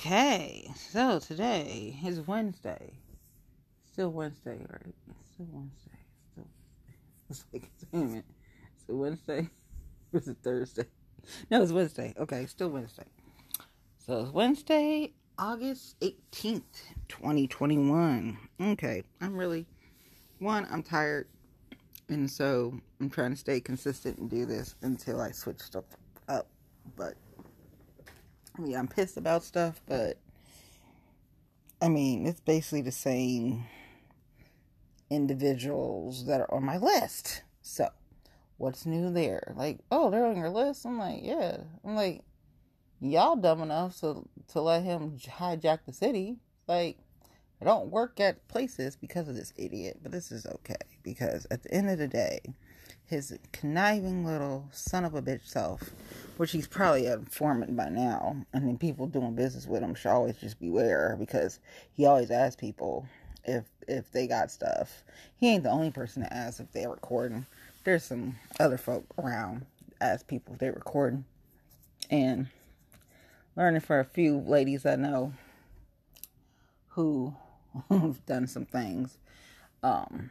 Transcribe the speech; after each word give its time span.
Okay, 0.00 0.66
so 0.74 1.18
today 1.18 1.94
is 2.06 2.26
Wednesday. 2.26 2.94
Still 3.92 4.08
Wednesday, 4.08 4.56
right? 4.70 4.94
still 5.34 5.46
Wednesday. 5.52 5.98
Still, 6.32 6.46
it's 7.28 7.44
like, 7.52 7.70
wait 7.92 8.00
a 8.00 8.04
minute. 8.06 8.24
Still 8.82 8.96
Wednesday? 8.96 9.50
Or 10.14 10.18
is 10.20 10.28
it 10.28 10.38
Thursday? 10.42 10.86
No, 11.50 11.62
it's 11.62 11.70
Wednesday. 11.70 12.14
Okay, 12.18 12.46
still 12.46 12.70
Wednesday. 12.70 13.04
So 13.98 14.20
it's 14.20 14.32
Wednesday, 14.32 15.12
August 15.38 16.00
18th, 16.00 16.62
2021. 17.10 18.38
Okay, 18.58 19.02
I'm 19.20 19.36
really, 19.36 19.66
one, 20.38 20.66
I'm 20.70 20.82
tired. 20.82 21.28
And 22.08 22.30
so 22.30 22.80
I'm 23.02 23.10
trying 23.10 23.32
to 23.32 23.36
stay 23.36 23.60
consistent 23.60 24.16
and 24.16 24.30
do 24.30 24.46
this 24.46 24.76
until 24.80 25.20
I 25.20 25.32
switch 25.32 25.60
stuff 25.60 25.84
up. 26.26 26.48
But 26.96 27.16
I 28.56 28.62
mean, 28.62 28.76
I'm 28.76 28.88
pissed 28.88 29.16
about 29.16 29.44
stuff, 29.44 29.80
but 29.86 30.18
I 31.80 31.88
mean, 31.88 32.26
it's 32.26 32.40
basically 32.40 32.82
the 32.82 32.92
same 32.92 33.64
individuals 35.08 36.26
that 36.26 36.40
are 36.40 36.54
on 36.54 36.64
my 36.64 36.78
list. 36.78 37.42
So, 37.62 37.88
what's 38.58 38.86
new 38.86 39.10
there? 39.10 39.54
Like, 39.56 39.78
oh, 39.90 40.10
they're 40.10 40.26
on 40.26 40.36
your 40.36 40.50
list? 40.50 40.84
I'm 40.84 40.98
like, 40.98 41.20
yeah. 41.22 41.58
I'm 41.84 41.94
like, 41.94 42.22
y'all 43.00 43.36
dumb 43.36 43.62
enough 43.62 43.98
to, 44.00 44.28
to 44.48 44.60
let 44.60 44.82
him 44.82 45.18
hijack 45.18 45.80
the 45.86 45.92
city. 45.92 46.36
Like, 46.66 46.98
I 47.60 47.64
don't 47.64 47.90
work 47.90 48.20
at 48.20 48.46
places 48.48 48.96
because 48.96 49.28
of 49.28 49.34
this 49.34 49.52
idiot, 49.56 49.98
but 50.02 50.12
this 50.12 50.30
is 50.30 50.46
okay 50.46 50.76
because 51.02 51.46
at 51.50 51.62
the 51.62 51.72
end 51.72 51.90
of 51.90 51.98
the 51.98 52.08
day, 52.08 52.40
his 53.10 53.36
conniving 53.52 54.24
little 54.24 54.68
son 54.70 55.04
of 55.04 55.14
a 55.14 55.20
bitch 55.20 55.44
self, 55.44 55.90
which 56.36 56.52
he's 56.52 56.68
probably 56.68 57.06
a 57.06 57.14
informant 57.14 57.76
by 57.76 57.88
now, 57.88 58.36
and 58.52 58.68
then 58.68 58.78
people 58.78 59.08
doing 59.08 59.34
business 59.34 59.66
with 59.66 59.82
him 59.82 59.96
should 59.96 60.12
always 60.12 60.36
just 60.36 60.60
beware 60.60 61.16
because 61.18 61.58
he 61.92 62.06
always 62.06 62.30
asks 62.30 62.54
people 62.54 63.06
if 63.44 63.64
if 63.88 64.12
they 64.12 64.28
got 64.28 64.48
stuff. 64.52 65.02
He 65.36 65.48
ain't 65.48 65.64
the 65.64 65.70
only 65.70 65.90
person 65.90 66.22
to 66.22 66.32
ask 66.32 66.60
if 66.60 66.70
they're 66.70 66.88
recording. 66.88 67.46
There's 67.82 68.04
some 68.04 68.36
other 68.60 68.78
folk 68.78 69.04
around 69.18 69.66
ask 70.00 70.28
people 70.28 70.54
if 70.54 70.60
they're 70.60 70.72
recording, 70.72 71.24
and 72.10 72.46
learning 73.56 73.80
for 73.80 73.98
a 73.98 74.04
few 74.04 74.38
ladies 74.38 74.86
I 74.86 74.94
know 74.94 75.32
who 76.90 77.34
have 77.90 78.24
done 78.24 78.46
some 78.46 78.66
things 78.66 79.18
um, 79.82 80.30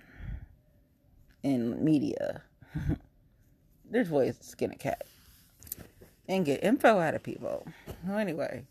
in 1.43 1.83
media 1.83 2.43
there's 3.89 4.09
ways 4.09 4.37
to 4.37 4.43
skin 4.43 4.71
a 4.71 4.75
cat 4.75 5.05
and 6.27 6.45
get 6.45 6.63
info 6.63 6.99
out 6.99 7.15
of 7.15 7.23
people. 7.23 7.65
Well, 8.05 8.17
anyway, 8.17 8.63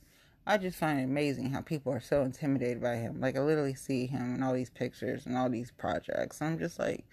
I 0.46 0.56
just 0.56 0.78
find 0.78 1.00
it 1.00 1.04
amazing 1.04 1.50
how 1.50 1.60
people 1.60 1.92
are 1.92 2.00
so 2.00 2.22
intimidated 2.22 2.80
by 2.80 2.96
him. 2.96 3.20
Like 3.20 3.36
I 3.36 3.40
literally 3.40 3.74
see 3.74 4.06
him 4.06 4.36
in 4.36 4.42
all 4.42 4.54
these 4.54 4.70
pictures 4.70 5.26
and 5.26 5.36
all 5.36 5.50
these 5.50 5.70
projects. 5.72 6.40
I'm 6.40 6.58
just 6.58 6.78
like, 6.78 7.04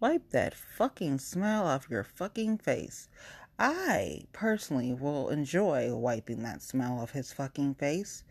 wipe 0.00 0.30
that 0.30 0.54
fucking 0.54 1.18
smile 1.18 1.64
off 1.64 1.88
your 1.88 2.02
fucking 2.02 2.58
face. 2.58 3.08
I 3.58 4.24
personally 4.32 4.92
will 4.92 5.28
enjoy 5.28 5.94
wiping 5.94 6.42
that 6.42 6.62
smile 6.62 6.98
off 6.98 7.12
his 7.12 7.32
fucking 7.32 7.74
face. 7.74 8.24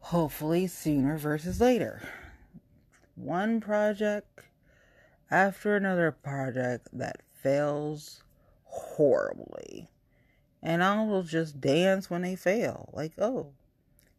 Hopefully 0.00 0.66
sooner 0.66 1.18
versus 1.18 1.60
later. 1.60 2.02
One 3.14 3.60
project 3.60 4.40
after 5.30 5.76
another 5.76 6.10
project 6.10 6.88
that 6.92 7.22
fails 7.42 8.22
horribly. 8.64 9.88
And 10.62 10.84
I 10.84 11.04
will 11.04 11.22
just 11.22 11.60
dance 11.60 12.10
when 12.10 12.22
they 12.22 12.36
fail. 12.36 12.90
Like, 12.92 13.12
oh, 13.18 13.52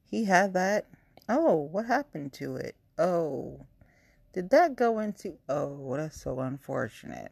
he 0.06 0.26
had 0.26 0.54
that. 0.54 0.88
Oh, 1.30 1.56
what 1.56 1.86
happened 1.86 2.34
to 2.34 2.56
it? 2.56 2.76
Oh, 2.98 3.66
did 4.34 4.50
that 4.50 4.76
go 4.76 5.00
into. 5.00 5.38
Oh, 5.48 5.96
that's 5.98 6.22
so 6.22 6.40
unfortunate. 6.40 7.32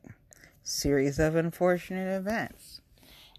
Series 0.61 1.17
of 1.17 1.35
unfortunate 1.35 2.15
events. 2.15 2.81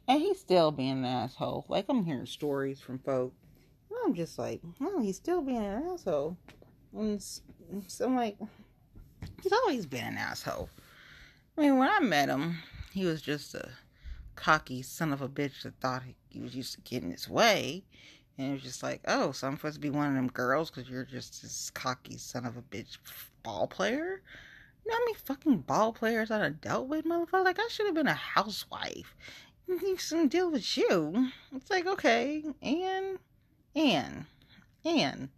And 0.08 0.20
he's 0.20 0.40
still 0.40 0.72
being 0.72 0.90
an 0.90 1.04
asshole. 1.04 1.66
Like, 1.68 1.84
I'm 1.88 2.04
hearing 2.04 2.26
stories 2.26 2.80
from 2.80 2.98
folk. 2.98 3.32
And 3.90 3.98
I'm 4.04 4.14
just 4.14 4.38
like, 4.38 4.60
oh, 4.80 5.00
he's 5.00 5.16
still 5.16 5.40
being 5.40 5.64
an 5.64 5.84
asshole. 5.92 6.36
And 6.92 7.22
so 7.22 8.06
I'm 8.06 8.16
like, 8.16 8.36
He's 9.42 9.52
always 9.52 9.86
been 9.86 10.04
an 10.04 10.18
asshole. 10.18 10.68
I 11.56 11.62
mean, 11.62 11.78
when 11.78 11.88
I 11.88 12.00
met 12.00 12.28
him, 12.28 12.58
he 12.92 13.04
was 13.06 13.22
just 13.22 13.54
a 13.54 13.70
cocky 14.36 14.82
son 14.82 15.12
of 15.12 15.22
a 15.22 15.28
bitch 15.28 15.62
that 15.62 15.80
thought 15.80 16.02
he 16.28 16.40
was 16.40 16.54
used 16.54 16.74
to 16.74 16.80
getting 16.80 17.10
his 17.10 17.28
way. 17.28 17.84
And 18.38 18.50
it 18.50 18.52
was 18.54 18.62
just 18.62 18.82
like, 18.82 19.00
oh, 19.06 19.32
so 19.32 19.46
I'm 19.46 19.56
supposed 19.56 19.74
to 19.74 19.80
be 19.80 19.90
one 19.90 20.08
of 20.08 20.14
them 20.14 20.28
girls 20.28 20.70
because 20.70 20.88
you're 20.88 21.04
just 21.04 21.42
this 21.42 21.70
cocky 21.70 22.16
son 22.16 22.46
of 22.46 22.56
a 22.56 22.62
bitch 22.62 22.96
ball 23.42 23.66
player? 23.66 24.22
You 24.84 24.90
know 24.90 24.96
how 24.96 25.04
many 25.04 25.14
fucking 25.14 25.58
ball 25.58 25.92
players 25.92 26.30
I 26.30 26.42
have 26.42 26.60
dealt 26.60 26.88
with, 26.88 27.04
motherfucker? 27.04 27.44
Like, 27.44 27.58
I 27.58 27.68
should 27.68 27.86
have 27.86 27.94
been 27.94 28.06
a 28.06 28.14
housewife. 28.14 29.14
Some 29.98 30.28
deal 30.28 30.50
with 30.50 30.76
you. 30.76 31.28
It's 31.54 31.70
like, 31.70 31.86
okay, 31.86 32.42
and, 32.62 33.18
and, 33.74 34.24
and 34.84 35.28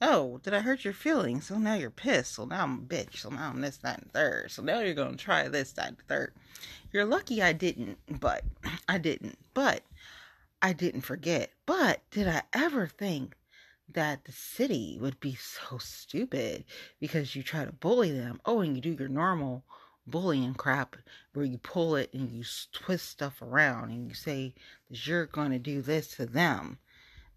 oh, 0.00 0.40
did 0.42 0.54
I 0.54 0.60
hurt 0.60 0.84
your 0.84 0.94
feelings? 0.94 1.46
So 1.46 1.58
now 1.58 1.74
you're 1.74 1.90
pissed. 1.90 2.34
So 2.34 2.44
now 2.44 2.64
I'm 2.64 2.78
a 2.78 2.82
bitch. 2.82 3.18
So 3.18 3.30
now 3.30 3.50
I'm 3.50 3.60
this, 3.60 3.78
that, 3.78 3.98
and 3.98 4.12
third. 4.12 4.50
So 4.50 4.62
now 4.62 4.80
you're 4.80 4.94
going 4.94 5.16
to 5.16 5.24
try 5.24 5.48
this, 5.48 5.72
that, 5.72 5.88
and 5.88 5.98
third. 6.08 6.32
You're 6.92 7.04
lucky 7.04 7.42
I 7.42 7.52
didn't, 7.52 7.98
but 8.20 8.44
I 8.88 8.98
didn't. 8.98 9.38
But 9.54 9.82
I 10.62 10.72
didn't 10.72 11.02
forget. 11.02 11.50
But 11.66 12.00
did 12.10 12.28
I 12.28 12.42
ever 12.52 12.86
think 12.86 13.34
that 13.90 14.24
the 14.24 14.32
city 14.32 14.98
would 15.00 15.18
be 15.20 15.34
so 15.34 15.78
stupid 15.78 16.64
because 17.00 17.34
you 17.34 17.42
try 17.42 17.64
to 17.64 17.72
bully 17.72 18.12
them? 18.12 18.40
Oh, 18.44 18.60
and 18.60 18.74
you 18.76 18.82
do 18.82 18.96
your 18.98 19.08
normal 19.08 19.64
bullying 20.06 20.54
crap 20.54 20.96
where 21.34 21.44
you 21.44 21.58
pull 21.58 21.94
it 21.94 22.12
and 22.14 22.32
you 22.32 22.42
twist 22.72 23.08
stuff 23.08 23.42
around 23.42 23.90
and 23.90 24.08
you 24.08 24.14
say 24.14 24.54
that 24.88 25.06
you're 25.06 25.26
going 25.26 25.50
to 25.50 25.58
do 25.58 25.82
this 25.82 26.16
to 26.16 26.26
them. 26.26 26.78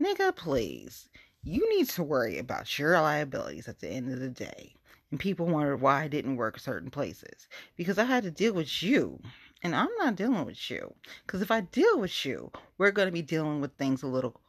Nigga, 0.01 0.35
please 0.35 1.09
you 1.43 1.67
need 1.77 1.89
to 1.89 2.03
worry 2.03 2.37
about 2.37 2.77
your 2.77 2.99
liabilities 2.99 3.67
at 3.67 3.79
the 3.79 3.89
end 3.89 4.11
of 4.11 4.19
the 4.19 4.29
day. 4.29 4.75
And 5.09 5.19
people 5.19 5.45
wonder 5.45 5.75
why 5.75 6.03
I 6.03 6.07
didn't 6.07 6.37
work 6.37 6.59
certain 6.59 6.89
places 6.89 7.47
because 7.75 7.97
I 7.97 8.05
had 8.05 8.23
to 8.23 8.31
deal 8.31 8.53
with 8.53 8.81
you. 8.81 9.19
And 9.63 9.75
I'm 9.75 9.89
not 9.99 10.15
dealing 10.15 10.45
with 10.45 10.71
you. 10.71 10.93
Because 11.25 11.41
if 11.41 11.51
I 11.51 11.61
deal 11.61 11.99
with 11.99 12.25
you, 12.25 12.51
we're 12.77 12.91
going 12.91 13.07
to 13.07 13.11
be 13.11 13.21
dealing 13.21 13.61
with 13.61 13.73
things 13.73 14.01
a 14.01 14.07
little 14.07 14.39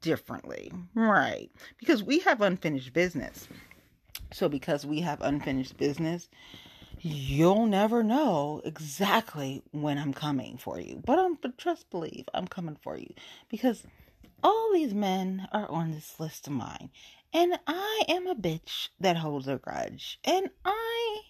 differently. 0.00 0.72
Right. 0.94 1.50
Because 1.78 2.02
we 2.02 2.18
have 2.20 2.40
unfinished 2.40 2.92
business. 2.92 3.48
So, 4.32 4.48
because 4.48 4.84
we 4.84 5.00
have 5.00 5.20
unfinished 5.20 5.76
business, 5.76 6.28
you'll 7.00 7.66
never 7.66 8.02
know 8.02 8.60
exactly 8.64 9.62
when 9.72 9.98
I'm 9.98 10.14
coming 10.14 10.56
for 10.56 10.80
you. 10.80 11.02
But 11.04 11.18
I'm 11.18 11.34
but 11.34 11.58
trust 11.58 11.90
believe 11.90 12.24
I'm 12.32 12.46
coming 12.46 12.76
for 12.80 12.96
you 12.96 13.12
because 13.48 13.84
all 14.42 14.70
these 14.72 14.94
men 14.94 15.48
are 15.52 15.70
on 15.70 15.92
this 15.92 16.18
list 16.18 16.46
of 16.46 16.52
mine. 16.52 16.90
And 17.32 17.58
I 17.66 18.02
am 18.08 18.26
a 18.26 18.34
bitch 18.34 18.88
that 19.00 19.16
holds 19.16 19.48
a 19.48 19.56
grudge. 19.56 20.18
And 20.24 20.50
I 20.64 21.20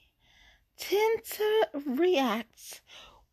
tend 0.77 1.25
to 1.25 1.67
react 1.87 2.83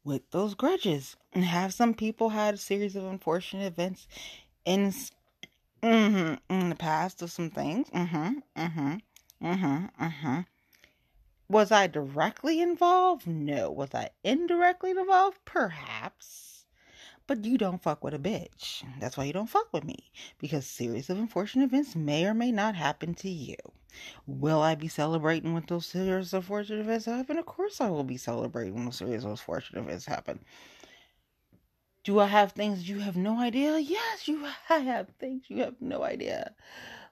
with 0.04 0.30
those 0.32 0.54
grudges. 0.54 1.16
And 1.34 1.44
have 1.46 1.74
some 1.74 1.94
people 1.94 2.30
had 2.30 2.56
a 2.56 2.58
series 2.58 2.96
of 2.96 3.06
unfortunate 3.06 3.66
events 3.66 4.08
in 4.66 4.94
mm-hmm, 5.82 6.34
in 6.50 6.70
the 6.70 6.76
past 6.76 7.22
of 7.22 7.32
some 7.32 7.50
things. 7.50 7.90
Mm-hmm. 7.90 8.40
Mm-hmm. 8.58 8.96
Mm-hmm. 9.44 10.04
Mm-hmm. 10.04 10.40
Was 11.48 11.72
I 11.72 11.88
directly 11.88 12.62
involved? 12.62 13.26
No. 13.26 13.72
Was 13.72 13.94
I 13.96 14.10
indirectly 14.24 14.92
involved? 14.92 15.40
Perhaps. 15.46 16.59
But 17.30 17.46
you 17.46 17.60
don't 17.60 17.84
fuck 17.84 18.04
with 18.04 18.16
a 18.16 18.18
bitch. 18.18 18.84
That's 19.00 19.16
why 19.16 19.26
you 19.26 19.34
don't 19.34 19.46
fuck 19.46 19.72
with 19.72 19.84
me. 19.84 20.10
Because 20.40 20.66
series 20.66 21.12
of 21.12 21.20
unfortunate 21.20 21.66
events 21.66 21.96
may 21.96 22.26
or 22.26 22.34
may 22.34 22.52
not 22.52 22.74
happen 22.74 23.14
to 23.14 23.30
you. 23.30 23.56
Will 24.26 24.64
I 24.64 24.74
be 24.74 24.88
celebrating 24.88 25.54
when 25.54 25.64
those 25.68 25.86
series 25.86 26.34
of 26.34 26.46
unfortunate 26.46 26.80
events 26.80 27.06
happen? 27.06 27.38
Of 27.38 27.46
course 27.46 27.80
I 27.82 27.92
will 27.92 28.04
be 28.04 28.18
celebrating 28.18 28.74
when 28.74 28.86
those 28.86 28.96
series 28.96 29.26
of 29.26 29.30
unfortunate 29.30 29.82
events 29.82 30.08
happen. 30.08 30.44
Do 32.04 32.20
I 32.20 32.26
have 32.26 32.54
things 32.54 32.90
you 32.90 32.98
have 32.98 33.16
no 33.16 33.40
idea? 33.40 33.78
Yes, 33.78 34.28
you 34.28 34.48
I 34.68 34.80
have 34.80 35.10
things 35.20 35.44
you 35.50 35.60
have 35.60 35.80
no 35.80 36.02
idea. 36.02 36.56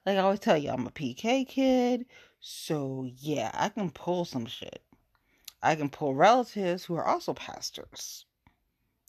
Like 0.04 0.16
I 0.16 0.22
always 0.22 0.40
tell 0.40 0.58
you, 0.58 0.70
I'm 0.70 0.88
a 0.88 0.90
PK 0.90 1.46
kid. 1.46 2.06
So 2.40 3.08
yeah, 3.18 3.52
I 3.54 3.68
can 3.68 3.92
pull 3.92 4.24
some 4.24 4.46
shit. 4.46 4.82
I 5.62 5.76
can 5.76 5.88
pull 5.88 6.16
relatives 6.16 6.86
who 6.86 6.96
are 6.96 7.06
also 7.06 7.34
pastors. 7.34 8.24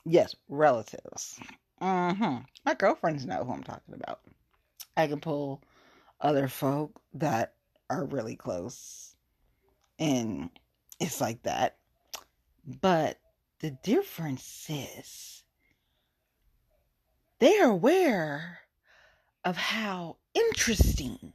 Yes, 0.05 0.35
relatives. 0.47 1.39
Mm-hmm. 1.81 2.37
My 2.65 2.73
girlfriends 2.73 3.25
know 3.25 3.43
who 3.43 3.53
I'm 3.53 3.63
talking 3.63 3.95
about. 3.95 4.21
I 4.97 5.07
can 5.07 5.19
pull 5.19 5.61
other 6.21 6.47
folk 6.47 6.99
that 7.13 7.53
are 7.89 8.05
really 8.05 8.35
close. 8.35 9.15
And 9.97 10.49
it's 10.99 11.21
like 11.21 11.43
that. 11.43 11.77
But 12.81 13.19
the 13.59 13.71
difference 13.71 14.67
is 14.69 15.43
they 17.39 17.59
are 17.59 17.69
aware 17.69 18.59
of 19.43 19.57
how 19.57 20.17
interesting 20.33 21.33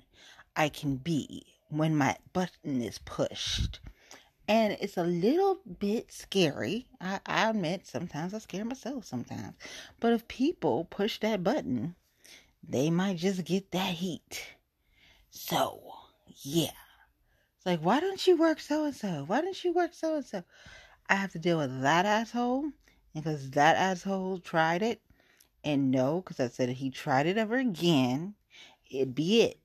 I 0.56 0.68
can 0.68 0.96
be 0.96 1.46
when 1.68 1.96
my 1.96 2.16
button 2.32 2.82
is 2.82 2.98
pushed. 2.98 3.80
And 4.46 4.76
it's 4.80 4.98
a 4.98 5.04
little 5.04 5.60
bit 5.78 6.12
scary. 6.12 6.86
I, 7.00 7.20
I 7.24 7.48
admit 7.50 7.86
sometimes 7.86 8.34
I 8.34 8.38
scare 8.38 8.64
myself 8.64 9.06
sometimes. 9.06 9.54
But 10.00 10.12
if 10.12 10.28
people 10.28 10.84
push 10.84 11.18
that 11.20 11.42
button, 11.42 11.94
they 12.68 12.90
might 12.90 13.16
just 13.16 13.44
get 13.44 13.70
that 13.72 13.94
heat. 13.94 14.44
So, 15.30 15.80
yeah. 16.42 16.70
It's 17.56 17.64
like, 17.64 17.80
why 17.80 18.00
don't 18.00 18.26
you 18.26 18.36
work 18.36 18.60
so 18.60 18.84
and 18.84 18.94
so? 18.94 19.24
Why 19.26 19.40
don't 19.40 19.64
you 19.64 19.72
work 19.72 19.94
so 19.94 20.16
and 20.16 20.24
so? 20.24 20.44
I 21.08 21.14
have 21.14 21.32
to 21.32 21.38
deal 21.38 21.58
with 21.58 21.80
that 21.80 22.04
asshole 22.04 22.70
because 23.14 23.50
that 23.52 23.76
asshole 23.76 24.40
tried 24.40 24.82
it. 24.82 25.00
And 25.62 25.90
no, 25.90 26.20
because 26.20 26.40
I 26.40 26.48
said 26.48 26.68
if 26.68 26.76
he 26.76 26.90
tried 26.90 27.26
it 27.26 27.38
ever 27.38 27.56
again, 27.56 28.34
it'd 28.90 29.14
be 29.14 29.40
it. 29.40 29.58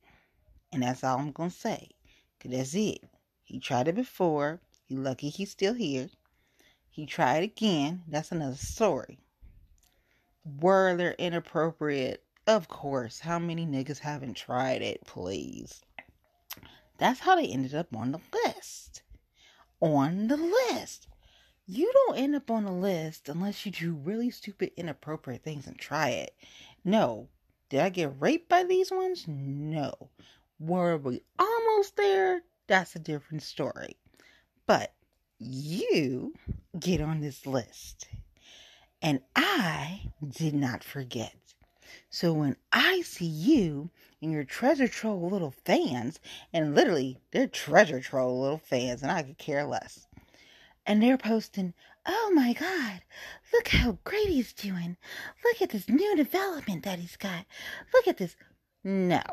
And 0.71 0.83
that's 0.83 1.03
all 1.03 1.17
I'm 1.17 1.33
going 1.33 1.49
to 1.49 1.55
say. 1.55 1.89
Because 2.37 2.57
that's 2.57 2.75
it. 2.75 3.03
He 3.43 3.59
tried 3.59 3.89
it 3.89 3.95
before. 3.95 4.61
He 4.89 4.95
lucky 4.95 5.30
he's 5.30 5.51
still 5.51 5.75
here. 5.75 6.09
He 6.89 7.06
tried 7.06 7.44
again. 7.44 8.01
That's 8.07 8.31
another 8.31 8.56
story. 8.56 9.19
There 10.44 11.13
inappropriate? 11.19 12.24
Of 12.47 12.68
course. 12.68 13.19
How 13.19 13.38
many 13.38 13.68
niggas 13.68 14.00
haven't 14.00 14.33
tried 14.33 14.81
it, 14.81 15.06
please? 15.06 15.83
That's 16.97 17.19
how 17.19 17.36
they 17.36 17.45
ended 17.45 17.75
up 17.75 17.95
on 17.95 18.12
the 18.12 18.19
list. 18.33 19.03
On 19.80 20.27
the 20.27 20.38
list. 20.38 21.07
You 21.68 21.91
don't 21.94 22.18
end 22.18 22.36
up 22.36 22.50
on 22.50 22.65
the 22.65 22.71
list 22.71 23.30
unless 23.30 23.68
you 23.68 23.71
do 23.71 23.94
really 23.94 24.31
stupid, 24.31 24.71
inappropriate 24.75 25.44
things 25.44 25.68
and 25.68 25.77
try 25.77 26.09
it. 26.09 26.33
No. 26.83 27.30
Did 27.69 27.81
I 27.81 27.89
get 27.89 28.19
raped 28.19 28.50
by 28.50 28.63
these 28.63 28.89
ones? 28.89 29.25
No. 29.27 30.09
Were 30.59 30.97
we 30.97 31.21
almost 31.38 31.95
there? 31.95 32.41
That's 32.65 32.95
a 32.95 33.00
different 33.00 33.44
story. 33.44 33.97
But 34.69 34.94
you 35.39 36.36
get 36.80 37.01
on 37.01 37.21
this 37.21 37.48
list. 37.48 38.07
And 39.01 39.21
I 39.36 40.12
did 40.30 40.54
not 40.54 40.83
forget. 40.83 41.33
So 42.12 42.33
when 42.33 42.56
I 42.71 43.01
see 43.01 43.25
you 43.25 43.89
and 44.21 44.31
your 44.31 44.44
treasure 44.44 44.88
troll 44.88 45.27
little 45.27 45.56
fans, 45.66 46.19
and 46.54 46.75
literally 46.75 47.18
they're 47.31 47.48
treasure 47.48 48.00
troll 48.00 48.42
little 48.42 48.60
fans, 48.60 49.01
and 49.01 49.12
I 49.12 49.24
could 49.24 49.39
care 49.39 49.66
less. 49.66 50.06
And 50.86 51.01
they're 51.01 51.18
posting, 51.18 51.74
oh 52.06 52.31
my 52.36 52.54
God, 52.54 53.01
look 53.51 53.69
how 53.69 53.98
great 54.04 54.27
he's 54.27 54.54
doing. 54.54 54.98
Look 55.44 55.63
at 55.63 55.72
this 55.72 55.89
new 55.89 56.15
development 56.15 56.83
that 56.83 57.00
he's 57.00 57.18
got. 57.18 57.48
Look 57.92 58.07
at 58.07 58.18
this. 58.18 58.36
No, 58.83 59.24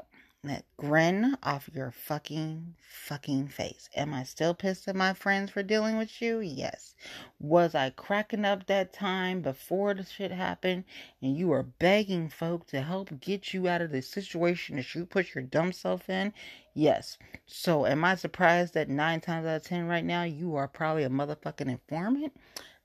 that 0.47 0.65
grin 0.77 1.37
off 1.43 1.69
your 1.73 1.91
fucking, 1.91 2.75
fucking 2.81 3.49
face. 3.49 3.89
Am 3.95 4.13
I 4.13 4.25
still 4.25 4.55
pissed 4.55 4.89
at 4.89 4.97
my 4.97 5.13
friends 5.13 5.51
for 5.51 5.63
dealing 5.63 5.99
with 5.99 6.21
you? 6.21 6.41
Yes. 6.41 6.95
Was 7.39 7.75
I 7.75 7.91
cracking 7.91 8.45
up 8.45 8.67
that 8.67 8.93
time 8.93 9.43
before 9.43 9.95
the 9.95 10.05
shit 10.05 10.31
happened 10.33 10.85
and 11.21 11.37
you 11.37 11.49
were 11.49 11.63
begging 11.63 12.29
folk 12.29 12.67
to 12.69 12.83
help 12.83 13.21
get 13.21 13.55
you 13.55 13.69
out 13.69 13.83
of 13.83 13.93
the 13.93 14.03
situation 14.03 14.77
that 14.77 14.95
you 14.95 15.07
put 15.07 15.35
your 15.35 15.45
dumb 15.45 15.73
self 15.73 16.09
in? 16.09 16.33
Yes. 16.75 17.19
So 17.47 17.87
am 17.87 18.05
I 18.05 18.15
surprised 18.15 18.75
that 18.75 18.89
nine 18.89 19.21
times 19.21 19.47
out 19.47 19.57
of 19.57 19.65
ten 19.65 19.87
right 19.87 20.05
now 20.05 20.23
you 20.25 20.57
are 20.57 20.69
probably 20.69 21.05
a 21.05 21.09
motherfucking 21.09 21.69
informant? 21.69 22.33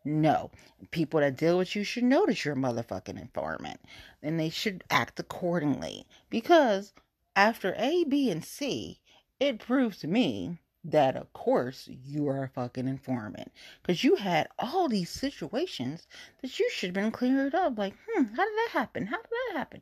No. 0.04 0.50
People 0.90 1.20
that 1.20 1.38
deal 1.38 1.58
with 1.58 1.76
you 1.76 1.84
should 1.84 2.04
that 2.26 2.44
you're 2.44 2.56
a 2.56 2.58
motherfucking 2.58 3.22
informant. 3.22 3.80
And 4.24 4.40
they 4.40 4.50
should 4.50 4.84
act 4.90 5.20
accordingly. 5.20 6.08
Because 6.30 6.94
after 7.36 7.74
A, 7.78 8.04
B, 8.04 8.30
and 8.30 8.44
C, 8.44 9.00
it 9.40 9.60
proves 9.60 10.00
to 10.00 10.08
me 10.08 10.60
that 10.84 11.16
of 11.16 11.32
course 11.34 11.88
you 11.88 12.28
are 12.28 12.44
a 12.44 12.50
fucking 12.50 12.88
informant 12.88 13.52
because 13.82 14.04
you 14.04 14.16
had 14.16 14.48
all 14.58 14.88
these 14.88 15.10
situations 15.10 16.08
that 16.42 16.60
you 16.60 16.68
should 16.72 16.88
have 16.88 16.94
been 16.96 17.12
cleared 17.12 17.54
up 17.54 17.78
like 17.78 17.94
hmm 18.10 18.24
how 18.24 18.44
did 18.44 18.56
that 18.56 18.70
happen 18.72 19.06
how 19.06 19.18
did 19.18 19.30
that 19.30 19.58
happen 19.58 19.82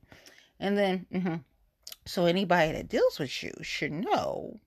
and 0.59 0.77
then 0.77 1.05
mm-hmm. 1.13 1.35
so 2.05 2.25
anybody 2.25 2.73
that 2.73 2.89
deals 2.89 3.17
with 3.17 3.43
you 3.43 3.51
should 3.61 3.93
know 3.93 4.59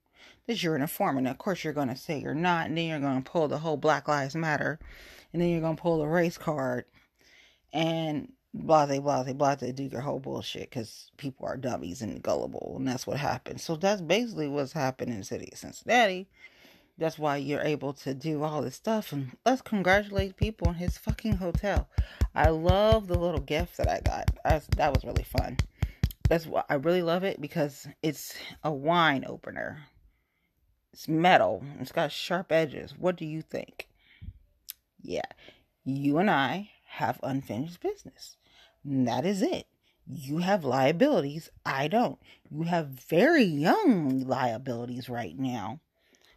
that 0.46 0.62
you're 0.62 0.74
an 0.74 0.82
informant 0.82 1.26
of 1.26 1.36
course 1.36 1.62
you're 1.62 1.72
going 1.74 1.88
to 1.88 1.96
say 1.96 2.18
you're 2.18 2.34
not 2.34 2.66
and 2.66 2.78
then 2.78 2.86
you're 2.86 2.98
going 2.98 3.22
to 3.22 3.30
pull 3.30 3.46
the 3.46 3.58
whole 3.58 3.76
black 3.76 4.08
lives 4.08 4.34
matter 4.34 4.78
and 5.32 5.42
then 5.42 5.50
you're 5.50 5.60
going 5.60 5.76
to 5.76 5.82
pull 5.82 5.98
the 5.98 6.06
race 6.06 6.38
card 6.38 6.86
and 7.74 8.32
blah 8.54 8.84
blah 8.84 9.00
blah 9.00 9.32
blah 9.32 9.54
they 9.54 9.72
do 9.72 9.84
your 9.84 10.02
whole 10.02 10.18
bullshit 10.18 10.68
because 10.68 11.10
people 11.16 11.46
are 11.46 11.56
dummies 11.56 12.02
and 12.02 12.22
gullible 12.22 12.74
and 12.76 12.86
that's 12.86 13.06
what 13.06 13.16
happens 13.16 13.62
so 13.62 13.76
that's 13.76 14.02
basically 14.02 14.46
what's 14.46 14.72
happening 14.72 15.14
in 15.14 15.20
the 15.20 15.24
city 15.24 15.48
of 15.52 15.58
cincinnati. 15.58 16.28
That's 16.98 17.18
why 17.18 17.38
you're 17.38 17.62
able 17.62 17.94
to 17.94 18.12
do 18.12 18.42
all 18.42 18.60
this 18.60 18.76
stuff 18.76 19.12
and 19.12 19.32
let's 19.46 19.62
congratulate 19.62 20.36
people 20.36 20.68
in 20.68 20.74
his 20.74 20.98
fucking 20.98 21.36
hotel. 21.36 21.88
I 22.34 22.50
love 22.50 23.08
the 23.08 23.18
little 23.18 23.40
gift 23.40 23.78
that 23.78 23.88
i 23.88 24.00
got. 24.00 24.30
I, 24.44 24.60
that 24.76 24.94
was 24.94 25.02
really 25.02 25.24
fun. 25.24 25.56
That's 26.28 26.46
why 26.46 26.64
i 26.68 26.74
really 26.74 27.02
love 27.02 27.24
it 27.24 27.40
because 27.40 27.88
it's 28.02 28.34
a 28.62 28.70
wine 28.70 29.24
opener. 29.26 29.84
It's 30.92 31.08
metal 31.08 31.64
it's 31.80 31.92
got 31.92 32.12
sharp 32.12 32.52
edges. 32.52 32.94
What 32.98 33.16
do 33.16 33.24
you 33.24 33.40
think? 33.40 33.88
Yeah 35.00 35.22
you 35.84 36.18
and 36.18 36.30
i 36.30 36.70
have 36.86 37.18
unfinished 37.22 37.80
business 37.80 38.36
that 38.84 39.24
is 39.24 39.42
it. 39.42 39.66
You 40.06 40.38
have 40.38 40.64
liabilities. 40.64 41.48
I 41.64 41.88
don't. 41.88 42.18
You 42.50 42.64
have 42.64 42.88
very 42.88 43.44
young 43.44 44.26
liabilities 44.26 45.08
right 45.08 45.38
now. 45.38 45.80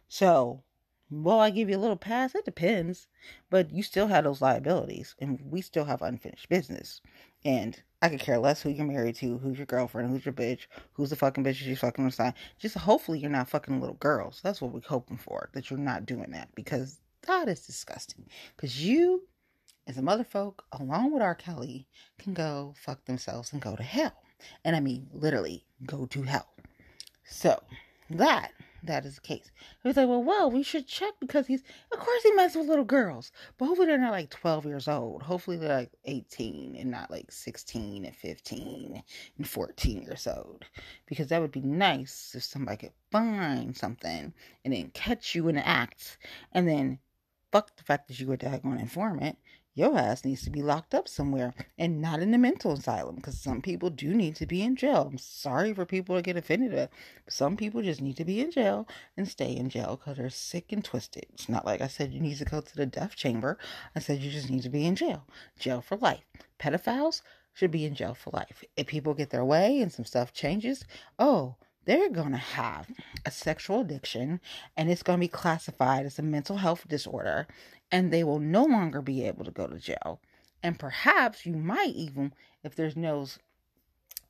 So, 0.08 0.62
well, 1.10 1.40
I 1.40 1.50
give 1.50 1.68
you 1.68 1.76
a 1.76 1.78
little 1.78 1.96
pass. 1.96 2.34
It 2.34 2.44
depends. 2.44 3.08
But 3.50 3.72
you 3.72 3.82
still 3.82 4.06
have 4.06 4.24
those 4.24 4.40
liabilities. 4.40 5.14
And 5.18 5.40
we 5.50 5.60
still 5.60 5.84
have 5.84 6.02
unfinished 6.02 6.48
business. 6.48 7.00
And 7.44 7.82
I 8.00 8.08
could 8.08 8.20
care 8.20 8.38
less 8.38 8.62
who 8.62 8.70
you're 8.70 8.86
married 8.86 9.16
to, 9.16 9.38
who's 9.38 9.58
your 9.58 9.66
girlfriend, 9.66 10.10
who's 10.10 10.24
your 10.24 10.32
bitch, 10.32 10.66
who's 10.92 11.10
the 11.10 11.16
fucking 11.16 11.44
bitch 11.44 11.64
you're 11.66 11.76
fucking 11.76 12.04
with. 12.04 12.20
Just 12.58 12.78
hopefully 12.78 13.18
you're 13.18 13.30
not 13.30 13.48
fucking 13.48 13.80
little 13.80 13.96
girls. 13.96 14.40
That's 14.44 14.60
what 14.60 14.72
we're 14.72 14.80
hoping 14.86 15.16
for. 15.16 15.50
That 15.54 15.70
you're 15.70 15.78
not 15.78 16.06
doing 16.06 16.30
that. 16.30 16.54
Because 16.54 17.00
that 17.22 17.48
is 17.48 17.66
disgusting. 17.66 18.26
Because 18.56 18.84
you 18.84 19.24
as 19.86 19.96
a 19.98 20.02
motherfolk, 20.02 20.60
along 20.72 21.12
with 21.12 21.22
R. 21.22 21.34
Kelly, 21.34 21.86
can 22.18 22.34
go 22.34 22.74
fuck 22.76 23.04
themselves 23.04 23.52
and 23.52 23.62
go 23.62 23.76
to 23.76 23.82
hell. 23.82 24.22
And 24.64 24.74
I 24.74 24.80
mean, 24.80 25.08
literally, 25.12 25.64
go 25.84 26.06
to 26.06 26.22
hell. 26.22 26.48
So, 27.24 27.62
that, 28.10 28.52
that 28.82 29.04
is 29.04 29.16
the 29.16 29.20
case. 29.20 29.50
He 29.82 29.88
was 29.88 29.96
like, 29.96 30.08
well, 30.08 30.22
well, 30.22 30.50
we 30.50 30.62
should 30.62 30.86
check 30.86 31.14
because 31.20 31.46
he's, 31.46 31.62
of 31.92 31.98
course, 31.98 32.22
he 32.22 32.32
messes 32.32 32.56
with 32.56 32.68
little 32.68 32.84
girls. 32.84 33.32
But 33.58 33.66
hopefully 33.66 33.88
they're 33.88 33.98
not 33.98 34.12
like 34.12 34.30
12 34.30 34.66
years 34.66 34.88
old. 34.88 35.22
Hopefully 35.22 35.56
they're 35.56 35.76
like 35.76 35.92
18 36.04 36.76
and 36.76 36.90
not 36.90 37.10
like 37.10 37.32
16 37.32 38.04
and 38.04 38.14
15 38.14 39.02
and 39.38 39.48
14 39.48 40.02
years 40.02 40.26
old. 40.26 40.64
Because 41.06 41.28
that 41.28 41.40
would 41.40 41.52
be 41.52 41.62
nice 41.62 42.34
if 42.36 42.44
somebody 42.44 42.76
could 42.76 42.92
find 43.10 43.76
something 43.76 44.32
and 44.64 44.74
then 44.74 44.90
catch 44.90 45.34
you 45.34 45.48
in 45.48 45.56
the 45.56 45.66
act 45.66 46.18
and 46.52 46.68
then 46.68 46.98
fuck 47.52 47.74
the 47.76 47.84
fact 47.84 48.08
that 48.08 48.20
you 48.20 48.26
were 48.26 48.36
daggone 48.36 48.80
informant 48.80 49.38
your 49.76 49.98
ass 49.98 50.24
needs 50.24 50.42
to 50.42 50.50
be 50.50 50.62
locked 50.62 50.94
up 50.94 51.06
somewhere 51.06 51.52
and 51.78 52.00
not 52.00 52.20
in 52.20 52.32
a 52.32 52.38
mental 52.38 52.72
asylum 52.72 53.16
because 53.16 53.38
some 53.38 53.60
people 53.60 53.90
do 53.90 54.14
need 54.14 54.34
to 54.36 54.46
be 54.46 54.62
in 54.62 54.74
jail. 54.74 55.06
I'm 55.10 55.18
sorry 55.18 55.74
for 55.74 55.84
people 55.84 56.16
to 56.16 56.22
get 56.22 56.36
offended 56.36 56.72
at. 56.72 56.90
Some 57.28 57.58
people 57.58 57.82
just 57.82 58.00
need 58.00 58.16
to 58.16 58.24
be 58.24 58.40
in 58.40 58.50
jail 58.50 58.88
and 59.18 59.28
stay 59.28 59.54
in 59.54 59.68
jail 59.68 59.96
because 59.96 60.16
they're 60.16 60.30
sick 60.30 60.72
and 60.72 60.82
twisted. 60.82 61.26
It's 61.34 61.50
not 61.50 61.66
like 61.66 61.82
I 61.82 61.88
said 61.88 62.14
you 62.14 62.20
need 62.20 62.38
to 62.38 62.46
go 62.46 62.62
to 62.62 62.76
the 62.76 62.86
death 62.86 63.16
chamber. 63.16 63.58
I 63.94 64.00
said 64.00 64.20
you 64.20 64.30
just 64.30 64.48
need 64.48 64.62
to 64.62 64.70
be 64.70 64.86
in 64.86 64.96
jail. 64.96 65.26
Jail 65.58 65.82
for 65.82 65.98
life. 65.98 66.24
Pedophiles 66.58 67.20
should 67.52 67.70
be 67.70 67.84
in 67.84 67.94
jail 67.94 68.14
for 68.14 68.30
life. 68.30 68.64
If 68.78 68.86
people 68.86 69.12
get 69.12 69.28
their 69.28 69.44
way 69.44 69.82
and 69.82 69.92
some 69.92 70.06
stuff 70.06 70.32
changes, 70.32 70.86
oh, 71.18 71.56
they're 71.86 72.10
going 72.10 72.32
to 72.32 72.36
have 72.38 72.88
a 73.24 73.30
sexual 73.30 73.80
addiction 73.80 74.40
and 74.76 74.90
it's 74.90 75.02
going 75.02 75.18
to 75.18 75.24
be 75.24 75.28
classified 75.28 76.04
as 76.04 76.18
a 76.18 76.22
mental 76.22 76.56
health 76.56 76.86
disorder 76.88 77.46
and 77.90 78.12
they 78.12 78.24
will 78.24 78.38
no 78.38 78.64
longer 78.64 79.00
be 79.00 79.24
able 79.26 79.44
to 79.44 79.50
go 79.50 79.66
to 79.66 79.78
jail. 79.78 80.20
And 80.62 80.78
perhaps 80.78 81.46
you 81.46 81.54
might 81.54 81.94
even, 81.94 82.32
if 82.64 82.74
there's 82.74 82.96
no 82.96 83.26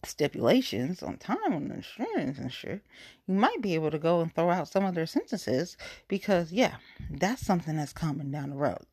stipulations 0.04 1.02
on 1.02 1.16
time 1.16 1.52
on 1.52 1.70
insurance 1.70 2.38
and 2.38 2.52
shit, 2.52 2.82
you 3.26 3.34
might 3.34 3.62
be 3.62 3.74
able 3.74 3.90
to 3.90 3.98
go 3.98 4.20
and 4.20 4.34
throw 4.34 4.50
out 4.50 4.68
some 4.68 4.84
of 4.84 4.94
their 4.94 5.06
sentences 5.06 5.76
because, 6.08 6.52
yeah, 6.52 6.76
that's 7.10 7.44
something 7.44 7.76
that's 7.76 7.92
coming 7.92 8.30
down 8.30 8.50
the 8.50 8.56
road. 8.56 8.84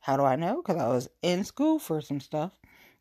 How 0.00 0.16
do 0.16 0.22
I 0.22 0.36
know? 0.36 0.62
Because 0.62 0.80
I 0.80 0.88
was 0.88 1.08
in 1.22 1.44
school 1.44 1.78
for 1.78 2.00
some 2.00 2.20
stuff 2.20 2.52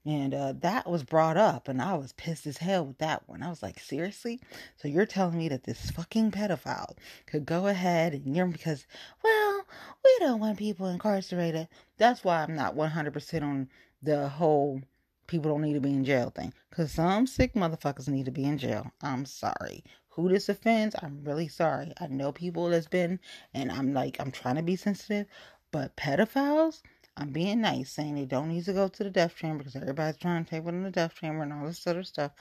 and 0.06 0.34
uh, 0.36 0.54
that 0.60 0.90
was 0.90 1.04
brought 1.04 1.36
up, 1.36 1.68
and 1.68 1.82
I 1.82 1.96
was 1.96 2.14
pissed 2.14 2.46
as 2.46 2.58
hell 2.58 2.86
with 2.86 3.00
that 3.00 3.28
one. 3.28 3.42
I 3.42 3.50
was 3.50 3.64
like, 3.64 3.80
seriously? 3.80 4.40
So 4.78 4.88
you're 4.88 5.08
telling 5.08 5.38
me 5.38 5.50
that 5.50 5.64
this 5.64 5.90
fucking 5.90 6.32
pedophile 6.32 6.96
could 7.26 7.46
go 7.46 7.66
ahead 7.68 8.14
and 8.14 8.36
you're 8.36 8.46
because, 8.46 8.86
well, 9.24 9.66
we 10.04 10.18
don't 10.20 10.40
want 10.40 10.60
people 10.60 10.88
incarcerated. 10.88 11.68
That's 11.98 12.24
why 12.24 12.44
I'm 12.44 12.56
not 12.56 12.76
100% 12.76 13.42
on 13.42 13.70
the 14.04 14.30
whole 14.30 14.82
people 15.28 15.50
don't 15.52 15.64
need 15.64 15.74
to 15.74 15.82
be 15.82 15.90
in 15.90 16.06
jail 16.06 16.30
thing. 16.30 16.54
Because 16.70 16.92
some 16.92 17.26
sick 17.26 17.56
motherfuckers 17.56 18.08
need 18.08 18.26
to 18.26 18.32
be 18.32 18.44
in 18.44 18.60
jail. 18.60 18.92
I'm 19.02 19.26
sorry. 19.26 19.84
Who 20.10 20.30
this 20.30 20.50
offends, 20.50 20.96
I'm 21.02 21.24
really 21.24 21.48
sorry. 21.48 21.92
I 22.00 22.08
know 22.08 22.32
people 22.32 22.70
that's 22.70 22.88
been, 22.88 23.20
and 23.54 23.72
I'm 23.72 23.94
like, 23.94 24.18
I'm 24.20 24.32
trying 24.32 24.56
to 24.56 24.62
be 24.64 24.76
sensitive, 24.76 25.26
but 25.72 25.98
pedophiles, 25.98 26.82
I'm 27.18 27.30
being 27.30 27.62
nice, 27.62 27.92
saying 27.92 28.16
they 28.16 28.26
don't 28.26 28.50
need 28.50 28.66
to 28.66 28.74
go 28.74 28.88
to 28.88 29.04
the 29.04 29.10
death 29.10 29.36
chamber 29.36 29.60
because 29.60 29.76
everybody's 29.76 30.18
trying 30.18 30.44
to 30.44 30.50
take 30.50 30.66
them 30.66 30.76
in 30.76 30.84
the 30.84 30.92
death 30.92 31.16
chamber 31.16 31.44
and 31.44 31.54
all 31.54 31.66
this 31.66 31.88
other 31.88 32.04
stuff. 32.04 32.32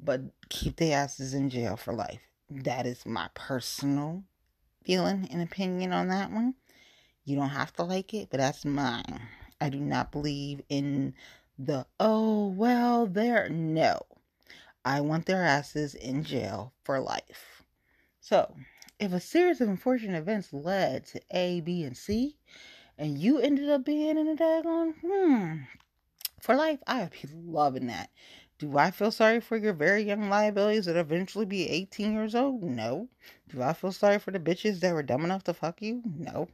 But 0.00 0.22
keep 0.48 0.76
their 0.76 0.98
asses 0.98 1.34
in 1.34 1.50
jail 1.50 1.76
for 1.76 1.92
life. 1.92 2.20
That 2.50 2.86
is 2.86 3.04
my 3.04 3.28
personal 3.34 4.24
feeling 4.84 5.28
and 5.30 5.42
opinion 5.42 5.92
on 5.92 6.08
that 6.08 6.30
one. 6.30 6.54
You 7.24 7.36
don't 7.36 7.50
have 7.50 7.72
to 7.74 7.82
like 7.82 8.14
it, 8.14 8.28
but 8.30 8.38
that's 8.38 8.64
mine. 8.64 9.20
I 9.60 9.68
do 9.68 9.80
not 9.80 10.12
believe 10.12 10.62
in 10.68 11.14
the 11.58 11.86
oh 11.98 12.48
well 12.48 13.06
there 13.06 13.48
no 13.48 13.98
i 14.84 15.00
want 15.00 15.24
their 15.24 15.42
asses 15.42 15.94
in 15.94 16.22
jail 16.22 16.74
for 16.84 17.00
life 17.00 17.62
so 18.20 18.54
if 19.00 19.12
a 19.12 19.20
series 19.20 19.60
of 19.62 19.68
unfortunate 19.68 20.18
events 20.18 20.52
led 20.52 21.06
to 21.06 21.18
a 21.30 21.60
b 21.62 21.82
and 21.82 21.96
c 21.96 22.36
and 22.98 23.18
you 23.18 23.38
ended 23.38 23.68
up 23.68 23.84
being 23.84 24.16
in 24.16 24.28
a 24.28 24.34
daggone 24.34 24.94
hmm 25.00 25.56
for 26.40 26.54
life 26.54 26.78
i 26.86 27.02
would 27.02 27.10
be 27.12 27.28
loving 27.32 27.86
that 27.86 28.10
do 28.58 28.76
i 28.78 28.90
feel 28.90 29.10
sorry 29.10 29.40
for 29.40 29.56
your 29.56 29.72
very 29.72 30.02
young 30.02 30.28
liabilities 30.28 30.86
that 30.86 30.96
eventually 30.96 31.46
be 31.46 31.68
18 31.68 32.12
years 32.12 32.34
old 32.34 32.62
no 32.62 33.08
do 33.48 33.62
i 33.62 33.72
feel 33.72 33.92
sorry 33.92 34.18
for 34.18 34.30
the 34.30 34.40
bitches 34.40 34.80
that 34.80 34.94
were 34.94 35.02
dumb 35.02 35.24
enough 35.24 35.44
to 35.44 35.54
fuck 35.54 35.80
you 35.82 36.02
no 36.18 36.48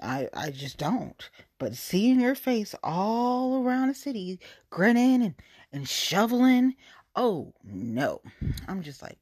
I 0.00 0.28
I 0.34 0.50
just 0.50 0.76
don't. 0.76 1.30
But 1.58 1.74
seeing 1.74 2.20
your 2.20 2.34
face 2.34 2.74
all 2.82 3.64
around 3.64 3.88
the 3.88 3.94
city, 3.94 4.38
grinning 4.68 5.22
and, 5.22 5.34
and 5.72 5.88
shoveling, 5.88 6.76
oh 7.14 7.54
no. 7.64 8.20
I'm 8.68 8.82
just 8.82 9.02
like, 9.02 9.18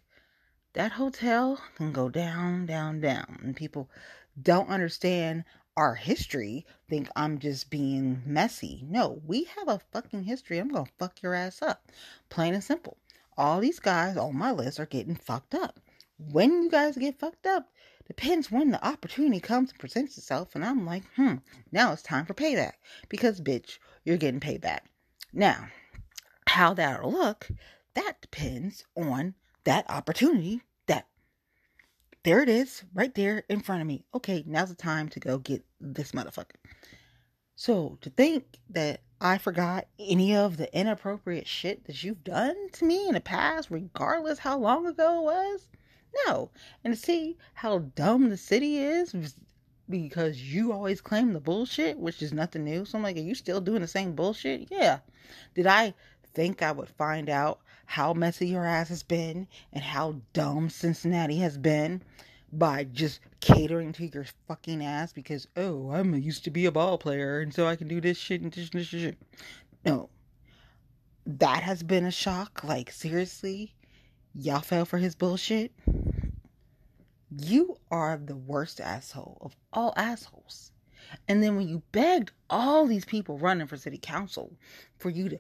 that 0.73 0.93
hotel 0.93 1.61
can 1.77 1.93
go 1.93 2.09
down, 2.09 2.67
down, 2.67 3.01
down. 3.01 3.39
And 3.43 3.55
people 3.55 3.89
don't 4.41 4.69
understand 4.69 5.45
our 5.77 5.95
history, 5.95 6.67
think 6.89 7.09
I'm 7.17 7.39
just 7.39 7.71
being 7.71 8.23
messy. 8.25 8.85
No, 8.89 9.21
we 9.27 9.45
have 9.57 9.69
a 9.69 9.81
fucking 9.93 10.25
history. 10.25 10.59
I'm 10.59 10.69
gonna 10.69 10.87
fuck 10.99 11.23
your 11.23 11.35
ass 11.35 11.63
up. 11.63 11.91
Plain 12.29 12.55
and 12.55 12.65
simple. 12.65 12.99
All 13.37 13.61
these 13.61 13.81
guys 13.81 14.17
on 14.17 14.37
my 14.37 14.53
list 14.53 14.79
are 14.79 14.87
getting 14.87 15.17
fucked 15.17 15.55
up. 15.55 15.81
When 16.19 16.63
you 16.63 16.71
guys 16.71 16.97
get 16.97 17.19
fucked 17.19 17.47
up, 17.47 17.69
Depends 18.07 18.51
when 18.51 18.71
the 18.71 18.87
opportunity 18.87 19.41
comes 19.41 19.71
and 19.71 19.79
presents 19.79 20.19
itself, 20.19 20.55
and 20.55 20.63
I'm 20.63 20.85
like, 20.85 21.05
hmm, 21.17 21.37
now 21.73 21.93
it's 21.93 22.03
time 22.03 22.27
for 22.27 22.35
payback. 22.35 22.75
Because, 23.09 23.41
bitch, 23.41 23.79
you're 24.05 24.19
getting 24.19 24.41
payback. 24.41 24.81
Now, 25.33 25.69
how 26.47 26.75
that'll 26.75 27.11
look, 27.11 27.49
that 27.95 28.21
depends 28.21 28.85
on 28.95 29.35
that 29.65 29.89
opportunity 29.89 30.61
there 32.25 32.43
it 32.43 32.49
is, 32.49 32.83
right 32.95 33.15
there 33.15 33.45
in 33.49 33.61
front 33.61 33.83
of 33.83 33.87
me. 33.87 34.05
Okay, 34.15 34.43
now's 34.47 34.71
the 34.71 34.75
time 34.75 35.09
to 35.11 35.21
go 35.21 35.39
get 35.39 35.65
this 35.81 36.13
motherfucker. 36.13 36.57
So 37.57 37.99
to 38.01 38.11
think 38.11 38.59
that 38.71 39.03
I 39.21 39.39
forgot 39.39 39.87
any 39.99 40.35
of 40.35 40.57
the 40.57 40.75
inappropriate 40.77 41.47
shit 41.47 41.85
that 41.85 42.03
you've 42.03 42.25
done 42.25 42.57
to 42.73 42.85
me 42.85 43.07
in 43.07 43.15
the 43.15 43.21
past, 43.21 43.71
regardless 43.71 44.39
how 44.41 44.59
long 44.59 44.87
ago 44.87 45.21
it 45.21 45.25
was, 45.25 45.69
no. 46.27 46.51
And 46.83 46.95
to 46.95 47.01
see 47.01 47.37
how 47.55 47.79
dumb 47.79 48.29
the 48.31 48.37
city 48.37 48.79
is 48.79 49.15
because 49.89 50.41
you 50.41 50.73
always 50.73 51.01
claim 51.01 51.33
the 51.33 51.41
bullshit, 51.41 51.99
which 51.99 52.23
is 52.23 52.33
nothing 52.33 52.65
new. 52.65 52.85
So 52.85 52.99
I'm 52.99 53.05
like, 53.05 53.17
are 53.17 53.21
you 53.21 53.35
still 53.35 53.61
doing 53.61 53.83
the 53.83 53.87
same 53.87 54.15
bullshit? 54.15 54.69
Yeah. 54.71 54.99
Did 55.55 55.67
I 55.67 55.95
think 56.33 56.63
I 56.63 56.73
would 56.73 56.89
find 56.89 57.29
out 57.29 57.61
how 57.87 58.13
messy 58.13 58.49
your 58.49 58.65
ass 58.65 58.89
has 58.89 59.03
been 59.03 59.47
and 59.73 59.83
how 59.83 60.17
dumb 60.33 60.69
Cincinnati 60.71 61.39
has 61.39 61.59
been 61.59 62.03
by 62.53 62.85
just 62.85 63.21
catering 63.41 63.93
to 63.93 64.07
your 64.07 64.27
fucking 64.47 64.85
ass 64.85 65.13
because, 65.13 65.49
oh, 65.57 65.91
I'm 65.91 66.15
used 66.15 66.45
to 66.45 66.51
be 66.51 66.67
a 66.67 66.73
ball 66.73 66.99
player 66.99 67.41
and 67.41 67.53
so 67.53 67.67
I 67.67 67.77
can 67.77 67.89
do 67.89 68.01
this 68.01 68.17
shit 68.17 68.43
and 68.43 68.53
this, 68.53 68.71
this 68.71 68.87
shit. 68.87 69.19
No. 69.85 70.09
That 71.27 71.63
has 71.63 71.83
been 71.83 72.05
a 72.05 72.11
shock. 72.11 72.63
Like, 72.65 72.91
seriously? 72.91 73.75
Y'all 74.35 74.61
fell 74.61 74.85
for 74.85 74.99
his 74.99 75.15
bullshit? 75.15 75.73
You 77.31 77.77
are 77.91 78.17
the 78.17 78.37
worst 78.37 78.81
asshole 78.81 79.39
of 79.41 79.57
all 79.73 79.93
assholes. 79.97 80.73
And 81.29 81.43
then 81.43 81.57
when 81.57 81.69
you 81.69 81.83
begged 81.93 82.33
all 82.49 82.87
these 82.87 83.05
people 83.05 83.39
running 83.39 83.67
for 83.67 83.77
city 83.77 83.99
council 83.99 84.53
for 84.99 85.11
you 85.11 85.29
to 85.29 85.39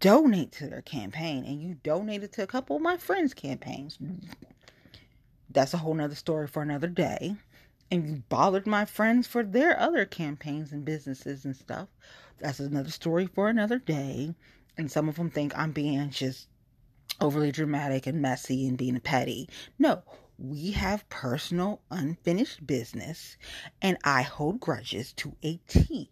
donate 0.00 0.52
to 0.52 0.68
their 0.68 0.82
campaign 0.82 1.44
and 1.44 1.62
you 1.62 1.74
donated 1.82 2.32
to 2.32 2.42
a 2.42 2.46
couple 2.46 2.76
of 2.76 2.82
my 2.82 2.96
friends' 2.96 3.34
campaigns, 3.34 3.98
that's 5.50 5.74
a 5.74 5.78
whole 5.78 5.94
nother 5.94 6.14
story 6.14 6.46
for 6.46 6.62
another 6.62 6.88
day. 6.88 7.36
And 7.90 8.08
you 8.08 8.22
bothered 8.28 8.66
my 8.66 8.84
friends 8.84 9.26
for 9.26 9.42
their 9.42 9.78
other 9.80 10.04
campaigns 10.04 10.72
and 10.72 10.84
businesses 10.84 11.44
and 11.44 11.56
stuff. 11.56 11.88
That's 12.38 12.60
another 12.60 12.90
story 12.90 13.26
for 13.26 13.48
another 13.48 13.78
day. 13.78 14.34
And 14.76 14.90
some 14.90 15.08
of 15.08 15.16
them 15.16 15.30
think 15.30 15.56
I'm 15.56 15.72
being 15.72 16.10
just 16.10 16.48
overly 17.20 17.50
dramatic 17.50 18.06
and 18.06 18.20
messy 18.20 18.68
and 18.68 18.76
being 18.76 19.00
petty. 19.00 19.48
No, 19.78 20.02
we 20.38 20.72
have 20.72 21.08
personal 21.08 21.80
unfinished 21.90 22.64
business 22.66 23.36
and 23.82 23.96
I 24.04 24.22
hold 24.22 24.60
grudges 24.60 25.12
to 25.14 25.34
a 25.42 25.56
T. 25.66 26.10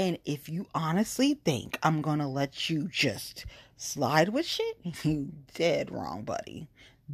And 0.00 0.16
if 0.24 0.48
you 0.48 0.66
honestly 0.74 1.34
think 1.34 1.78
I'm 1.82 2.00
going 2.00 2.20
to 2.20 2.26
let 2.26 2.70
you 2.70 2.88
just 2.90 3.44
slide 3.76 4.30
with 4.30 4.46
shit, 4.46 4.78
you 5.04 5.28
dead 5.54 5.90
wrong, 5.90 6.22
buddy. 6.22 6.68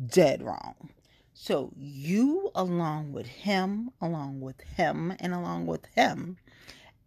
Dead 0.06 0.40
wrong. 0.40 0.90
So 1.34 1.72
you 1.76 2.52
along 2.54 3.10
with 3.10 3.26
him, 3.26 3.90
along 4.00 4.40
with 4.40 4.60
him, 4.60 5.12
and 5.18 5.34
along 5.34 5.66
with 5.66 5.84
him. 5.96 6.36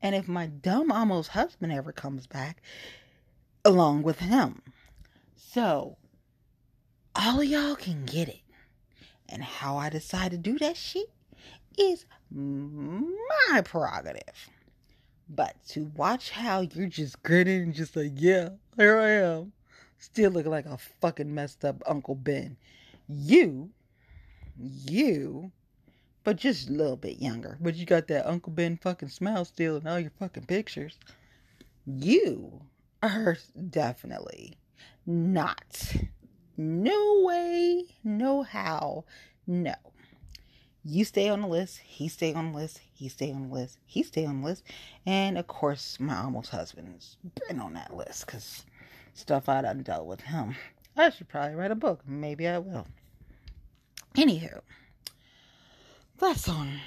And 0.02 0.16
if 0.16 0.28
my 0.28 0.48
dumb 0.48 0.92
almost 0.92 1.30
husband 1.30 1.72
ever 1.72 1.94
comes 1.94 2.28
back, 2.28 2.62
along 3.64 4.04
with 4.04 4.20
him. 4.20 4.62
So 5.38 5.96
all 7.16 7.42
y'all 7.42 7.78
can 7.78 8.06
get 8.06 8.28
it. 8.28 8.42
And 9.30 9.42
how 9.42 9.78
I 9.78 9.88
decide 9.88 10.32
to 10.32 10.38
do 10.38 10.60
that 10.60 10.76
shit 10.76 11.10
is 11.78 12.06
my 12.30 13.62
prerogative. 13.62 14.50
But 15.30 15.56
to 15.70 15.92
watch 15.96 16.32
how 16.32 16.62
you're 16.62 16.88
just 16.88 17.22
grinning 17.22 17.62
and 17.62 17.74
just 17.74 17.96
like, 17.96 18.14
yeah, 18.16 18.50
here 18.78 19.00
I 19.00 19.10
am, 19.10 19.52
still 19.98 20.32
looking 20.32 20.52
like 20.52 20.66
a 20.66 20.78
fucking 20.78 21.34
messed 21.34 21.64
up 21.64 21.82
Uncle 21.86 22.16
Ben. 22.16 22.58
You, 23.08 23.70
you, 24.58 25.52
but 26.24 26.38
just 26.38 26.70
a 26.70 26.74
little 26.74 26.98
bit 26.98 27.22
younger. 27.22 27.58
But 27.62 27.76
you 27.76 27.86
got 27.86 28.08
that 28.08 28.28
Uncle 28.28 28.52
Ben 28.52 28.78
fucking 28.78 29.10
smile 29.10 29.46
still 29.46 29.78
in 29.78 29.88
all 29.88 30.00
your 30.00 30.12
fucking 30.20 30.46
pictures. 30.46 30.98
You 31.86 32.62
are 33.04 33.38
definitely 33.70 34.58
not 35.06 35.94
no 36.60 37.22
way, 37.24 37.86
no 38.04 38.44
how, 38.44 39.06
no. 39.48 39.74
You 40.92 41.06
stay 41.06 41.30
on 41.30 41.42
the 41.42 41.48
list, 41.48 41.78
he 41.86 42.08
stay 42.08 42.34
on 42.34 42.52
the 42.52 42.58
list, 42.58 42.82
he 42.92 43.10
stay 43.10 43.32
on 43.32 43.50
the 43.50 43.54
list, 43.54 43.78
he 43.86 44.02
stay 44.02 44.26
on 44.26 44.42
the 44.42 44.48
list, 44.48 44.64
and 45.06 45.38
of 45.38 45.46
course 45.46 46.00
my 46.00 46.18
almost 46.18 46.50
husband's 46.50 47.16
been 47.48 47.60
on 47.60 47.74
that 47.74 47.96
list 47.96 48.26
because 48.26 48.66
stuff 49.14 49.48
I 49.48 49.62
done 49.62 49.84
dealt 49.84 50.08
with 50.08 50.22
him. 50.22 50.56
I 50.98 51.12
should 51.12 51.30
probably 51.30 51.54
write 51.54 51.70
a 51.70 51.76
book. 51.76 52.02
Maybe 52.08 52.48
I 52.48 52.58
will. 52.58 52.88
Anywho, 54.16 54.62
that's 56.18 56.50
on 56.50 56.80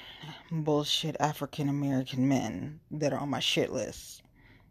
bullshit 0.50 1.14
African 1.20 1.68
American 1.68 2.26
men 2.26 2.80
that 2.90 3.12
are 3.12 3.20
on 3.20 3.30
my 3.30 3.38
shit 3.38 3.70
list 3.70 4.24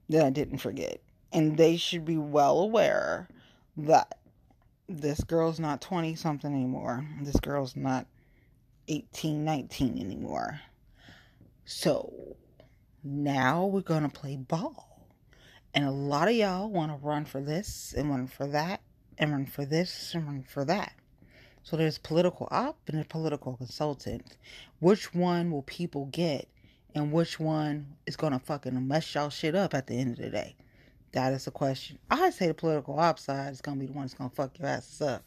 that 0.09 0.25
I 0.25 0.29
didn't 0.29 0.57
forget. 0.57 0.99
And 1.31 1.55
they 1.55 1.77
should 1.77 2.03
be 2.03 2.17
well 2.17 2.59
aware 2.59 3.29
that 3.77 4.17
this 4.89 5.23
girl's 5.23 5.57
not 5.57 5.79
20 5.79 6.15
something 6.15 6.53
anymore. 6.53 7.07
This 7.21 7.39
girl's 7.39 7.77
not 7.77 8.07
18, 8.91 9.45
19 9.45 9.97
anymore. 9.99 10.59
So 11.63 12.35
now 13.05 13.65
we're 13.65 13.79
going 13.79 14.03
to 14.03 14.09
play 14.09 14.35
ball. 14.35 15.07
And 15.73 15.85
a 15.85 15.91
lot 15.91 16.27
of 16.27 16.35
y'all 16.35 16.69
want 16.69 16.91
to 16.91 16.97
run 16.97 17.23
for 17.23 17.39
this 17.39 17.93
and 17.97 18.09
run 18.09 18.27
for 18.27 18.45
that 18.47 18.81
and 19.17 19.31
run 19.31 19.45
for 19.45 19.63
this 19.63 20.13
and 20.13 20.25
run 20.25 20.43
for 20.43 20.65
that. 20.65 20.91
So 21.63 21.77
there's 21.77 21.97
political 21.97 22.49
op 22.51 22.77
and 22.87 22.99
a 22.99 23.05
political 23.05 23.55
consultant. 23.55 24.35
Which 24.79 25.13
one 25.13 25.51
will 25.51 25.61
people 25.61 26.07
get 26.07 26.49
and 26.93 27.13
which 27.13 27.39
one 27.39 27.95
is 28.05 28.17
going 28.17 28.33
to 28.33 28.39
fucking 28.39 28.87
mess 28.87 29.15
y'all 29.15 29.29
shit 29.29 29.55
up 29.55 29.73
at 29.73 29.87
the 29.87 29.93
end 29.93 30.11
of 30.11 30.17
the 30.17 30.29
day? 30.29 30.57
That 31.13 31.31
is 31.31 31.45
the 31.45 31.51
question. 31.51 31.97
I 32.09 32.29
say 32.31 32.47
the 32.47 32.53
political 32.53 32.99
ops 32.99 33.23
side 33.23 33.53
is 33.53 33.61
going 33.61 33.77
to 33.77 33.79
be 33.79 33.87
the 33.87 33.93
one 33.93 34.03
that's 34.03 34.15
going 34.15 34.29
to 34.29 34.35
fuck 34.35 34.59
your 34.59 34.67
asses 34.67 35.01
up. 35.01 35.23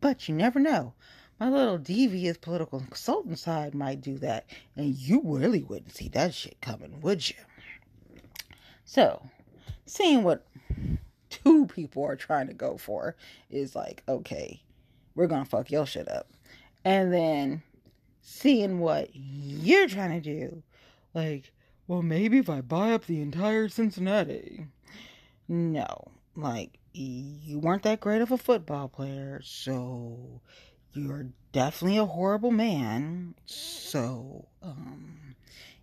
But 0.00 0.28
you 0.28 0.36
never 0.36 0.60
know. 0.60 0.92
My 1.38 1.50
little 1.50 1.76
devious 1.76 2.38
political 2.38 2.80
consultant 2.80 3.38
side 3.38 3.74
might 3.74 4.00
do 4.00 4.16
that, 4.18 4.46
and 4.74 4.94
you 4.94 5.20
really 5.22 5.62
wouldn't 5.62 5.94
see 5.94 6.08
that 6.08 6.32
shit 6.32 6.60
coming, 6.62 7.00
would 7.02 7.28
you? 7.28 7.36
So, 8.86 9.28
seeing 9.84 10.22
what 10.22 10.46
two 11.28 11.66
people 11.66 12.04
are 12.04 12.16
trying 12.16 12.46
to 12.46 12.54
go 12.54 12.78
for 12.78 13.16
is 13.50 13.76
like, 13.76 14.02
okay, 14.08 14.62
we're 15.14 15.26
gonna 15.26 15.44
fuck 15.44 15.70
your 15.70 15.84
shit 15.84 16.08
up. 16.08 16.30
And 16.84 17.12
then 17.12 17.62
seeing 18.22 18.78
what 18.78 19.10
you're 19.12 19.88
trying 19.88 20.20
to 20.20 20.20
do, 20.20 20.62
like, 21.12 21.52
well, 21.86 22.02
maybe 22.02 22.38
if 22.38 22.48
I 22.48 22.62
buy 22.62 22.92
up 22.92 23.06
the 23.06 23.20
entire 23.20 23.68
Cincinnati. 23.68 24.66
No, 25.48 26.12
like, 26.34 26.78
you 26.92 27.58
weren't 27.58 27.82
that 27.82 28.00
great 28.00 28.22
of 28.22 28.32
a 28.32 28.38
football 28.38 28.88
player, 28.88 29.40
so 29.44 30.40
you're 30.96 31.26
definitely 31.52 31.98
a 31.98 32.06
horrible 32.06 32.50
man. 32.50 33.34
So, 33.46 34.48
um, 34.62 35.36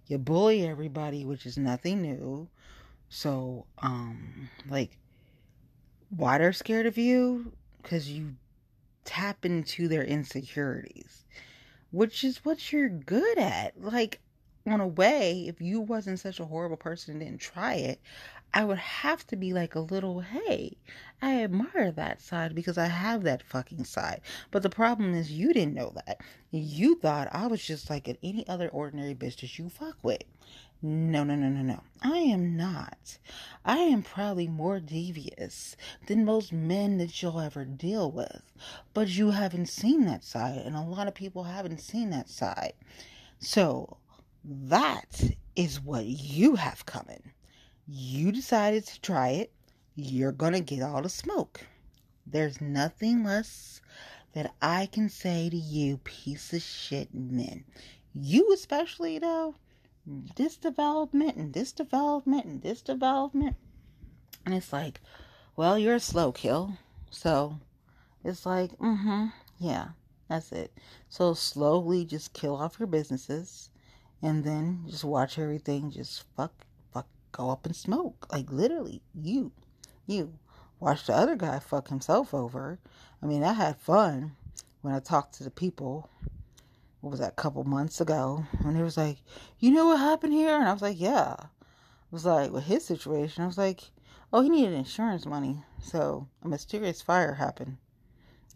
you 0.07 0.17
bully 0.17 0.67
everybody, 0.67 1.25
which 1.25 1.45
is 1.45 1.57
nothing 1.57 2.01
new. 2.01 2.49
So, 3.09 3.65
um, 3.79 4.49
like, 4.69 4.97
why 6.09 6.37
they're 6.37 6.53
scared 6.53 6.85
of 6.85 6.97
you? 6.97 7.53
Because 7.81 8.09
you 8.09 8.35
tap 9.05 9.45
into 9.45 9.87
their 9.87 10.03
insecurities, 10.03 11.25
which 11.91 12.23
is 12.23 12.43
what 12.43 12.71
you're 12.71 12.89
good 12.89 13.37
at. 13.37 13.79
Like, 13.79 14.19
on 14.65 14.79
a 14.79 14.87
way, 14.87 15.45
if 15.47 15.61
you 15.61 15.81
wasn't 15.81 16.19
such 16.19 16.39
a 16.39 16.45
horrible 16.45 16.77
person 16.77 17.13
and 17.13 17.21
didn't 17.21 17.41
try 17.41 17.75
it, 17.75 17.99
I 18.55 18.63
would 18.65 18.77
have 18.77 19.25
to 19.27 19.35
be 19.35 19.51
like 19.51 19.73
a 19.73 19.79
little, 19.79 20.19
hey, 20.19 20.77
I 21.21 21.43
admire 21.43 21.91
that 21.91 22.21
side 22.21 22.53
because 22.53 22.77
I 22.77 22.85
have 22.85 23.23
that 23.23 23.41
fucking 23.41 23.85
side. 23.85 24.21
But 24.51 24.61
the 24.61 24.69
problem 24.69 25.15
is, 25.15 25.31
you 25.31 25.53
didn't 25.53 25.73
know 25.73 25.91
that. 25.95 26.21
You 26.51 26.95
thought 26.99 27.29
I 27.31 27.47
was 27.47 27.65
just 27.65 27.89
like 27.89 28.07
any 28.21 28.47
other 28.47 28.69
ordinary 28.69 29.15
bitch 29.15 29.41
that 29.41 29.57
you 29.57 29.69
fuck 29.69 29.97
with. 30.03 30.23
No, 30.83 31.23
no, 31.23 31.35
no, 31.35 31.49
no, 31.49 31.61
no. 31.61 31.81
I 32.03 32.17
am 32.17 32.55
not. 32.55 33.17
I 33.65 33.77
am 33.77 34.03
probably 34.03 34.47
more 34.47 34.79
devious 34.79 35.75
than 36.07 36.25
most 36.25 36.53
men 36.53 36.97
that 36.97 37.21
you'll 37.21 37.39
ever 37.39 37.65
deal 37.65 38.11
with. 38.11 38.41
But 38.93 39.07
you 39.07 39.31
haven't 39.31 39.69
seen 39.69 40.05
that 40.05 40.23
side, 40.23 40.57
and 40.57 40.75
a 40.75 40.81
lot 40.81 41.07
of 41.07 41.15
people 41.15 41.45
haven't 41.45 41.79
seen 41.79 42.11
that 42.11 42.29
side. 42.29 42.73
So, 43.39 43.97
that 44.43 45.23
is 45.55 45.81
what 45.81 46.05
you 46.05 46.55
have 46.55 46.85
coming. 46.85 47.32
You 47.87 48.31
decided 48.31 48.85
to 48.87 49.01
try 49.01 49.29
it. 49.29 49.51
You're 49.95 50.31
going 50.31 50.53
to 50.53 50.61
get 50.61 50.81
all 50.81 51.01
the 51.01 51.09
smoke. 51.09 51.65
There's 52.25 52.61
nothing 52.61 53.23
less 53.23 53.81
that 54.33 54.53
I 54.61 54.87
can 54.87 55.09
say 55.09 55.49
to 55.49 55.57
you, 55.57 55.97
piece 55.97 56.53
of 56.53 56.61
shit 56.61 57.13
men. 57.13 57.65
You, 58.13 58.53
especially, 58.53 59.19
though, 59.19 59.55
this 60.35 60.55
development 60.55 61.35
and 61.35 61.53
this 61.53 61.71
development 61.71 62.45
and 62.45 62.61
this 62.61 62.81
development. 62.81 63.55
And 64.45 64.55
it's 64.55 64.73
like, 64.73 65.01
well, 65.55 65.77
you're 65.77 65.95
a 65.95 65.99
slow 65.99 66.31
kill. 66.31 66.77
So 67.11 67.59
it's 68.23 68.45
like, 68.45 68.77
mm 68.79 69.01
hmm, 69.01 69.25
yeah, 69.59 69.89
that's 70.29 70.51
it. 70.51 70.71
So 71.09 71.33
slowly 71.33 72.05
just 72.05 72.33
kill 72.33 72.55
off 72.55 72.79
your 72.79 72.87
businesses 72.87 73.69
and 74.21 74.43
then 74.43 74.85
just 74.87 75.03
watch 75.03 75.37
everything 75.37 75.91
just 75.91 76.23
fuck 76.35 76.65
go 77.33 77.49
up 77.49 77.65
and 77.65 77.75
smoke. 77.75 78.27
Like 78.31 78.49
literally, 78.51 79.01
you, 79.13 79.51
you. 80.07 80.33
Watch 80.79 81.05
the 81.05 81.13
other 81.13 81.35
guy 81.35 81.59
fuck 81.59 81.87
himself 81.89 82.33
over. 82.33 82.79
I 83.21 83.25
mean, 83.25 83.43
I 83.43 83.53
had 83.53 83.77
fun 83.77 84.35
when 84.81 84.93
I 84.93 84.99
talked 84.99 85.35
to 85.35 85.43
the 85.43 85.51
people. 85.51 86.09
What 87.01 87.11
was 87.11 87.19
that, 87.19 87.33
a 87.33 87.41
couple 87.41 87.63
months 87.63 87.99
ago? 88.01 88.45
And 88.63 88.75
he 88.75 88.83
was 88.83 88.97
like, 88.97 89.17
You 89.59 89.71
know 89.71 89.87
what 89.87 89.99
happened 89.99 90.33
here? 90.33 90.55
And 90.55 90.67
I 90.67 90.73
was 90.73 90.81
like, 90.81 90.99
Yeah. 90.99 91.35
I 91.39 91.47
was 92.11 92.25
like, 92.25 92.51
With 92.51 92.65
his 92.65 92.85
situation, 92.85 93.43
I 93.43 93.47
was 93.47 93.57
like, 93.57 93.81
Oh, 94.31 94.41
he 94.41 94.49
needed 94.49 94.73
insurance 94.73 95.25
money. 95.25 95.63
So 95.81 96.27
a 96.43 96.47
mysterious 96.47 97.01
fire 97.01 97.33
happened. 97.33 97.77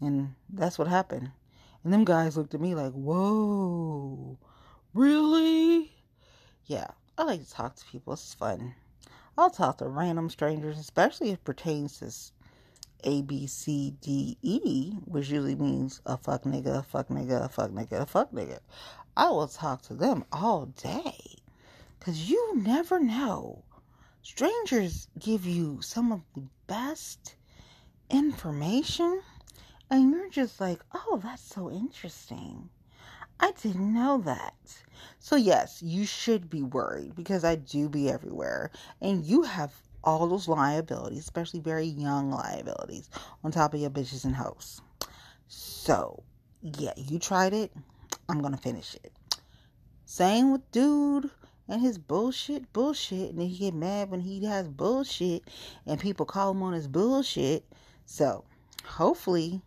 And 0.00 0.34
that's 0.50 0.78
what 0.78 0.88
happened. 0.88 1.30
And 1.82 1.92
them 1.92 2.04
guys 2.04 2.36
looked 2.36 2.54
at 2.54 2.60
me 2.60 2.74
like, 2.74 2.92
Whoa, 2.92 4.38
really? 4.92 5.92
Yeah. 6.66 6.88
I 7.20 7.24
like 7.24 7.44
to 7.44 7.50
talk 7.50 7.74
to 7.74 7.84
people. 7.86 8.12
It's 8.12 8.32
fun. 8.32 8.76
I'll 9.36 9.50
talk 9.50 9.78
to 9.78 9.88
random 9.88 10.30
strangers, 10.30 10.78
especially 10.78 11.30
if 11.30 11.40
it 11.40 11.44
pertains 11.44 11.98
to 11.98 12.12
A, 13.02 13.22
B, 13.22 13.48
C, 13.48 13.96
D, 14.00 14.38
E, 14.40 14.92
which 15.04 15.28
usually 15.28 15.56
means 15.56 16.00
a 16.06 16.16
fuck 16.16 16.44
nigga, 16.44 16.78
a 16.78 16.82
fuck 16.84 17.08
nigga, 17.08 17.44
a 17.44 17.48
fuck 17.48 17.72
nigga, 17.72 18.02
a 18.02 18.06
fuck 18.06 18.30
nigga. 18.30 18.60
I 19.16 19.30
will 19.30 19.48
talk 19.48 19.82
to 19.82 19.94
them 19.94 20.26
all 20.30 20.66
day. 20.66 21.18
Because 21.98 22.30
you 22.30 22.52
never 22.54 23.00
know. 23.00 23.64
Strangers 24.22 25.08
give 25.18 25.44
you 25.44 25.82
some 25.82 26.12
of 26.12 26.20
the 26.36 26.44
best 26.68 27.34
information. 28.10 29.22
And 29.90 30.12
you're 30.12 30.30
just 30.30 30.60
like, 30.60 30.78
oh, 30.94 31.20
that's 31.20 31.42
so 31.42 31.68
interesting. 31.68 32.70
I 33.40 33.52
didn't 33.62 33.92
know 33.94 34.18
that. 34.24 34.54
So, 35.20 35.36
yes, 35.36 35.82
you 35.82 36.04
should 36.04 36.50
be 36.50 36.62
worried 36.62 37.14
because 37.14 37.44
I 37.44 37.54
do 37.54 37.88
be 37.88 38.10
everywhere. 38.10 38.70
And 39.00 39.24
you 39.24 39.42
have 39.42 39.72
all 40.02 40.26
those 40.26 40.48
liabilities, 40.48 41.20
especially 41.20 41.60
very 41.60 41.86
young 41.86 42.30
liabilities, 42.30 43.10
on 43.44 43.52
top 43.52 43.74
of 43.74 43.80
your 43.80 43.90
bitches 43.90 44.24
and 44.24 44.34
hoes. 44.34 44.80
So, 45.48 46.22
yeah, 46.62 46.92
you 46.96 47.18
tried 47.18 47.52
it. 47.52 47.72
I'm 48.28 48.40
going 48.40 48.54
to 48.54 48.58
finish 48.58 48.94
it. 48.96 49.12
Same 50.04 50.52
with 50.52 50.70
dude 50.72 51.30
and 51.68 51.80
his 51.80 51.98
bullshit, 51.98 52.72
bullshit. 52.72 53.30
And 53.30 53.38
then 53.38 53.48
he 53.48 53.58
get 53.58 53.74
mad 53.74 54.10
when 54.10 54.20
he 54.20 54.44
has 54.46 54.68
bullshit 54.68 55.44
and 55.86 56.00
people 56.00 56.26
call 56.26 56.52
him 56.52 56.62
on 56.62 56.72
his 56.72 56.88
bullshit. 56.88 57.64
So, 58.06 58.44
hopefully, 58.84 59.62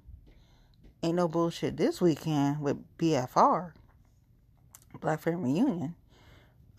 ain't 1.03 1.15
no 1.15 1.27
bullshit 1.27 1.77
this 1.77 1.99
weekend 1.99 2.61
with 2.61 2.77
BFR. 2.97 3.73
Black 4.99 5.21
Friend 5.21 5.43
Reunion. 5.43 5.95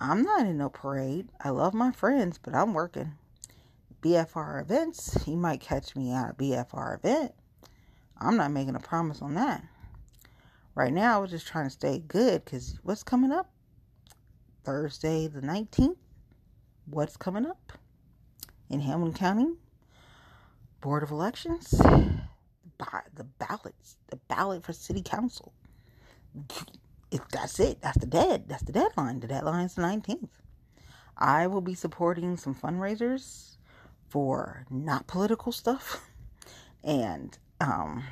I'm 0.01 0.23
not 0.23 0.47
in 0.47 0.59
no 0.59 0.69
parade. 0.69 1.29
I 1.41 1.51
love 1.51 1.75
my 1.75 1.93
friends, 1.93 2.39
but 2.39 2.55
I'm 2.55 2.75
working. 2.75 3.13
BFR 4.03 4.61
events, 4.61 5.17
you 5.27 5.37
might 5.37 5.61
catch 5.61 5.95
me 5.95 6.13
at 6.13 6.31
a 6.31 6.35
BFR 6.35 6.99
event. 6.99 7.33
I'm 8.21 8.37
not 8.37 8.51
making 8.51 8.75
a 8.75 8.81
promise 8.81 9.23
on 9.23 9.35
that. 9.35 9.65
Right 10.75 10.93
now, 10.93 11.17
I 11.17 11.21
was 11.21 11.31
just 11.31 11.47
trying 11.47 11.67
to 11.67 11.71
stay 11.71 11.99
good 11.99 12.45
because 12.45 12.79
what's 12.83 13.03
coming 13.03 13.31
up? 13.31 13.51
Thursday 14.65 15.27
the 15.27 15.41
19th. 15.41 15.97
What's 16.87 17.17
coming 17.17 17.47
up? 17.47 17.73
In 18.71 18.81
Hamilton 18.81 19.15
County, 19.15 19.47
Board 20.81 21.03
of 21.03 21.11
Elections, 21.11 21.81
the 23.15 23.25
ballots, 23.25 23.97
the 24.09 24.17
ballot 24.29 24.65
for 24.65 24.73
city 24.73 25.03
council 25.03 25.53
if 27.13 27.29
that's 27.29 27.61
it, 27.61 27.81
that's 27.83 27.99
the 27.99 28.07
dead. 28.07 28.45
That's 28.49 28.63
the 28.63 28.73
deadline. 28.73 29.21
The 29.21 29.29
deadline 29.29 29.67
is 29.67 29.75
the 29.75 29.83
19th. 29.83 30.31
I 31.19 31.47
will 31.47 31.61
be 31.61 31.75
supporting 31.75 32.39
some 32.39 32.55
fundraisers 32.55 33.59
for 34.09 34.65
not 34.71 35.07
political 35.07 35.53
stuff 35.53 36.01
and 36.85 37.39
um 37.61 38.05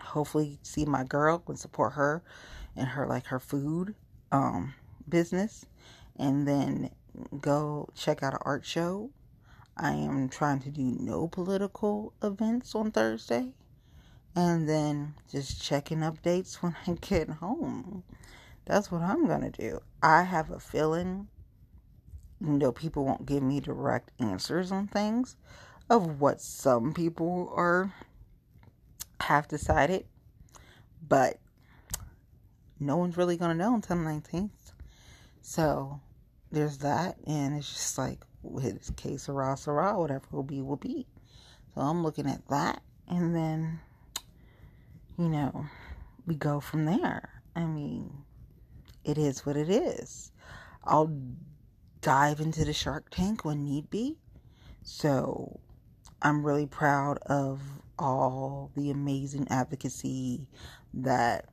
hopefully 0.00 0.58
see 0.62 0.84
my 0.84 1.04
girl 1.04 1.42
and 1.48 1.58
support 1.58 1.92
her 1.92 2.22
and 2.76 2.88
her 2.88 3.06
like 3.06 3.26
her 3.26 3.38
food 3.38 3.94
um 4.32 4.74
business 5.08 5.66
and 6.16 6.48
then 6.48 6.90
go 7.40 7.88
check 7.94 8.22
out 8.22 8.32
an 8.32 8.40
art 8.42 8.64
show. 8.64 9.10
I 9.76 9.92
am 9.92 10.28
trying 10.28 10.60
to 10.60 10.70
do 10.70 10.82
no 10.82 11.28
political 11.28 12.14
events 12.22 12.74
on 12.74 12.90
Thursday 12.90 13.52
and 14.34 14.68
then 14.68 15.14
just 15.30 15.62
checking 15.62 15.98
updates 15.98 16.54
when 16.62 16.76
I 16.86 16.92
get 16.92 17.28
home. 17.28 18.02
That's 18.64 18.90
what 18.90 19.02
I'm 19.02 19.26
gonna 19.26 19.50
do. 19.50 19.80
I 20.02 20.22
have 20.22 20.50
a 20.50 20.58
feeling, 20.58 21.28
you 22.40 22.58
know, 22.58 22.72
people 22.72 23.04
won't 23.04 23.26
give 23.26 23.42
me 23.42 23.60
direct 23.60 24.10
answers 24.18 24.72
on 24.72 24.88
things 24.88 25.36
of 25.88 26.20
what 26.20 26.40
some 26.40 26.92
people 26.92 27.52
are 27.54 27.92
have 29.20 29.48
decided, 29.48 30.04
but 31.06 31.38
no 32.80 32.96
one's 32.96 33.16
really 33.16 33.36
gonna 33.36 33.54
know 33.54 33.74
until 33.74 33.96
the 33.96 34.02
19th. 34.02 34.50
So 35.42 36.00
there's 36.50 36.78
that, 36.78 37.16
and 37.26 37.56
it's 37.56 37.72
just 37.72 37.98
like 37.98 38.25
with 38.50 38.94
que 38.96 39.18
sera 39.18 39.56
sera, 39.56 39.98
whatever 39.98 40.26
will 40.30 40.42
be 40.42 40.62
will 40.62 40.76
be. 40.76 41.06
So 41.74 41.80
I'm 41.80 42.02
looking 42.02 42.28
at 42.28 42.46
that, 42.48 42.82
and 43.08 43.34
then 43.34 43.80
you 45.18 45.28
know, 45.28 45.66
we 46.26 46.34
go 46.34 46.60
from 46.60 46.84
there. 46.84 47.42
I 47.54 47.64
mean, 47.64 48.12
it 49.04 49.18
is 49.18 49.46
what 49.46 49.56
it 49.56 49.70
is. 49.70 50.30
I'll 50.84 51.16
dive 52.00 52.40
into 52.40 52.64
the 52.64 52.72
Shark 52.72 53.08
Tank 53.10 53.44
when 53.44 53.64
need 53.64 53.90
be. 53.90 54.18
So 54.82 55.60
I'm 56.22 56.44
really 56.44 56.66
proud 56.66 57.18
of 57.26 57.60
all 57.98 58.70
the 58.76 58.90
amazing 58.90 59.48
advocacy 59.48 60.46
that 60.94 61.46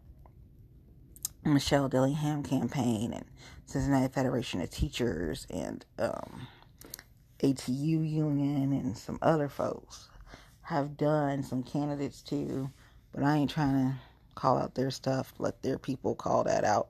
Michelle 1.45 1.89
Dillingham 1.89 2.43
campaign 2.43 3.13
and 3.13 3.25
Cincinnati 3.65 4.12
Federation 4.12 4.62
of 4.62 4.69
Teachers 4.69 5.47
and 5.49 5.86
um, 5.99 6.47
ATU 7.43 8.10
Union 8.10 8.71
and 8.71 8.97
some 8.97 9.19
other 9.21 9.49
folks 9.49 10.10
have 10.62 10.95
done, 10.95 11.43
some 11.43 11.62
candidates 11.62 12.21
too, 12.21 12.71
but 13.13 13.21
I 13.23 13.36
ain't 13.36 13.51
trying 13.51 13.73
to 13.73 13.95
call 14.36 14.58
out 14.58 14.75
their 14.75 14.89
stuff, 14.89 15.34
let 15.39 15.62
their 15.62 15.77
people 15.77 16.15
call 16.15 16.45
that 16.45 16.63
out 16.63 16.88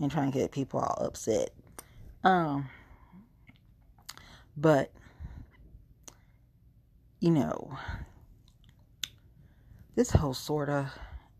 and 0.00 0.10
try 0.10 0.24
and 0.24 0.32
get 0.32 0.50
people 0.50 0.80
all 0.80 1.06
upset. 1.06 1.50
Um, 2.24 2.68
but 4.56 4.90
you 7.20 7.30
know, 7.30 7.78
this 9.94 10.10
whole 10.10 10.34
SORTA 10.34 10.90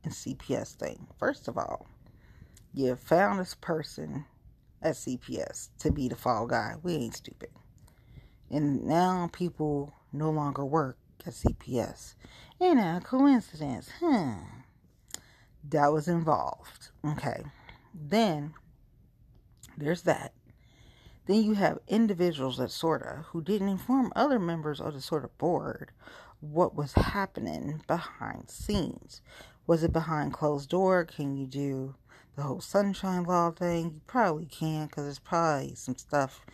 and 0.05 0.13
CPS 0.13 0.75
thing. 0.77 1.09
First 1.19 1.49
of 1.49 1.59
all, 1.59 1.89
you 2.73 2.95
found 2.95 3.41
this 3.41 3.55
person 3.55 4.27
at 4.81 4.95
CPS 4.95 5.71
to 5.81 5.91
be 5.91 6.09
the 6.09 6.17
fall 6.17 6.47
guy. 6.47 6.75
We 6.83 6.95
ain't 6.95 7.17
stupid. 7.17 7.51
And 8.55 8.85
now 8.85 9.29
people 9.33 9.95
no 10.13 10.31
longer 10.31 10.65
work 10.65 10.97
at 11.27 11.33
CPS. 11.33 12.15
Ain't 12.61 12.77
that 12.77 13.03
a 13.03 13.05
coincidence? 13.05 13.91
Hmm. 13.99 14.35
That 15.69 15.93
was 15.93 16.07
involved. 16.07 16.91
Okay. 17.05 17.43
Then 17.93 18.55
there's 19.77 20.03
that. 20.03 20.35
Then 21.27 21.43
you 21.43 21.55
have 21.55 21.81
individuals 21.89 22.61
at 22.61 22.71
SORTA 22.71 23.25
who 23.31 23.43
didn't 23.43 23.71
inform 23.71 24.13
other 24.15 24.39
members 24.39 24.81
of 24.81 24.95
the 24.95 25.01
SORTA 25.01 25.31
board 25.37 25.91
what 26.41 26.77
was 26.77 26.93
happening 26.93 27.83
behind 27.89 28.51
scenes. 28.51 29.21
Was 29.67 29.83
it 29.83 29.93
behind 29.93 30.33
closed 30.33 30.69
door? 30.69 31.05
Can 31.05 31.37
you 31.37 31.47
do 31.47 31.95
the 32.37 32.43
whole 32.43 32.61
sunshine 32.61 33.25
law 33.25 33.51
thing? 33.51 33.85
You 33.87 34.01
probably 34.07 34.47
can 34.47 34.87
because 34.87 35.05
there's 35.05 35.19
probably 35.19 35.75
some 35.75 35.97
stuff, 35.97 36.45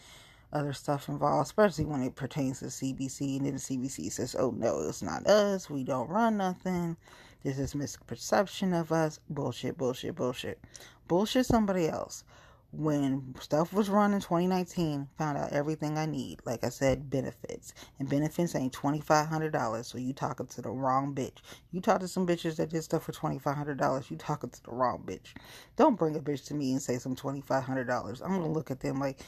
other 0.53 0.73
stuff 0.73 1.09
involved, 1.09 1.47
especially 1.47 1.85
when 1.85 2.03
it 2.03 2.17
pertains 2.17 2.61
to 2.61 2.67
CBC. 2.67 3.37
And 3.37 3.47
then 3.47 3.55
the 3.55 3.61
CBC 3.61 4.13
says, 4.13 4.37
oh 4.39 4.53
no, 4.57 4.81
it's 4.81 5.03
not 5.03 5.27
us. 5.27 5.71
We 5.71 5.85
don't 5.85 6.09
run 6.09 6.37
nothing. 6.37 6.97
This 7.43 7.59
is 7.59 7.75
misperception 7.75 8.79
of 8.79 8.93
us. 8.93 9.21
Bullshit, 9.29 9.79
bullshit, 9.79 10.15
bullshit. 10.15 10.61
Bullshit 11.09 11.47
somebody 11.47 11.89
else 11.89 12.25
when 12.73 13.35
stuff 13.41 13.73
was 13.73 13.89
run 13.89 14.13
in 14.13 14.21
2019, 14.21 15.09
found 15.19 15.37
out 15.37 15.53
everything 15.53 15.99
I 15.99 16.07
need. 16.07 16.41
Like 16.45 16.63
I 16.63 16.69
said, 16.69 17.11
benefits. 17.11 17.75
And 17.99 18.09
benefits 18.09 18.55
ain't 18.55 18.73
$2,500, 18.73 19.85
so 19.85 19.99
you 19.99 20.13
talking 20.13 20.47
to 20.47 20.63
the 20.63 20.71
wrong 20.71 21.15
bitch. 21.15 21.39
You 21.73 21.81
talk 21.81 22.01
to 22.01 22.09
some 22.09 22.27
bitches 22.27 22.57
that 22.57 22.71
did 22.71 22.83
stuff 22.83 23.05
for 23.05 23.13
$2,500, 23.13 24.11
you 24.11 24.17
talking 24.17 24.51
to 24.51 24.63
the 24.63 24.71
wrong 24.71 25.03
bitch. 25.05 25.35
Don't 25.77 25.99
bring 25.99 26.15
a 26.15 26.21
bitch 26.21 26.47
to 26.47 26.55
me 26.55 26.73
and 26.73 26.81
say 26.81 26.99
some 26.99 27.17
$2,500. 27.17 28.23
I'm 28.23 28.29
going 28.29 28.43
to 28.43 28.49
look 28.49 28.71
at 28.71 28.81
them 28.81 29.01
like 29.01 29.21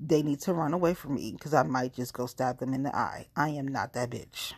they 0.00 0.22
need 0.22 0.40
to 0.40 0.54
run 0.54 0.72
away 0.72 0.94
from 0.94 1.14
me 1.16 1.32
because 1.32 1.54
I 1.54 1.62
might 1.62 1.92
just 1.92 2.14
go 2.14 2.26
stab 2.26 2.58
them 2.58 2.72
in 2.72 2.82
the 2.82 2.96
eye. 2.96 3.26
I 3.36 3.50
am 3.50 3.68
not 3.68 3.92
that 3.92 4.10
bitch. 4.10 4.54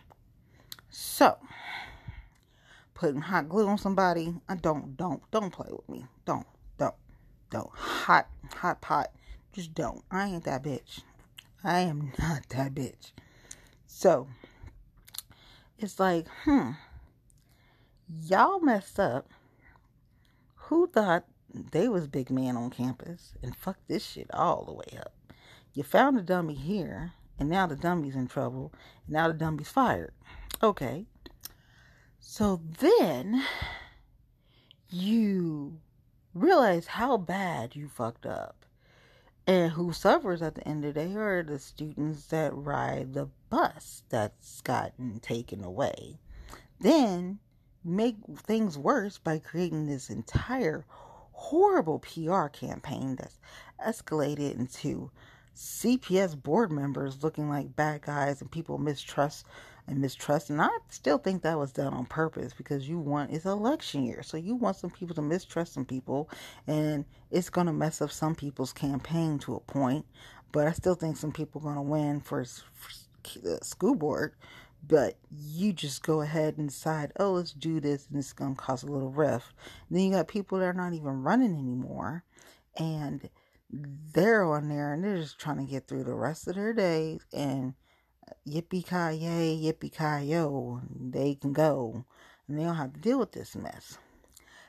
So, 0.89 1.37
putting 2.95 3.23
hot 3.23 3.49
glue 3.49 3.67
on 3.67 3.79
somebody, 3.79 4.35
I 4.49 4.55
don't, 4.55 4.97
don't, 4.97 5.23
don't 5.31 5.51
play 5.51 5.69
with 5.71 5.89
me. 5.89 6.07
Don't 6.25 6.47
don't. 6.83 6.95
Don't. 7.51 7.71
Hot, 7.75 8.29
hot 8.57 8.81
pot. 8.81 9.13
Just 9.53 9.75
don't. 9.75 10.03
I 10.11 10.27
ain't 10.27 10.45
that 10.45 10.63
bitch. 10.63 11.01
I 11.63 11.81
am 11.81 12.13
not 12.19 12.49
that 12.51 12.75
bitch. 12.75 13.13
So, 13.87 14.29
it's 15.79 16.01
like, 16.01 16.27
hmm, 16.45 16.73
y'all 18.09 18.61
messed 18.61 18.99
up. 18.99 19.29
Who 20.67 20.87
thought 20.87 21.25
they 21.53 21.89
was 21.89 22.07
big 22.07 22.31
man 22.31 22.57
on 22.57 22.71
campus 22.71 23.35
and 23.43 23.55
fucked 23.55 23.89
this 23.89 24.05
shit 24.05 24.33
all 24.33 24.65
the 24.65 24.73
way 24.73 24.99
up? 24.99 25.13
You 25.75 25.83
found 25.83 26.19
a 26.19 26.23
dummy 26.23 26.55
here, 26.55 27.13
and 27.39 27.49
now 27.49 27.67
the 27.67 27.77
dummy's 27.77 28.15
in 28.15 28.29
trouble, 28.29 28.73
and 29.07 29.15
now 29.15 29.29
the 29.29 29.35
dummy's 29.35 29.71
fired. 29.71 30.13
Okay. 30.63 31.07
So 32.21 32.61
then 32.79 33.43
you 34.91 35.79
realize 36.35 36.87
how 36.87 37.17
bad 37.17 37.75
you 37.75 37.89
fucked 37.89 38.27
up. 38.27 38.67
And 39.47 39.73
who 39.73 39.93
suffers 39.93 40.41
at 40.41 40.55
the 40.55 40.67
end 40.69 40.85
of 40.85 40.95
the 40.95 41.01
day 41.01 41.15
are 41.15 41.43
the 41.43 41.59
students 41.59 42.27
that 42.27 42.55
ride 42.55 43.15
the 43.15 43.29
bus 43.51 44.05
that's 44.09 44.61
gotten 44.61 45.19
taken 45.21 45.65
away. 45.65 46.21
Then 46.79 47.41
make 47.85 48.17
things 48.37 48.79
worse 48.79 49.19
by 49.19 49.39
creating 49.39 49.87
this 49.87 50.11
entire 50.11 50.85
horrible 51.33 51.99
PR 51.99 52.47
campaign 52.47 53.17
that's 53.17 53.41
escalated 53.85 54.59
into 54.59 55.11
CPS 55.55 56.41
board 56.41 56.73
members 56.73 57.23
looking 57.23 57.49
like 57.49 57.77
bad 57.77 58.03
guys 58.03 58.41
and 58.41 58.51
people 58.51 58.79
mistrust 58.79 59.47
and 59.87 59.99
mistrust. 60.01 60.51
And 60.51 60.61
I 60.61 60.71
still 60.89 61.19
think 61.19 61.43
that 61.43 61.59
was 61.59 61.73
done 61.73 61.93
on 61.93 62.07
purpose 62.07 62.53
because 62.53 62.89
you 62.89 62.99
want 62.99 63.33
it's 63.33 63.45
election 63.45 64.05
year, 64.05 64.23
so 64.23 64.37
you 64.37 64.55
want 64.55 64.77
some 64.77 64.91
people 64.91 65.15
to 65.17 65.23
mistrust 65.23 65.75
some 65.75 65.85
people, 65.85 66.31
and 66.67 67.05
it's 67.31 67.51
going 67.51 67.67
to 67.67 67.73
mess 67.73 68.01
up 68.01 68.11
some 68.11 68.35
people's 68.35 68.73
campaign 68.73 69.39
to 69.41 69.55
a 69.55 69.61
point. 69.61 70.07
But 70.53 70.67
I 70.67 70.73
still 70.73 70.95
think 70.95 71.17
some 71.17 71.33
people 71.33 71.61
are 71.61 71.65
going 71.65 71.77
to 71.77 71.83
win 71.83 72.21
for, 72.21 72.45
for 72.45 72.91
the 73.41 73.57
uh, 73.57 73.61
school 73.65 73.95
board. 73.95 74.35
But 74.87 75.17
you 75.31 75.73
just 75.73 76.03
go 76.03 76.23
ahead 76.23 76.59
and 76.59 76.69
decide, 76.69 77.13
oh, 77.19 77.33
let's 77.33 77.53
do 77.53 77.79
this, 77.79 78.09
and 78.09 78.19
it's 78.19 78.33
to 78.33 78.55
cause 78.57 78.83
a 78.83 78.87
little 78.87 79.11
rift. 79.11 79.47
Then 79.89 80.03
you 80.03 80.11
got 80.11 80.27
people 80.27 80.59
that 80.59 80.65
are 80.65 80.73
not 80.73 80.93
even 80.93 81.23
running 81.23 81.55
anymore, 81.55 82.25
and 82.77 83.31
they're 83.73 84.45
on 84.45 84.69
there 84.69 84.93
and 84.93 85.03
they're 85.03 85.17
just 85.17 85.39
trying 85.39 85.59
to 85.59 85.71
get 85.71 85.89
through 85.89 86.05
the 86.05 86.15
rest 86.15 86.47
of 86.47 86.55
their 86.55 86.73
days 86.73 87.25
and 87.33 87.75
uh, 88.29 88.33
yippee 88.47 88.87
ki 88.87 89.17
yay, 89.17 89.57
yippee 89.57 89.93
ki 89.93 90.27
yo, 90.27 90.81
they 90.91 91.35
can 91.35 91.53
go 91.53 92.05
and 92.47 92.59
they 92.59 92.65
don't 92.65 92.77
have 92.77 92.93
to 92.93 93.01
deal 93.01 93.19
with 93.19 93.33
this 93.33 93.57
mess. 93.57 93.99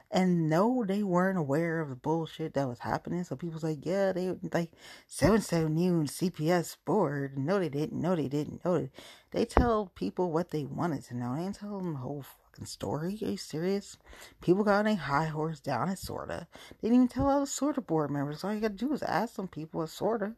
And 0.09 0.47
no, 0.47 0.85
they 0.87 1.01
weren't 1.01 1.39
aware 1.39 1.79
of 1.79 1.89
the 1.89 1.95
bullshit 1.95 2.53
that 2.53 2.67
was 2.67 2.79
happening. 2.79 3.23
So 3.23 3.35
people 3.35 3.59
like, 3.63 3.83
yeah, 3.83 4.11
they 4.11 4.35
like 4.53 4.71
seven 5.07 5.41
seven 5.41 5.73
new 5.73 6.01
and 6.01 6.07
CPS 6.07 6.77
board. 6.85 7.35
No, 7.35 7.57
they 7.57 7.69
didn't. 7.69 7.99
No, 7.99 8.15
they 8.15 8.27
didn't. 8.27 8.63
No, 8.63 8.77
they, 8.77 8.91
they 9.31 9.45
tell 9.45 9.91
people 9.95 10.31
what 10.31 10.51
they 10.51 10.65
wanted 10.65 11.03
to 11.05 11.15
know. 11.17 11.35
They 11.35 11.41
didn't 11.41 11.55
tell 11.55 11.79
them 11.79 11.93
the 11.93 11.99
whole 11.99 12.25
fucking 12.53 12.65
story. 12.65 13.17
Are 13.21 13.31
you 13.31 13.37
serious? 13.37 13.97
People 14.41 14.63
got 14.63 14.79
on 14.79 14.87
a 14.87 14.95
high 14.95 15.25
horse 15.25 15.59
down 15.59 15.89
at 15.89 15.99
Sorta. 15.99 16.47
They 16.81 16.89
didn't 16.89 16.95
even 16.95 17.07
tell 17.07 17.27
all 17.27 17.39
the 17.41 17.47
Sorta 17.47 17.81
board 17.81 18.11
members. 18.11 18.43
All 18.43 18.53
you 18.53 18.61
gotta 18.61 18.75
do 18.75 18.93
is 18.93 19.01
ask 19.01 19.35
some 19.35 19.47
people 19.47 19.81
at 19.83 19.89
Sorta. 19.89 20.33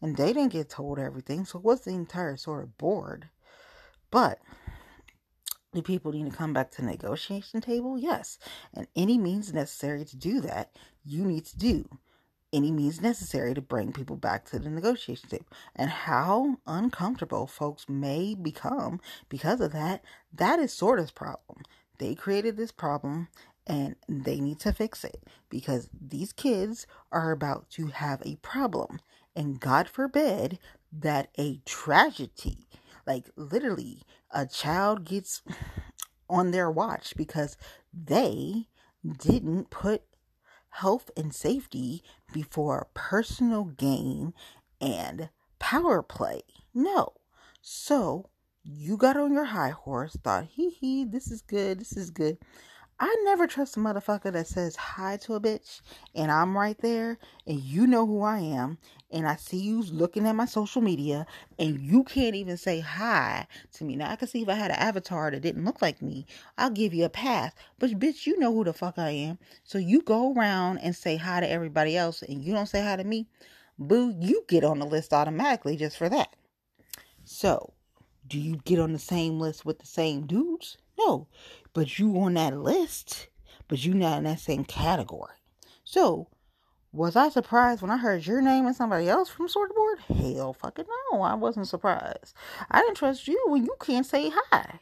And 0.00 0.16
they 0.16 0.32
didn't 0.32 0.52
get 0.52 0.68
told 0.68 0.98
everything. 0.98 1.44
So 1.44 1.58
what's 1.58 1.84
the 1.84 1.90
entire 1.90 2.36
Sorta 2.36 2.66
board? 2.66 3.28
But 4.10 4.38
do 5.74 5.82
people 5.82 6.12
need 6.12 6.30
to 6.30 6.36
come 6.36 6.52
back 6.52 6.70
to 6.72 6.82
the 6.82 6.88
negotiation 6.88 7.60
table? 7.60 7.98
Yes. 7.98 8.38
And 8.72 8.86
any 8.94 9.18
means 9.18 9.52
necessary 9.52 10.04
to 10.04 10.16
do 10.16 10.40
that, 10.42 10.70
you 11.04 11.24
need 11.24 11.46
to 11.46 11.58
do 11.58 11.88
any 12.52 12.70
means 12.70 13.00
necessary 13.00 13.54
to 13.54 13.60
bring 13.60 13.92
people 13.92 14.16
back 14.16 14.44
to 14.46 14.58
the 14.58 14.70
negotiation 14.70 15.28
table. 15.28 15.46
And 15.74 15.90
how 15.90 16.58
uncomfortable 16.66 17.46
folks 17.46 17.88
may 17.88 18.34
become 18.34 19.00
because 19.28 19.60
of 19.60 19.72
that, 19.72 20.04
that 20.32 20.58
is 20.58 20.72
Sorta's 20.72 21.10
problem. 21.10 21.62
They 21.98 22.14
created 22.14 22.56
this 22.56 22.72
problem 22.72 23.28
and 23.66 23.96
they 24.08 24.40
need 24.40 24.60
to 24.60 24.72
fix 24.72 25.04
it 25.04 25.24
because 25.50 25.88
these 25.92 26.32
kids 26.32 26.86
are 27.10 27.32
about 27.32 27.68
to 27.70 27.88
have 27.88 28.22
a 28.24 28.36
problem. 28.36 29.00
And 29.34 29.60
God 29.60 29.88
forbid 29.88 30.58
that 30.92 31.28
a 31.36 31.60
tragedy, 31.64 32.68
like 33.06 33.28
literally, 33.36 34.02
a 34.30 34.46
child 34.46 35.04
gets 35.04 35.42
on 36.30 36.50
their 36.52 36.70
watch 36.70 37.14
because 37.16 37.56
they 37.92 38.68
didn't 39.04 39.70
put 39.70 40.02
health 40.76 41.10
and 41.16 41.34
safety 41.34 42.02
before 42.32 42.88
personal 42.92 43.64
gain 43.64 44.34
and 44.80 45.30
power 45.58 46.02
play. 46.02 46.42
No. 46.74 47.14
So 47.62 48.26
you 48.62 48.96
got 48.96 49.16
on 49.16 49.32
your 49.32 49.46
high 49.46 49.70
horse, 49.70 50.16
thought, 50.22 50.44
hee 50.44 50.70
hee, 50.70 51.04
this 51.04 51.30
is 51.30 51.40
good, 51.40 51.80
this 51.80 51.96
is 51.96 52.10
good. 52.10 52.36
I 52.98 53.14
never 53.24 53.46
trust 53.46 53.76
a 53.76 53.80
motherfucker 53.80 54.32
that 54.32 54.46
says 54.46 54.74
hi 54.74 55.18
to 55.18 55.34
a 55.34 55.40
bitch 55.40 55.82
and 56.14 56.32
I'm 56.32 56.56
right 56.56 56.78
there 56.78 57.18
and 57.46 57.60
you 57.60 57.86
know 57.86 58.06
who 58.06 58.22
I 58.22 58.38
am 58.38 58.78
and 59.10 59.28
I 59.28 59.36
see 59.36 59.58
you 59.58 59.82
looking 59.82 60.26
at 60.26 60.34
my 60.34 60.46
social 60.46 60.80
media 60.80 61.26
and 61.58 61.78
you 61.78 62.04
can't 62.04 62.34
even 62.34 62.56
say 62.56 62.80
hi 62.80 63.46
to 63.74 63.84
me. 63.84 63.96
Now 63.96 64.10
I 64.10 64.16
can 64.16 64.28
see 64.28 64.40
if 64.40 64.48
I 64.48 64.54
had 64.54 64.70
an 64.70 64.78
avatar 64.78 65.30
that 65.30 65.42
didn't 65.42 65.66
look 65.66 65.82
like 65.82 66.00
me, 66.00 66.24
I'll 66.56 66.70
give 66.70 66.94
you 66.94 67.04
a 67.04 67.10
pass. 67.10 67.52
But 67.78 67.90
bitch, 68.00 68.24
you 68.24 68.38
know 68.38 68.50
who 68.50 68.64
the 68.64 68.72
fuck 68.72 68.98
I 68.98 69.10
am. 69.10 69.38
So 69.62 69.76
you 69.76 70.00
go 70.00 70.32
around 70.32 70.78
and 70.78 70.96
say 70.96 71.16
hi 71.16 71.40
to 71.40 71.50
everybody 71.50 71.98
else 71.98 72.22
and 72.22 72.42
you 72.42 72.54
don't 72.54 72.64
say 72.64 72.82
hi 72.82 72.96
to 72.96 73.04
me. 73.04 73.26
Boo, 73.78 74.14
you 74.18 74.42
get 74.48 74.64
on 74.64 74.78
the 74.78 74.86
list 74.86 75.12
automatically 75.12 75.76
just 75.76 75.98
for 75.98 76.08
that. 76.08 76.34
So, 77.24 77.74
do 78.26 78.38
you 78.38 78.56
get 78.64 78.78
on 78.78 78.94
the 78.94 78.98
same 78.98 79.38
list 79.38 79.66
with 79.66 79.80
the 79.80 79.86
same 79.86 80.26
dudes? 80.26 80.78
No, 80.98 81.28
but 81.72 81.98
you 81.98 82.18
on 82.20 82.34
that 82.34 82.56
list, 82.56 83.28
but 83.68 83.84
you 83.84 83.94
not 83.94 84.18
in 84.18 84.24
that 84.24 84.40
same 84.40 84.64
category. 84.64 85.34
So, 85.84 86.28
Was 86.96 87.14
I 87.14 87.28
surprised 87.28 87.82
when 87.82 87.90
I 87.90 87.98
heard 87.98 88.26
your 88.26 88.40
name 88.40 88.66
and 88.66 88.74
somebody 88.74 89.06
else 89.06 89.28
from 89.28 89.48
SORTA 89.48 89.74
Board? 89.74 89.98
Hell 90.08 90.54
fucking 90.54 90.86
no, 91.12 91.20
I 91.20 91.34
wasn't 91.34 91.68
surprised. 91.68 92.34
I 92.70 92.80
didn't 92.80 92.96
trust 92.96 93.28
you 93.28 93.38
when 93.48 93.64
you 93.66 93.76
can't 93.80 94.06
say 94.06 94.30
hi. 94.34 94.80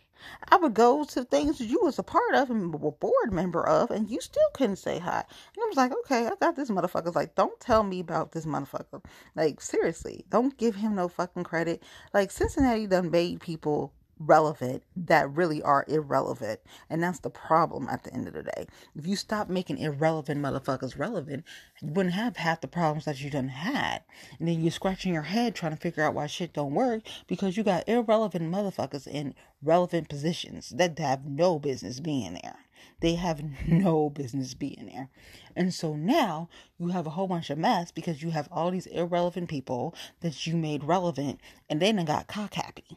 I 0.48 0.56
would 0.56 0.74
go 0.74 1.02
to 1.04 1.24
things 1.24 1.58
that 1.58 1.66
you 1.66 1.80
was 1.82 1.98
a 1.98 2.04
part 2.04 2.34
of 2.36 2.50
and 2.50 2.72
were 2.72 2.92
board 2.92 3.32
member 3.32 3.66
of, 3.66 3.90
and 3.90 4.08
you 4.08 4.20
still 4.20 4.46
couldn't 4.54 4.76
say 4.76 5.00
hi. 5.00 5.24
And 5.56 5.62
I 5.64 5.66
was 5.66 5.76
like, 5.76 5.92
okay, 6.04 6.26
I 6.26 6.32
got 6.40 6.54
this 6.54 6.70
motherfucker. 6.70 7.12
Like, 7.14 7.34
don't 7.34 7.58
tell 7.58 7.82
me 7.82 7.98
about 7.98 8.30
this 8.30 8.46
motherfucker. 8.46 9.04
Like, 9.34 9.60
seriously, 9.60 10.24
don't 10.30 10.56
give 10.56 10.76
him 10.76 10.94
no 10.94 11.08
fucking 11.08 11.44
credit. 11.44 11.82
Like, 12.14 12.30
Cincinnati 12.30 12.86
done 12.86 13.10
made 13.10 13.40
people 13.40 13.92
relevant 14.18 14.82
that 14.96 15.30
really 15.30 15.62
are 15.62 15.84
irrelevant. 15.88 16.60
And 16.88 17.02
that's 17.02 17.18
the 17.18 17.30
problem 17.30 17.88
at 17.88 18.04
the 18.04 18.12
end 18.12 18.28
of 18.28 18.34
the 18.34 18.42
day. 18.42 18.66
If 18.94 19.06
you 19.06 19.16
stop 19.16 19.48
making 19.48 19.78
irrelevant 19.78 20.40
motherfuckers 20.40 20.98
relevant, 20.98 21.44
you 21.80 21.88
wouldn't 21.92 22.14
have 22.14 22.36
half 22.36 22.60
the 22.60 22.68
problems 22.68 23.04
that 23.04 23.20
you 23.20 23.30
done 23.30 23.48
had. 23.48 24.02
And 24.38 24.48
then 24.48 24.62
you're 24.62 24.70
scratching 24.70 25.12
your 25.12 25.22
head 25.22 25.54
trying 25.54 25.72
to 25.72 25.80
figure 25.80 26.02
out 26.02 26.14
why 26.14 26.26
shit 26.26 26.52
don't 26.52 26.74
work 26.74 27.02
because 27.26 27.56
you 27.56 27.62
got 27.62 27.88
irrelevant 27.88 28.52
motherfuckers 28.52 29.06
in 29.06 29.34
relevant 29.62 30.08
positions 30.08 30.70
that 30.70 30.98
have 30.98 31.24
no 31.24 31.58
business 31.58 32.00
being 32.00 32.34
there. 32.42 32.58
They 33.00 33.14
have 33.16 33.42
no 33.68 34.10
business 34.10 34.54
being 34.54 34.90
there. 34.92 35.08
And 35.56 35.72
so 35.74 35.94
now 35.94 36.48
you 36.78 36.88
have 36.88 37.06
a 37.06 37.10
whole 37.10 37.28
bunch 37.28 37.50
of 37.50 37.58
mess 37.58 37.90
because 37.90 38.22
you 38.22 38.30
have 38.30 38.48
all 38.50 38.70
these 38.70 38.86
irrelevant 38.86 39.48
people 39.48 39.94
that 40.20 40.46
you 40.46 40.56
made 40.56 40.84
relevant 40.84 41.40
and 41.68 41.80
they 41.80 41.92
done 41.92 42.04
got 42.04 42.26
cock 42.26 42.54
happy. 42.54 42.96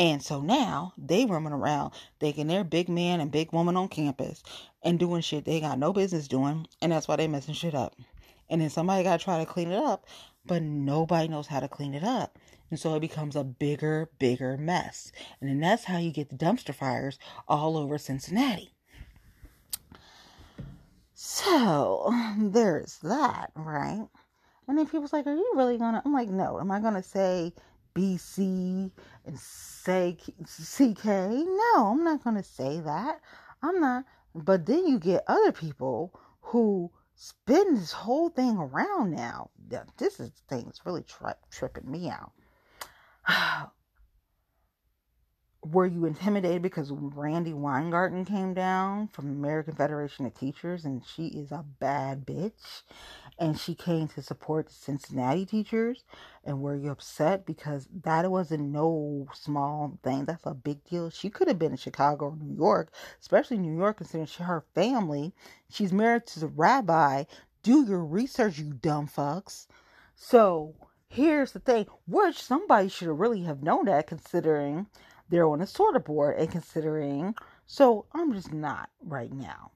And 0.00 0.22
so 0.22 0.40
now 0.40 0.94
they 0.96 1.26
roaming 1.26 1.52
around 1.52 1.92
thinking 2.20 2.46
they're 2.46 2.64
big 2.64 2.88
man 2.88 3.20
and 3.20 3.30
big 3.30 3.52
woman 3.52 3.76
on 3.76 3.88
campus 3.88 4.42
and 4.82 4.98
doing 4.98 5.20
shit 5.20 5.44
they 5.44 5.60
got 5.60 5.78
no 5.78 5.92
business 5.92 6.26
doing. 6.26 6.66
And 6.80 6.90
that's 6.90 7.06
why 7.06 7.16
they 7.16 7.28
messing 7.28 7.52
shit 7.52 7.74
up. 7.74 7.94
And 8.48 8.62
then 8.62 8.70
somebody 8.70 9.04
got 9.04 9.20
to 9.20 9.24
try 9.24 9.38
to 9.38 9.44
clean 9.44 9.70
it 9.70 9.76
up, 9.76 10.06
but 10.46 10.62
nobody 10.62 11.28
knows 11.28 11.48
how 11.48 11.60
to 11.60 11.68
clean 11.68 11.92
it 11.92 12.02
up. 12.02 12.38
And 12.70 12.80
so 12.80 12.94
it 12.94 13.00
becomes 13.00 13.36
a 13.36 13.44
bigger, 13.44 14.08
bigger 14.18 14.56
mess. 14.56 15.12
And 15.38 15.50
then 15.50 15.60
that's 15.60 15.84
how 15.84 15.98
you 15.98 16.12
get 16.12 16.30
the 16.30 16.36
dumpster 16.36 16.74
fires 16.74 17.18
all 17.46 17.76
over 17.76 17.98
Cincinnati. 17.98 18.72
So 21.12 22.10
there's 22.38 22.96
that, 23.02 23.52
right? 23.54 24.08
And 24.66 24.78
then 24.78 24.86
people's 24.86 25.12
like, 25.12 25.26
Are 25.26 25.34
you 25.34 25.52
really 25.56 25.76
gonna? 25.76 26.00
I'm 26.06 26.14
like, 26.14 26.30
No. 26.30 26.58
Am 26.58 26.70
I 26.70 26.80
gonna 26.80 27.02
say 27.02 27.52
BC 27.94 28.90
and 29.30 29.38
say 29.38 30.16
CK. 30.18 31.04
No, 31.04 31.86
I'm 31.92 32.04
not 32.04 32.24
going 32.24 32.36
to 32.36 32.42
say 32.42 32.80
that. 32.80 33.20
I'm 33.62 33.80
not. 33.80 34.04
But 34.34 34.66
then 34.66 34.86
you 34.86 34.98
get 34.98 35.24
other 35.26 35.52
people 35.52 36.12
who 36.40 36.90
spin 37.14 37.74
this 37.76 37.92
whole 37.92 38.28
thing 38.28 38.56
around 38.56 39.12
now. 39.12 39.50
This 39.98 40.20
is 40.20 40.32
thing 40.48 40.64
that's 40.64 40.84
really 40.84 41.02
tri- 41.02 41.34
tripping 41.50 41.90
me 41.90 42.10
out. 42.10 42.32
Were 45.62 45.84
you 45.84 46.06
intimidated 46.06 46.62
because 46.62 46.90
Randi 46.90 47.52
Weingarten 47.52 48.24
came 48.24 48.54
down 48.54 49.08
from 49.08 49.28
American 49.28 49.74
Federation 49.74 50.24
of 50.24 50.32
Teachers 50.32 50.86
and 50.86 51.04
she 51.04 51.26
is 51.26 51.52
a 51.52 51.66
bad 51.78 52.24
bitch 52.24 52.82
and 53.38 53.58
she 53.58 53.74
came 53.74 54.08
to 54.08 54.22
support 54.22 54.68
the 54.68 54.72
Cincinnati 54.72 55.44
teachers? 55.44 56.04
And 56.44 56.62
were 56.62 56.76
you 56.76 56.90
upset 56.90 57.44
because 57.44 57.88
that 58.04 58.30
wasn't 58.30 58.70
no 58.70 59.28
small 59.34 59.98
thing? 60.02 60.24
That's 60.24 60.46
a 60.46 60.54
big 60.54 60.82
deal. 60.84 61.10
She 61.10 61.28
could 61.28 61.48
have 61.48 61.58
been 61.58 61.72
in 61.72 61.76
Chicago 61.76 62.30
or 62.30 62.36
New 62.36 62.56
York, 62.56 62.90
especially 63.20 63.58
New 63.58 63.76
York, 63.76 63.98
considering 63.98 64.28
she, 64.28 64.42
her 64.42 64.64
family. 64.74 65.34
She's 65.68 65.92
married 65.92 66.26
to 66.28 66.40
the 66.40 66.46
rabbi. 66.46 67.24
Do 67.62 67.84
your 67.84 68.02
research, 68.02 68.58
you 68.58 68.72
dumb 68.72 69.08
fucks. 69.08 69.66
So 70.14 70.74
here's 71.10 71.52
the 71.52 71.60
thing, 71.60 71.86
which 72.06 72.42
somebody 72.42 72.88
should 72.88 73.08
really 73.08 73.42
have 73.42 73.62
known 73.62 73.84
that, 73.84 74.06
considering 74.06 74.86
they're 75.30 75.48
on 75.48 75.62
a 75.62 75.66
SORTA 75.66 76.00
board 76.00 76.36
and 76.38 76.50
considering. 76.50 77.34
So 77.66 78.06
I'm 78.12 78.32
just 78.32 78.52
not 78.52 78.90
right 79.02 79.32
now. 79.32 79.72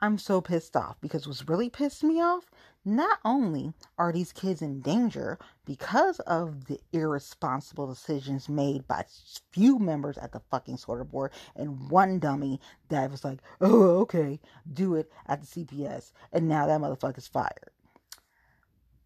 I'm 0.00 0.18
so 0.18 0.40
pissed 0.40 0.76
off 0.76 1.00
because 1.00 1.26
what's 1.26 1.48
really 1.48 1.70
pissed 1.70 2.04
me 2.04 2.20
off, 2.20 2.50
not 2.84 3.20
only 3.24 3.72
are 3.96 4.12
these 4.12 4.32
kids 4.32 4.60
in 4.60 4.80
danger 4.80 5.38
because 5.64 6.20
of 6.20 6.66
the 6.66 6.78
irresponsible 6.92 7.86
decisions 7.86 8.48
made 8.48 8.86
by 8.86 9.06
few 9.50 9.78
members 9.78 10.18
at 10.18 10.32
the 10.32 10.40
fucking 10.50 10.76
SORTA 10.76 11.04
board 11.06 11.32
and 11.56 11.90
one 11.90 12.18
dummy 12.18 12.60
that 12.90 13.10
was 13.10 13.24
like, 13.24 13.38
oh, 13.60 14.00
okay, 14.00 14.40
do 14.70 14.94
it 14.94 15.10
at 15.26 15.40
the 15.40 15.46
CPS. 15.46 16.12
And 16.32 16.48
now 16.48 16.66
that 16.66 16.80
motherfucker's 16.80 17.28
fired. 17.28 17.70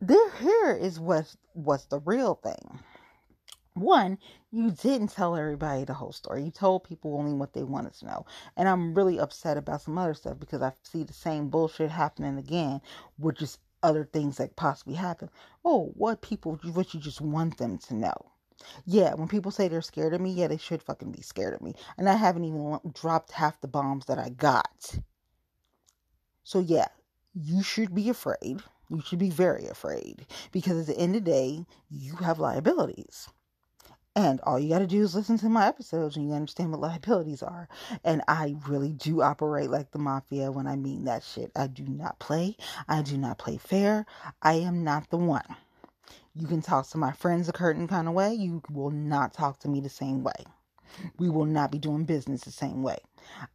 There, 0.00 0.30
here 0.40 0.76
is 0.76 0.98
what's, 0.98 1.36
what's 1.52 1.86
the 1.86 2.00
real 2.00 2.34
thing. 2.36 2.80
One, 3.80 4.18
you 4.50 4.70
didn't 4.70 5.08
tell 5.08 5.36
everybody 5.36 5.84
the 5.84 5.94
whole 5.94 6.12
story. 6.12 6.44
You 6.44 6.50
told 6.50 6.84
people 6.84 7.16
only 7.16 7.32
what 7.32 7.52
they 7.52 7.62
wanted 7.62 7.94
to 7.94 8.06
know. 8.06 8.26
And 8.56 8.68
I'm 8.68 8.94
really 8.94 9.18
upset 9.18 9.56
about 9.56 9.82
some 9.82 9.98
other 9.98 10.14
stuff 10.14 10.38
because 10.38 10.62
I 10.62 10.72
see 10.82 11.02
the 11.02 11.12
same 11.12 11.48
bullshit 11.48 11.90
happening 11.90 12.38
again, 12.38 12.80
which 13.18 13.42
is 13.42 13.58
other 13.82 14.04
things 14.04 14.36
that 14.38 14.56
possibly 14.56 14.94
happen. 14.94 15.30
Oh, 15.64 15.92
what 15.94 16.22
people, 16.22 16.58
what 16.72 16.94
you 16.94 17.00
just 17.00 17.20
want 17.20 17.58
them 17.58 17.78
to 17.78 17.94
know. 17.94 18.32
Yeah, 18.84 19.14
when 19.14 19.28
people 19.28 19.52
say 19.52 19.68
they're 19.68 19.82
scared 19.82 20.14
of 20.14 20.20
me, 20.20 20.30
yeah, 20.32 20.48
they 20.48 20.56
should 20.56 20.82
fucking 20.82 21.12
be 21.12 21.22
scared 21.22 21.54
of 21.54 21.62
me. 21.62 21.74
And 21.96 22.08
I 22.08 22.14
haven't 22.14 22.44
even 22.44 22.80
dropped 22.92 23.32
half 23.32 23.60
the 23.60 23.68
bombs 23.68 24.06
that 24.06 24.18
I 24.18 24.30
got. 24.30 24.98
So, 26.42 26.58
yeah, 26.58 26.88
you 27.34 27.62
should 27.62 27.94
be 27.94 28.08
afraid. 28.08 28.62
You 28.90 29.02
should 29.02 29.18
be 29.18 29.30
very 29.30 29.66
afraid 29.66 30.26
because 30.50 30.80
at 30.80 30.86
the 30.86 31.00
end 31.00 31.14
of 31.14 31.24
the 31.24 31.30
day, 31.30 31.66
you 31.90 32.16
have 32.16 32.38
liabilities. 32.38 33.28
And 34.16 34.40
all 34.42 34.58
you 34.60 34.68
got 34.68 34.80
to 34.80 34.86
do 34.86 35.02
is 35.02 35.14
listen 35.14 35.38
to 35.38 35.48
my 35.48 35.66
episodes 35.68 36.16
and 36.16 36.26
you 36.28 36.34
understand 36.34 36.70
what 36.70 36.80
liabilities 36.80 37.42
are. 37.42 37.68
And 38.04 38.22
I 38.28 38.56
really 38.68 38.92
do 38.92 39.22
operate 39.22 39.70
like 39.70 39.92
the 39.92 39.98
mafia 39.98 40.52
when 40.52 40.66
I 40.66 40.76
mean 40.76 41.04
that 41.04 41.22
shit. 41.24 41.50
I 41.56 41.66
do 41.68 41.84
not 41.84 42.18
play. 42.18 42.56
I 42.88 43.02
do 43.02 43.16
not 43.16 43.38
play 43.38 43.56
fair. 43.58 44.06
I 44.42 44.54
am 44.54 44.84
not 44.84 45.10
the 45.10 45.16
one. 45.18 45.56
You 46.34 46.46
can 46.48 46.62
talk 46.62 46.88
to 46.90 46.98
my 46.98 47.12
friends 47.12 47.48
a 47.48 47.58
certain 47.58 47.88
kind 47.88 48.08
of 48.08 48.14
way. 48.14 48.34
You 48.34 48.62
will 48.70 48.90
not 48.92 49.34
talk 49.34 49.60
to 49.60 49.68
me 49.68 49.80
the 49.80 49.90
same 49.90 50.24
way. 50.24 50.44
We 51.18 51.30
will 51.30 51.46
not 51.46 51.70
be 51.72 51.78
doing 51.78 52.04
business 52.04 52.42
the 52.42 52.50
same 52.52 52.82
way. 52.82 52.98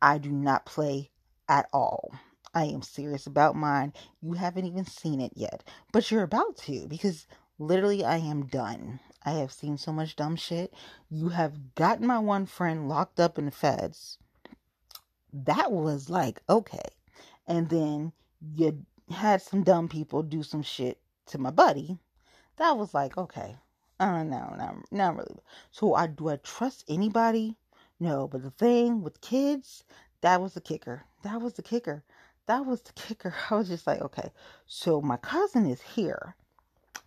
I 0.01 0.17
do 0.17 0.31
not 0.31 0.65
play 0.65 1.11
at 1.49 1.67
all. 1.73 2.13
I 2.53 2.65
am 2.65 2.81
serious 2.81 3.27
about 3.27 3.55
mine. 3.55 3.93
You 4.21 4.33
haven't 4.33 4.65
even 4.65 4.85
seen 4.85 5.21
it 5.21 5.33
yet, 5.35 5.63
but 5.91 6.11
you're 6.11 6.23
about 6.23 6.57
to 6.59 6.87
because 6.87 7.27
literally 7.59 8.03
I 8.05 8.17
am 8.17 8.45
done. 8.47 8.99
I 9.25 9.31
have 9.31 9.51
seen 9.51 9.77
so 9.77 9.93
much 9.93 10.15
dumb 10.15 10.36
shit. 10.36 10.73
You 11.09 11.29
have 11.29 11.75
gotten 11.75 12.07
my 12.07 12.19
one 12.19 12.45
friend 12.45 12.89
locked 12.89 13.19
up 13.19 13.38
in 13.38 13.45
the 13.45 13.51
feds. 13.51 14.17
That 15.31 15.71
was 15.71 16.09
like, 16.09 16.41
okay. 16.49 16.89
And 17.47 17.69
then 17.69 18.12
you 18.53 18.86
had 19.09 19.41
some 19.41 19.63
dumb 19.63 19.88
people 19.88 20.23
do 20.23 20.43
some 20.43 20.62
shit 20.62 20.99
to 21.27 21.38
my 21.38 21.51
buddy. 21.51 21.97
That 22.57 22.77
was 22.77 22.93
like, 22.93 23.17
okay. 23.17 23.55
Uh, 23.99 24.23
no, 24.23 24.53
not, 24.57 24.75
not 24.91 25.15
really. 25.15 25.39
So 25.71 25.95
I 25.95 26.07
do 26.07 26.29
I 26.29 26.36
trust 26.38 26.83
anybody? 26.89 27.57
No, 27.99 28.27
but 28.27 28.43
the 28.43 28.51
thing 28.51 29.01
with 29.01 29.21
kids, 29.21 29.86
that 30.21 30.41
was 30.41 30.53
the 30.53 30.62
kicker. 30.62 31.05
That 31.23 31.41
was 31.41 31.53
the 31.53 31.62
kicker. 31.62 32.03
That 32.47 32.65
was 32.65 32.81
the 32.81 32.93
kicker. 32.93 33.33
I 33.49 33.55
was 33.55 33.69
just 33.69 33.88
like, 33.88 34.01
okay. 34.01 34.31
So 34.65 35.01
my 35.01 35.17
cousin 35.17 35.65
is 35.65 35.81
here 35.81 36.36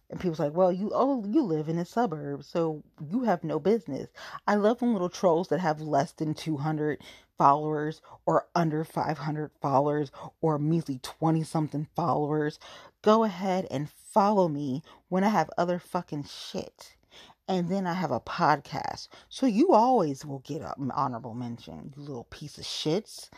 and 0.08 0.20
people's 0.20 0.38
like, 0.38 0.54
well, 0.54 0.72
you 0.72 0.90
oh 0.94 1.24
you 1.26 1.42
live 1.42 1.68
in 1.68 1.78
a 1.78 1.84
suburb, 1.84 2.44
so 2.44 2.82
you 3.10 3.24
have 3.24 3.42
no 3.42 3.58
business. 3.58 4.08
I 4.46 4.54
love 4.54 4.80
when 4.80 4.92
little 4.92 5.08
trolls 5.08 5.48
that 5.48 5.60
have 5.60 5.80
less 5.80 6.12
than 6.12 6.34
two 6.34 6.58
hundred 6.58 7.00
followers 7.36 8.00
or 8.24 8.46
under 8.54 8.84
five 8.84 9.18
hundred 9.18 9.50
followers 9.60 10.10
or 10.40 10.58
measly 10.58 11.00
twenty 11.02 11.42
something 11.42 11.88
followers. 11.96 12.58
Go 13.02 13.24
ahead 13.24 13.66
and 13.70 13.90
follow 13.90 14.48
me 14.48 14.82
when 15.08 15.24
I 15.24 15.28
have 15.28 15.50
other 15.58 15.78
fucking 15.78 16.24
shit. 16.24 16.96
And 17.48 17.68
then 17.68 17.86
I 17.86 17.94
have 17.94 18.10
a 18.10 18.18
podcast. 18.18 19.06
So 19.28 19.46
you 19.46 19.72
always 19.72 20.24
will 20.24 20.40
get 20.40 20.62
an 20.62 20.90
honorable 20.90 21.34
mention, 21.34 21.94
you 21.96 22.02
little 22.02 22.24
piece 22.24 22.58
of 22.58 22.64
shits. 22.64 23.30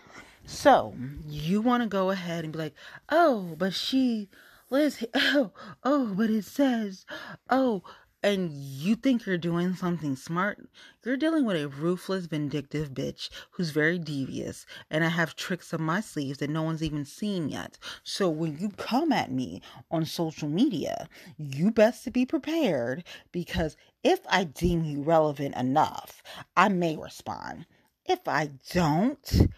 So 0.47 0.95
you 1.27 1.61
want 1.61 1.83
to 1.83 1.89
go 1.89 2.09
ahead 2.11 2.45
and 2.45 2.53
be 2.53 2.59
like, 2.59 2.75
oh, 3.11 3.55
but 3.59 3.75
she 3.75 4.31
Liz, 4.71 5.03
oh, 5.15 5.53
oh, 5.83 6.15
but 6.15 6.29
it 6.29 6.45
says, 6.45 7.07
oh, 7.49 7.83
and 8.23 8.53
you 8.53 8.97
think 8.97 9.25
you're 9.25 9.39
doing 9.39 9.75
something 9.75 10.15
smart, 10.15 10.59
you're 11.05 11.17
dealing 11.17 11.47
with 11.47 11.57
a 11.57 11.69
ruthless, 11.69 12.27
vindictive 12.27 12.91
bitch 12.91 13.31
who's 13.53 13.71
very 13.71 13.99
devious, 13.99 14.67
and 14.91 15.05
I 15.05 15.09
have 15.09 15.37
tricks 15.37 15.73
up 15.73 15.81
my 15.81 16.03
sleeves 16.03 16.39
that 16.39 16.51
no 16.51 16.63
one's 16.63 16.83
even 16.83 17.07
seen 17.07 17.49
yet. 17.49 17.79
So 18.03 18.29
when 18.29 18.59
you 18.59 18.69
come 18.71 19.11
at 19.11 19.33
me 19.33 19.63
on 19.91 20.05
social 20.05 20.49
media, 20.49 21.09
you 21.39 21.71
best 21.71 22.05
to 22.05 22.11
be 22.11 22.27
prepared 22.27 23.05
because 23.33 23.75
if 24.05 24.21
I 24.29 24.45
deem 24.45 24.85
you 24.85 25.01
relevant 25.03 25.57
enough, 25.57 26.23
I 26.57 26.69
may 26.69 26.97
respond. 26.97 27.65
If 28.05 28.29
I 28.29 28.51
don't, 28.71 29.49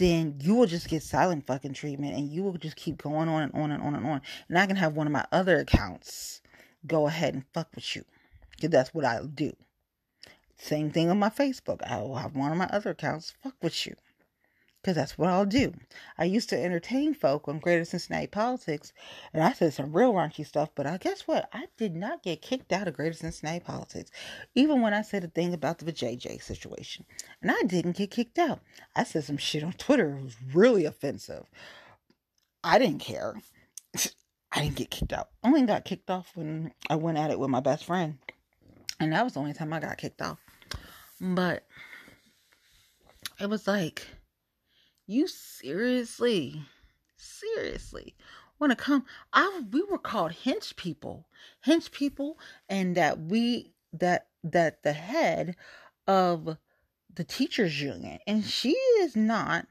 then 0.00 0.36
you 0.40 0.54
will 0.54 0.66
just 0.66 0.88
get 0.88 1.02
silent 1.02 1.46
fucking 1.46 1.74
treatment 1.74 2.16
and 2.16 2.32
you 2.32 2.42
will 2.42 2.56
just 2.56 2.74
keep 2.74 3.02
going 3.02 3.28
on 3.28 3.42
and 3.42 3.54
on 3.54 3.70
and 3.70 3.82
on 3.82 3.94
and 3.94 4.06
on. 4.06 4.22
And 4.48 4.58
I 4.58 4.66
can 4.66 4.76
have 4.76 4.96
one 4.96 5.06
of 5.06 5.12
my 5.12 5.26
other 5.30 5.58
accounts 5.58 6.40
go 6.86 7.06
ahead 7.06 7.34
and 7.34 7.44
fuck 7.52 7.68
with 7.74 7.94
you. 7.94 8.04
Because 8.52 8.70
that's 8.70 8.94
what 8.94 9.04
I'll 9.04 9.26
do. 9.26 9.52
Same 10.56 10.90
thing 10.90 11.10
on 11.10 11.18
my 11.18 11.28
Facebook. 11.28 11.82
I 11.82 12.00
will 12.00 12.16
have 12.16 12.34
one 12.34 12.50
of 12.50 12.56
my 12.56 12.68
other 12.72 12.90
accounts 12.90 13.34
fuck 13.42 13.54
with 13.62 13.86
you 13.86 13.94
because 14.80 14.96
that's 14.96 15.18
what 15.18 15.28
I'll 15.28 15.46
do. 15.46 15.74
I 16.16 16.24
used 16.24 16.48
to 16.50 16.62
entertain 16.62 17.12
folk 17.12 17.48
on 17.48 17.58
Greater 17.58 17.84
Cincinnati 17.84 18.26
Politics, 18.26 18.92
and 19.32 19.42
I 19.42 19.52
said 19.52 19.74
some 19.74 19.92
real 19.92 20.14
raunchy 20.14 20.46
stuff, 20.46 20.70
but 20.74 20.86
I 20.86 20.96
guess 20.96 21.22
what? 21.22 21.48
I 21.52 21.66
did 21.76 21.94
not 21.94 22.22
get 22.22 22.40
kicked 22.40 22.72
out 22.72 22.88
of 22.88 22.94
Greater 22.94 23.14
Cincinnati 23.14 23.60
Politics, 23.60 24.10
even 24.54 24.80
when 24.80 24.94
I 24.94 25.02
said 25.02 25.22
a 25.24 25.28
thing 25.28 25.52
about 25.52 25.78
the 25.78 25.92
JJ 25.92 26.42
situation. 26.42 27.04
And 27.42 27.50
I 27.50 27.62
didn't 27.66 27.96
get 27.96 28.10
kicked 28.10 28.38
out. 28.38 28.60
I 28.96 29.04
said 29.04 29.24
some 29.24 29.36
shit 29.36 29.62
on 29.62 29.74
Twitter. 29.74 30.16
It 30.16 30.22
was 30.22 30.36
really 30.54 30.86
offensive. 30.86 31.44
I 32.64 32.78
didn't 32.78 33.00
care. 33.00 33.34
I 34.52 34.62
didn't 34.62 34.76
get 34.76 34.90
kicked 34.90 35.12
out. 35.12 35.28
Only 35.44 35.62
got 35.62 35.84
kicked 35.84 36.10
off 36.10 36.32
when 36.34 36.72
I 36.88 36.96
went 36.96 37.18
at 37.18 37.30
it 37.30 37.38
with 37.38 37.50
my 37.50 37.60
best 37.60 37.84
friend. 37.84 38.18
And 38.98 39.12
that 39.12 39.24
was 39.24 39.34
the 39.34 39.40
only 39.40 39.52
time 39.52 39.72
I 39.72 39.80
got 39.80 39.98
kicked 39.98 40.22
off. 40.22 40.38
But 41.20 41.64
it 43.38 43.48
was 43.48 43.66
like 43.66 44.06
you 45.10 45.26
seriously, 45.26 46.62
seriously 47.16 48.14
want 48.60 48.70
to 48.70 48.76
come? 48.76 49.04
I 49.32 49.62
we 49.72 49.82
were 49.82 49.98
called 49.98 50.32
hench 50.44 50.76
people, 50.76 51.26
hench 51.66 51.90
people, 51.90 52.38
and 52.68 52.96
that 52.96 53.18
we 53.18 53.72
that 53.92 54.28
that 54.44 54.82
the 54.82 54.92
head 54.92 55.56
of 56.06 56.56
the 57.12 57.24
teachers 57.24 57.80
union, 57.80 58.20
and 58.26 58.44
she 58.44 58.70
is 59.00 59.16
not 59.16 59.66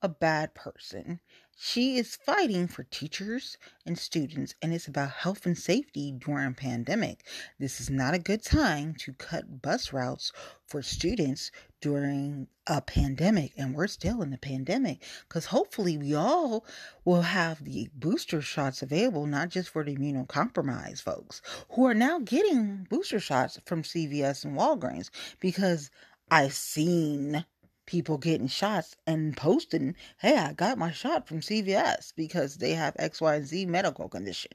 a 0.00 0.08
bad 0.08 0.54
person. 0.54 1.20
She 1.64 1.96
is 1.96 2.16
fighting 2.16 2.66
for 2.66 2.82
teachers 2.82 3.56
and 3.86 3.96
students, 3.96 4.56
and 4.60 4.74
it's 4.74 4.88
about 4.88 5.12
health 5.12 5.46
and 5.46 5.56
safety 5.56 6.10
during 6.10 6.54
pandemic. 6.54 7.24
This 7.56 7.80
is 7.80 7.88
not 7.88 8.14
a 8.14 8.18
good 8.18 8.42
time 8.42 8.96
to 8.96 9.12
cut 9.12 9.62
bus 9.62 9.92
routes 9.92 10.32
for 10.66 10.82
students 10.82 11.52
during 11.80 12.48
a 12.66 12.80
pandemic, 12.80 13.52
and 13.56 13.76
we're 13.76 13.86
still 13.86 14.22
in 14.22 14.30
the 14.30 14.38
pandemic 14.38 15.04
because 15.28 15.46
hopefully 15.46 15.96
we 15.96 16.16
all 16.16 16.66
will 17.04 17.22
have 17.22 17.62
the 17.62 17.88
booster 17.94 18.42
shots 18.42 18.82
available, 18.82 19.26
not 19.26 19.48
just 19.48 19.68
for 19.68 19.84
the 19.84 19.94
immunocompromised 19.94 21.02
folks 21.02 21.42
who 21.70 21.86
are 21.86 21.94
now 21.94 22.18
getting 22.18 22.88
booster 22.90 23.20
shots 23.20 23.60
from 23.66 23.84
CVS 23.84 24.44
and 24.44 24.58
Walgreens 24.58 25.10
because 25.38 25.92
I've 26.28 26.54
seen 26.54 27.44
people 27.86 28.18
getting 28.18 28.46
shots 28.46 28.96
and 29.06 29.36
posting, 29.36 29.94
hey, 30.18 30.36
I 30.36 30.52
got 30.52 30.78
my 30.78 30.90
shot 30.90 31.26
from 31.26 31.40
CVS 31.40 32.12
because 32.16 32.56
they 32.56 32.72
have 32.72 32.94
X, 32.98 33.20
Y, 33.20 33.34
and 33.34 33.46
Z 33.46 33.66
medical 33.66 34.08
condition. 34.08 34.52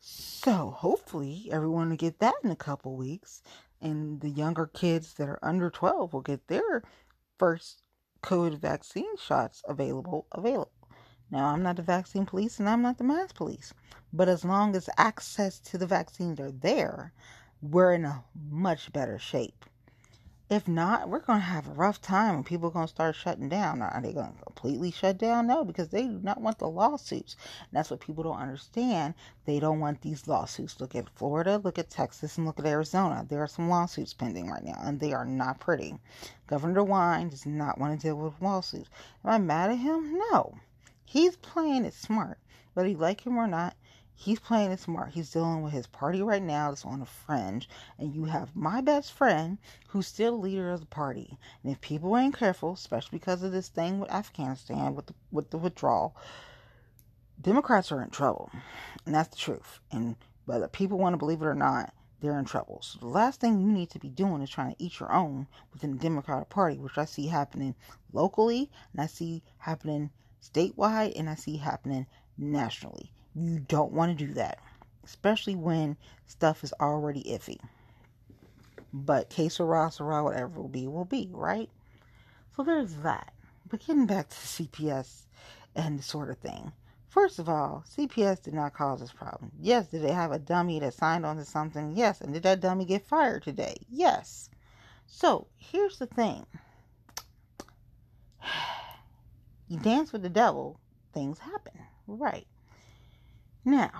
So 0.00 0.70
hopefully 0.70 1.48
everyone 1.50 1.90
will 1.90 1.96
get 1.96 2.20
that 2.20 2.34
in 2.44 2.50
a 2.50 2.56
couple 2.56 2.96
weeks. 2.96 3.42
And 3.80 4.20
the 4.20 4.30
younger 4.30 4.66
kids 4.66 5.14
that 5.14 5.28
are 5.28 5.40
under 5.42 5.70
12 5.70 6.12
will 6.12 6.20
get 6.20 6.46
their 6.46 6.82
first 7.38 7.82
COVID 8.22 8.58
vaccine 8.58 9.16
shots 9.16 9.62
available 9.68 10.26
available. 10.32 10.72
Now 11.30 11.46
I'm 11.46 11.62
not 11.62 11.76
the 11.76 11.82
vaccine 11.82 12.26
police 12.26 12.58
and 12.58 12.68
I'm 12.68 12.82
not 12.82 12.98
the 12.98 13.04
mask 13.04 13.34
police. 13.34 13.74
But 14.12 14.28
as 14.28 14.44
long 14.44 14.76
as 14.76 14.88
access 14.96 15.58
to 15.60 15.78
the 15.78 15.86
vaccines 15.86 16.38
are 16.38 16.52
there, 16.52 17.12
we're 17.60 17.92
in 17.94 18.04
a 18.04 18.24
much 18.48 18.92
better 18.92 19.18
shape. 19.18 19.64
If 20.48 20.68
not, 20.68 21.08
we're 21.08 21.18
going 21.18 21.40
to 21.40 21.44
have 21.44 21.66
a 21.66 21.72
rough 21.72 22.00
time 22.00 22.36
and 22.36 22.46
people 22.46 22.68
are 22.68 22.72
going 22.72 22.86
to 22.86 22.92
start 22.92 23.16
shutting 23.16 23.48
down. 23.48 23.82
Are 23.82 24.00
they 24.00 24.12
going 24.12 24.32
to 24.32 24.44
completely 24.44 24.92
shut 24.92 25.18
down? 25.18 25.48
No, 25.48 25.64
because 25.64 25.88
they 25.88 26.02
do 26.02 26.20
not 26.22 26.40
want 26.40 26.60
the 26.60 26.68
lawsuits. 26.68 27.34
And 27.60 27.70
that's 27.72 27.90
what 27.90 27.98
people 27.98 28.22
don't 28.22 28.38
understand. 28.38 29.14
They 29.44 29.58
don't 29.58 29.80
want 29.80 30.02
these 30.02 30.28
lawsuits. 30.28 30.80
Look 30.80 30.94
at 30.94 31.10
Florida, 31.10 31.60
look 31.64 31.80
at 31.80 31.90
Texas, 31.90 32.38
and 32.38 32.46
look 32.46 32.60
at 32.60 32.66
Arizona. 32.66 33.26
There 33.28 33.42
are 33.42 33.48
some 33.48 33.68
lawsuits 33.68 34.14
pending 34.14 34.48
right 34.48 34.62
now, 34.62 34.80
and 34.84 35.00
they 35.00 35.12
are 35.12 35.24
not 35.24 35.58
pretty. 35.58 35.98
Governor 36.46 36.80
DeWine 36.80 37.28
does 37.30 37.44
not 37.44 37.78
want 37.78 38.00
to 38.00 38.06
deal 38.06 38.14
with 38.14 38.40
lawsuits. 38.40 38.88
Am 39.24 39.30
I 39.32 39.38
mad 39.38 39.70
at 39.70 39.78
him? 39.78 40.16
No. 40.30 40.58
He's 41.04 41.36
playing 41.36 41.84
it 41.84 41.94
smart. 41.94 42.38
Whether 42.74 42.90
you 42.90 42.98
like 42.98 43.26
him 43.26 43.36
or 43.36 43.48
not, 43.48 43.74
He's 44.18 44.40
playing 44.40 44.72
it 44.72 44.80
smart. 44.80 45.10
He's 45.12 45.30
dealing 45.30 45.62
with 45.62 45.74
his 45.74 45.86
party 45.86 46.22
right 46.22 46.42
now 46.42 46.70
that's 46.70 46.86
on 46.86 47.00
the 47.00 47.06
fringe. 47.06 47.68
And 47.98 48.14
you 48.14 48.24
have 48.24 48.56
my 48.56 48.80
best 48.80 49.12
friend 49.12 49.58
who's 49.88 50.06
still 50.06 50.40
leader 50.40 50.70
of 50.70 50.80
the 50.80 50.86
party. 50.86 51.38
And 51.62 51.70
if 51.70 51.80
people 51.82 52.16
ain't 52.16 52.36
careful, 52.36 52.72
especially 52.72 53.18
because 53.18 53.42
of 53.42 53.52
this 53.52 53.68
thing 53.68 54.00
with 54.00 54.10
Afghanistan, 54.10 54.94
with 54.94 55.06
the, 55.06 55.14
with 55.30 55.50
the 55.50 55.58
withdrawal, 55.58 56.16
Democrats 57.40 57.92
are 57.92 58.02
in 58.02 58.08
trouble. 58.08 58.50
And 59.04 59.14
that's 59.14 59.28
the 59.28 59.36
truth. 59.36 59.80
And 59.92 60.16
whether 60.46 60.66
people 60.66 60.98
want 60.98 61.12
to 61.12 61.18
believe 61.18 61.42
it 61.42 61.46
or 61.46 61.54
not, 61.54 61.92
they're 62.20 62.38
in 62.38 62.46
trouble. 62.46 62.80
So 62.82 62.98
the 62.98 63.06
last 63.06 63.40
thing 63.40 63.60
you 63.60 63.70
need 63.70 63.90
to 63.90 63.98
be 63.98 64.08
doing 64.08 64.40
is 64.40 64.48
trying 64.48 64.74
to 64.74 64.82
eat 64.82 64.98
your 64.98 65.12
own 65.12 65.46
within 65.74 65.92
the 65.92 65.98
Democratic 65.98 66.48
Party, 66.48 66.78
which 66.78 66.96
I 66.96 67.04
see 67.04 67.26
happening 67.26 67.74
locally, 68.14 68.70
and 68.92 69.02
I 69.02 69.06
see 69.06 69.42
happening 69.58 70.10
statewide, 70.42 71.12
and 71.18 71.28
I 71.28 71.34
see 71.34 71.58
happening 71.58 72.06
nationally. 72.38 73.12
You 73.38 73.58
don't 73.58 73.92
want 73.92 74.18
to 74.18 74.26
do 74.26 74.32
that, 74.32 74.60
especially 75.04 75.56
when 75.56 75.98
stuff 76.26 76.64
is 76.64 76.72
already 76.80 77.22
iffy. 77.24 77.58
But 78.94 79.28
case 79.28 79.60
or 79.60 79.90
sera, 79.90 80.24
whatever 80.24 80.58
will 80.58 80.68
be, 80.68 80.86
will 80.86 81.04
be, 81.04 81.28
right? 81.32 81.68
So 82.56 82.62
there's 82.62 82.94
that. 82.96 83.34
But 83.68 83.80
getting 83.80 84.06
back 84.06 84.30
to 84.30 84.36
CPS 84.36 85.26
and 85.74 85.98
the 85.98 86.02
SORTA 86.02 86.34
thing. 86.36 86.72
First 87.08 87.38
of 87.38 87.48
all, 87.48 87.84
CPS 87.86 88.42
did 88.42 88.54
not 88.54 88.72
cause 88.72 89.00
this 89.00 89.12
problem. 89.12 89.52
Yes, 89.60 89.88
did 89.88 90.02
they 90.02 90.12
have 90.12 90.32
a 90.32 90.38
dummy 90.38 90.80
that 90.80 90.94
signed 90.94 91.26
on 91.26 91.36
to 91.36 91.44
something? 91.44 91.94
Yes. 91.94 92.22
And 92.22 92.32
did 92.32 92.42
that 92.44 92.60
dummy 92.60 92.86
get 92.86 93.06
fired 93.06 93.42
today? 93.42 93.76
Yes. 93.90 94.48
So 95.06 95.46
here's 95.56 95.98
the 95.98 96.06
thing 96.06 96.46
you 99.68 99.78
dance 99.78 100.12
with 100.12 100.22
the 100.22 100.30
devil, 100.30 100.80
things 101.12 101.38
happen. 101.38 101.78
Right. 102.06 102.46
Now, 103.66 103.90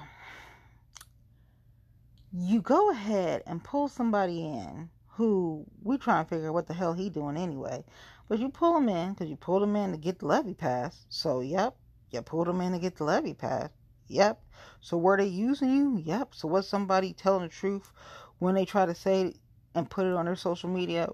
you 2.32 2.62
go 2.62 2.92
ahead 2.92 3.42
and 3.48 3.64
pull 3.64 3.88
somebody 3.88 4.46
in 4.46 4.90
who 5.08 5.66
we 5.82 5.98
trying 5.98 6.24
to 6.24 6.28
figure 6.28 6.48
out 6.48 6.54
what 6.54 6.68
the 6.68 6.72
hell 6.72 6.92
he 6.92 7.10
doing 7.10 7.36
anyway. 7.36 7.82
But 8.28 8.38
you 8.38 8.48
pull 8.48 8.76
him 8.76 8.88
in 8.88 9.12
because 9.12 9.28
you 9.28 9.34
pulled 9.34 9.64
him 9.64 9.74
in 9.74 9.90
to 9.90 9.98
get 9.98 10.20
the 10.20 10.26
levy 10.26 10.54
passed. 10.54 11.06
So, 11.08 11.40
yep, 11.40 11.74
you 12.12 12.22
pulled 12.22 12.46
him 12.46 12.60
in 12.60 12.72
to 12.72 12.78
get 12.78 12.94
the 12.94 13.02
levy 13.02 13.34
passed. 13.34 13.74
Yep. 14.06 14.40
So, 14.80 14.98
were 14.98 15.16
they 15.16 15.26
using 15.26 15.74
you? 15.74 16.00
Yep. 16.04 16.36
So, 16.36 16.46
was 16.46 16.68
somebody 16.68 17.12
telling 17.12 17.42
the 17.42 17.48
truth 17.48 17.90
when 18.38 18.54
they 18.54 18.66
try 18.66 18.86
to 18.86 18.94
say 18.94 19.34
and 19.74 19.90
put 19.90 20.06
it 20.06 20.12
on 20.12 20.26
their 20.26 20.36
social 20.36 20.70
media 20.70 21.08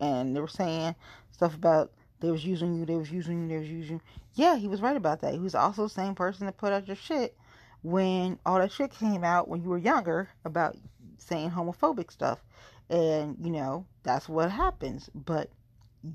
and 0.00 0.34
they 0.34 0.40
were 0.40 0.48
saying 0.48 0.94
stuff 1.32 1.54
about 1.54 1.92
they 2.20 2.30
was 2.30 2.46
using 2.46 2.74
you, 2.74 2.86
they 2.86 2.96
was 2.96 3.12
using 3.12 3.42
you, 3.42 3.48
they 3.48 3.58
was 3.58 3.68
using 3.68 3.96
you? 3.96 4.22
Yeah, 4.32 4.56
he 4.56 4.68
was 4.68 4.80
right 4.80 4.96
about 4.96 5.20
that. 5.20 5.34
He 5.34 5.38
was 5.38 5.54
also 5.54 5.82
the 5.82 5.90
same 5.90 6.14
person 6.14 6.46
that 6.46 6.56
put 6.56 6.72
out 6.72 6.86
your 6.86 6.96
shit 6.96 7.36
when 7.82 8.38
all 8.44 8.58
that 8.58 8.72
shit 8.72 8.90
came 8.90 9.24
out 9.24 9.48
when 9.48 9.62
you 9.62 9.68
were 9.68 9.78
younger 9.78 10.28
about 10.44 10.76
saying 11.18 11.50
homophobic 11.50 12.10
stuff. 12.10 12.40
And, 12.88 13.36
you 13.40 13.50
know, 13.50 13.86
that's 14.02 14.28
what 14.28 14.50
happens. 14.50 15.08
But 15.14 15.50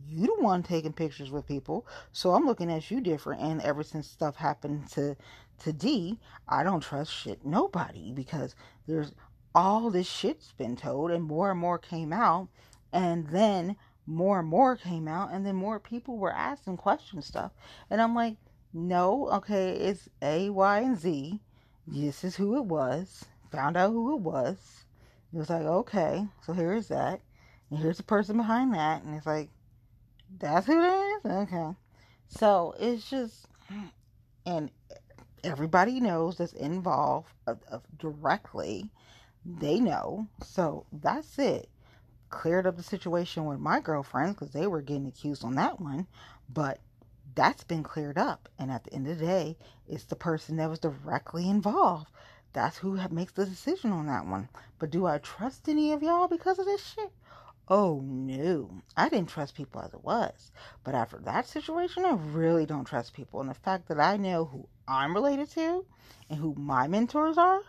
you 0.09 0.27
don't 0.27 0.43
want 0.43 0.65
taking 0.65 0.93
pictures 0.93 1.31
with 1.31 1.47
people. 1.47 1.87
So 2.11 2.33
I'm 2.33 2.45
looking 2.45 2.71
at 2.71 2.91
you 2.91 3.01
different. 3.01 3.41
And 3.41 3.61
ever 3.61 3.83
since 3.83 4.07
stuff 4.07 4.35
happened 4.35 4.89
to, 4.91 5.15
to 5.63 5.73
D, 5.73 6.19
I 6.47 6.63
don't 6.63 6.81
trust 6.81 7.13
shit 7.13 7.45
nobody 7.45 8.11
because 8.11 8.55
there's 8.87 9.13
all 9.53 9.89
this 9.89 10.07
shit's 10.07 10.51
been 10.51 10.75
told 10.75 11.11
and 11.11 11.23
more 11.23 11.51
and 11.51 11.59
more 11.59 11.79
came 11.79 12.11
out. 12.11 12.49
And 12.91 13.27
then 13.29 13.75
more 14.05 14.39
and 14.39 14.47
more 14.47 14.75
came 14.75 15.07
out. 15.07 15.31
And 15.31 15.45
then 15.45 15.55
more 15.55 15.79
people 15.79 16.17
were 16.17 16.33
asking 16.33 16.77
question 16.77 17.21
stuff. 17.21 17.53
And 17.89 18.01
I'm 18.01 18.13
like, 18.13 18.35
no, 18.73 19.29
okay, 19.29 19.71
it's 19.71 20.09
A, 20.21 20.49
Y, 20.49 20.79
and 20.79 20.99
Z 20.99 21.39
this 21.87 22.23
is 22.23 22.35
who 22.35 22.57
it 22.57 22.65
was. 22.65 23.25
Found 23.51 23.77
out 23.77 23.91
who 23.91 24.15
it 24.15 24.21
was. 24.21 24.57
It 25.33 25.37
was 25.37 25.49
like, 25.49 25.63
okay, 25.63 26.25
so 26.45 26.53
here 26.53 26.73
is 26.73 26.87
that. 26.87 27.21
And 27.69 27.79
here's 27.79 27.97
the 27.97 28.03
person 28.03 28.37
behind 28.37 28.73
that. 28.73 29.03
And 29.03 29.15
it's 29.15 29.25
like, 29.25 29.49
that's 30.39 30.65
who 30.65 30.81
it 30.81 30.87
is? 30.87 31.25
Okay. 31.25 31.71
So 32.27 32.75
it's 32.79 33.09
just, 33.09 33.47
and 34.45 34.71
everybody 35.43 35.99
knows 35.99 36.37
that's 36.37 36.53
involved 36.53 37.29
of, 37.47 37.59
of 37.69 37.83
directly. 37.97 38.89
They 39.45 39.79
know. 39.79 40.27
So 40.43 40.85
that's 40.91 41.37
it. 41.37 41.69
Cleared 42.29 42.65
up 42.65 42.77
the 42.77 42.83
situation 42.83 43.45
with 43.45 43.59
my 43.59 43.79
girlfriends 43.79 44.33
because 44.33 44.53
they 44.53 44.67
were 44.67 44.81
getting 44.81 45.07
accused 45.07 45.43
on 45.43 45.55
that 45.55 45.79
one. 45.79 46.07
But 46.49 46.79
that's 47.35 47.63
been 47.63 47.83
cleared 47.83 48.17
up. 48.17 48.49
And 48.57 48.71
at 48.71 48.83
the 48.83 48.93
end 48.93 49.07
of 49.07 49.19
the 49.19 49.25
day, 49.25 49.57
it's 49.87 50.05
the 50.05 50.15
person 50.15 50.57
that 50.57 50.69
was 50.69 50.79
directly 50.79 51.49
involved. 51.49 52.09
That's 52.53 52.77
who 52.77 52.97
makes 53.09 53.33
the 53.33 53.45
decision 53.45 53.91
on 53.91 54.07
that 54.07 54.25
one. 54.25 54.49
But 54.79 54.89
do 54.89 55.05
I 55.05 55.17
trust 55.19 55.69
any 55.69 55.91
of 55.91 56.01
y'all 56.01 56.27
because 56.27 56.57
of 56.59 56.65
this 56.65 56.83
shit? 56.83 57.11
oh 57.67 57.99
no, 58.03 58.69
I 58.95 59.09
didn't 59.09 59.29
trust 59.29 59.55
people 59.55 59.81
as 59.81 59.93
it 59.93 60.03
was. 60.03 60.51
But 60.83 60.95
after 60.95 61.17
that 61.19 61.47
situation, 61.47 62.05
I 62.05 62.13
really 62.13 62.65
don't 62.65 62.85
trust 62.85 63.13
people. 63.13 63.41
And 63.41 63.49
the 63.49 63.55
fact 63.55 63.87
that 63.87 63.99
I 63.99 64.17
know 64.17 64.45
who 64.45 64.67
I'm 64.87 65.13
related 65.13 65.49
to 65.51 65.85
and 66.29 66.39
who 66.39 66.53
my 66.55 66.87
mentors 66.87 67.37
are, 67.37 67.61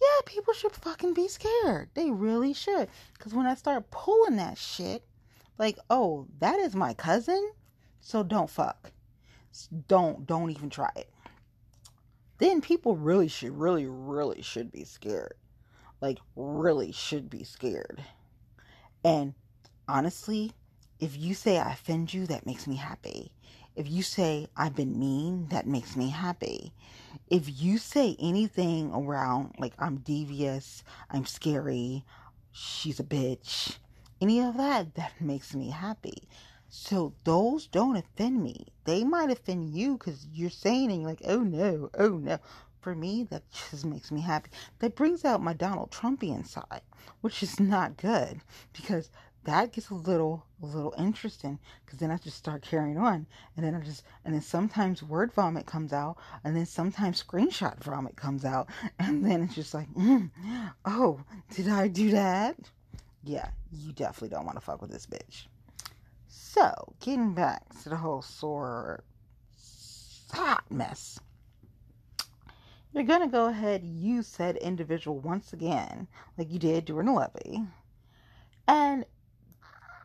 yeah, 0.00 0.20
people 0.26 0.54
should 0.54 0.72
fucking 0.72 1.14
be 1.14 1.28
scared. 1.28 1.90
They 1.94 2.10
really 2.10 2.52
should. 2.52 2.88
Because 3.12 3.34
when 3.34 3.46
I 3.46 3.54
start 3.54 3.90
pulling 3.90 4.36
that 4.36 4.58
shit, 4.58 5.04
like, 5.58 5.78
oh, 5.88 6.26
that 6.40 6.58
is 6.58 6.74
my 6.74 6.94
cousin, 6.94 7.52
so 8.04 8.22
don't 8.22 8.50
fuck. 8.50 8.92
Don't, 9.88 10.26
don't 10.26 10.50
even 10.50 10.68
try 10.68 10.90
it. 10.94 11.08
Then 12.36 12.60
people 12.60 12.96
really 12.96 13.28
should, 13.28 13.58
really, 13.58 13.86
really 13.86 14.42
should 14.42 14.70
be 14.70 14.84
scared. 14.84 15.34
Like, 16.02 16.18
really 16.36 16.92
should 16.92 17.30
be 17.30 17.44
scared. 17.44 18.04
And 19.02 19.32
honestly, 19.88 20.52
if 21.00 21.16
you 21.16 21.32
say 21.32 21.56
I 21.56 21.72
offend 21.72 22.12
you, 22.12 22.26
that 22.26 22.44
makes 22.44 22.66
me 22.66 22.76
happy. 22.76 23.32
If 23.74 23.90
you 23.90 24.02
say 24.02 24.48
I've 24.54 24.76
been 24.76 24.98
mean, 24.98 25.48
that 25.48 25.66
makes 25.66 25.96
me 25.96 26.10
happy. 26.10 26.74
If 27.30 27.62
you 27.62 27.78
say 27.78 28.16
anything 28.20 28.92
around 28.92 29.54
like 29.58 29.72
I'm 29.78 29.96
devious, 29.96 30.84
I'm 31.10 31.24
scary, 31.24 32.04
she's 32.52 33.00
a 33.00 33.04
bitch, 33.04 33.78
any 34.20 34.40
of 34.40 34.58
that, 34.58 34.94
that 34.94 35.12
makes 35.20 35.54
me 35.54 35.70
happy. 35.70 36.28
So 36.76 37.14
those 37.22 37.68
don't 37.68 37.94
offend 37.96 38.42
me. 38.42 38.66
They 38.82 39.04
might 39.04 39.30
offend 39.30 39.70
you 39.70 39.96
because 39.96 40.26
you're 40.26 40.50
saying 40.50 40.90
and 40.90 41.00
you're 41.02 41.08
like, 41.08 41.22
oh 41.24 41.38
no, 41.38 41.88
oh 41.96 42.18
no. 42.18 42.40
For 42.80 42.96
me, 42.96 43.22
that 43.30 43.44
just 43.70 43.84
makes 43.84 44.10
me 44.10 44.20
happy. 44.20 44.50
That 44.80 44.96
brings 44.96 45.24
out 45.24 45.40
my 45.40 45.52
Donald 45.52 45.92
Trumpian 45.92 46.44
side, 46.44 46.82
which 47.20 47.44
is 47.44 47.60
not 47.60 47.96
good 47.96 48.40
because 48.72 49.08
that 49.44 49.70
gets 49.70 49.90
a 49.90 49.94
little 49.94 50.46
a 50.60 50.66
little 50.66 50.92
interesting 50.98 51.60
because 51.86 52.00
then 52.00 52.10
I 52.10 52.16
just 52.16 52.38
start 52.38 52.62
carrying 52.62 52.98
on 52.98 53.28
and 53.56 53.64
then 53.64 53.76
I 53.76 53.80
just 53.80 54.02
and 54.24 54.34
then 54.34 54.42
sometimes 54.42 55.00
word 55.00 55.32
vomit 55.32 55.66
comes 55.66 55.92
out 55.92 56.16
and 56.42 56.56
then 56.56 56.66
sometimes 56.66 57.22
screenshot 57.22 57.78
vomit 57.84 58.16
comes 58.16 58.44
out 58.44 58.68
and 58.98 59.24
then 59.24 59.44
it's 59.44 59.54
just 59.54 59.74
like 59.74 59.88
mm, 59.94 60.28
oh 60.84 61.20
did 61.54 61.68
I 61.68 61.86
do 61.86 62.10
that 62.10 62.56
yeah 63.22 63.50
you 63.70 63.92
definitely 63.92 64.30
don't 64.30 64.44
want 64.44 64.56
to 64.56 64.64
fuck 64.64 64.80
with 64.82 64.90
this 64.90 65.06
bitch 65.06 65.46
so 66.54 66.94
getting 67.00 67.34
back 67.34 67.62
to 67.82 67.88
the 67.88 67.96
whole 67.96 68.22
sore 68.22 69.02
hot 70.32 70.64
mess. 70.70 71.18
You're 72.92 73.02
gonna 73.02 73.26
go 73.26 73.46
ahead 73.46 73.82
use 73.82 74.28
said 74.28 74.56
individual 74.58 75.18
once 75.18 75.52
again 75.52 76.06
like 76.38 76.52
you 76.52 76.60
did 76.60 76.84
during 76.84 77.06
the 77.06 77.12
levy 77.12 77.60
and 78.68 79.04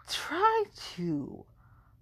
try 0.10 0.64
to 0.96 1.46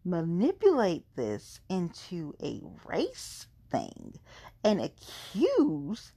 manipulate 0.05 1.03
this 1.17 1.59
into 1.67 2.33
a 2.41 2.61
race 2.85 3.47
thing 3.69 4.17
and 4.63 4.79
accuse 4.79 6.13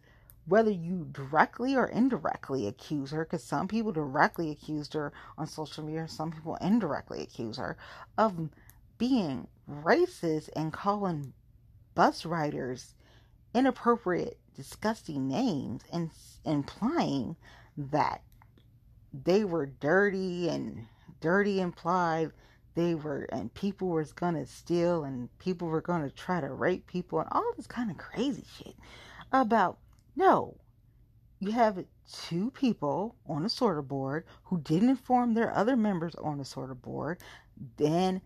whether 0.51 0.71
you 0.71 1.09
directly 1.13 1.77
or 1.77 1.87
indirectly 1.87 2.67
accuse 2.67 3.13
her 3.13 3.25
because 3.25 3.45
some 3.45 3.69
people 3.69 3.93
directly 3.93 4.51
accused 4.51 4.95
her 4.95 5.13
on 5.39 5.47
social 5.47 5.85
media 5.85 6.09
some 6.09 6.33
people 6.33 6.57
indirectly 6.61 7.23
accuse 7.23 7.57
her 7.57 7.77
of 8.19 8.51
being 8.99 9.49
racist 9.71 10.51
and 10.57 10.73
calling 10.73 11.33
bus 11.95 12.27
riders 12.27 12.95
inappropriate 13.55 14.39
disgusting 14.55 15.29
names 15.29 15.83
and 15.93 16.11
implying 16.45 17.37
that 17.77 18.23
they 19.13 19.45
were 19.45 19.67
dirty 19.67 20.49
and 20.49 20.87
dirty 21.21 21.61
implied. 21.61 22.33
They 22.75 22.95
were 22.95 23.29
and 23.33 23.53
people 23.55 23.89
were 23.89 24.07
gonna 24.15 24.47
steal 24.47 25.05
and 25.05 25.37
people 25.39 25.69
were 25.69 25.81
gonna 25.81 26.11
try 26.11 26.41
to 26.41 26.53
rape 26.53 26.87
people 26.87 27.21
and 27.21 27.29
all 27.33 27.53
this 27.57 27.67
kind 27.67 27.91
of 27.91 27.99
crazy 27.99 28.45
shit 28.57 28.77
about 29.33 29.79
no 30.17 30.57
you 31.39 31.53
have 31.53 31.83
two 32.13 32.51
people 32.51 33.17
on 33.27 33.45
a 33.45 33.49
SORTA 33.49 33.83
board 33.83 34.25
who 34.45 34.61
didn't 34.61 34.91
inform 34.91 35.33
their 35.33 35.55
other 35.55 35.77
members 35.77 36.15
on 36.17 36.39
the 36.39 36.45
SORTA 36.45 36.75
board 36.75 37.19
then 37.77 38.21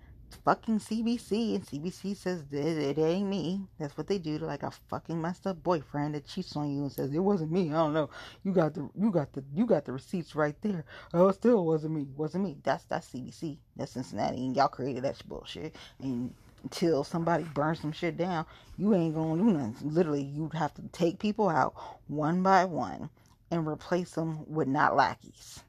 fucking 0.45 0.79
CBC, 0.79 1.55
and 1.55 1.65
CBC 1.65 2.17
says 2.17 2.45
it, 2.51 2.99
it 2.99 2.99
ain't 2.99 3.29
me. 3.29 3.61
That's 3.79 3.97
what 3.97 4.07
they 4.09 4.19
do 4.19 4.39
to 4.39 4.47
like 4.47 4.63
a 4.63 4.71
fucking 4.71 5.21
messed 5.21 5.47
up 5.47 5.63
boyfriend 5.63 6.15
that 6.15 6.27
cheats 6.27 6.57
on 6.57 6.71
you 6.71 6.83
and 6.83 6.93
says 6.93 7.13
it 7.13 7.19
wasn't 7.19 7.53
me. 7.53 7.71
I 7.71 7.75
don't 7.75 7.93
know. 7.93 8.11
You 8.43 8.53
got 8.53 8.75
the 8.75 8.89
you 8.99 9.11
got 9.11 9.33
the 9.33 9.45
you 9.55 9.67
got 9.67 9.85
the 9.85 9.93
receipts 9.93 10.35
right 10.35 10.57
there. 10.63 10.85
Oh, 11.13 11.29
it 11.29 11.35
still 11.35 11.65
wasn't 11.65 11.95
me. 11.95 12.09
Wasn't 12.17 12.45
me. 12.45 12.57
That's 12.63 12.85
that's 12.85 13.09
CBC. 13.09 13.59
That's 13.77 13.93
Cincinnati, 13.93 14.39
and 14.39 14.57
y'all 14.57 14.69
created 14.69 15.05
that 15.05 15.21
bullshit. 15.27 15.77
And 16.01 16.35
until 16.65 17.05
somebody 17.05 17.45
burns 17.45 17.81
some 17.81 17.93
shit 17.93 18.17
down, 18.17 18.47
you 18.77 18.95
ain't 18.95 19.15
gonna 19.15 19.41
do 19.41 19.51
nothing. 19.51 19.95
Literally, 19.95 20.23
you'd 20.23 20.55
have 20.55 20.75
to 20.75 20.83
take 20.93 21.19
people 21.19 21.49
out 21.49 21.75
one 22.09 22.43
by 22.43 22.65
one 22.65 23.11
and 23.51 23.69
replace 23.69 24.11
them 24.13 24.45
with 24.53 24.67
not 24.67 24.97
lackeys. 24.97 25.63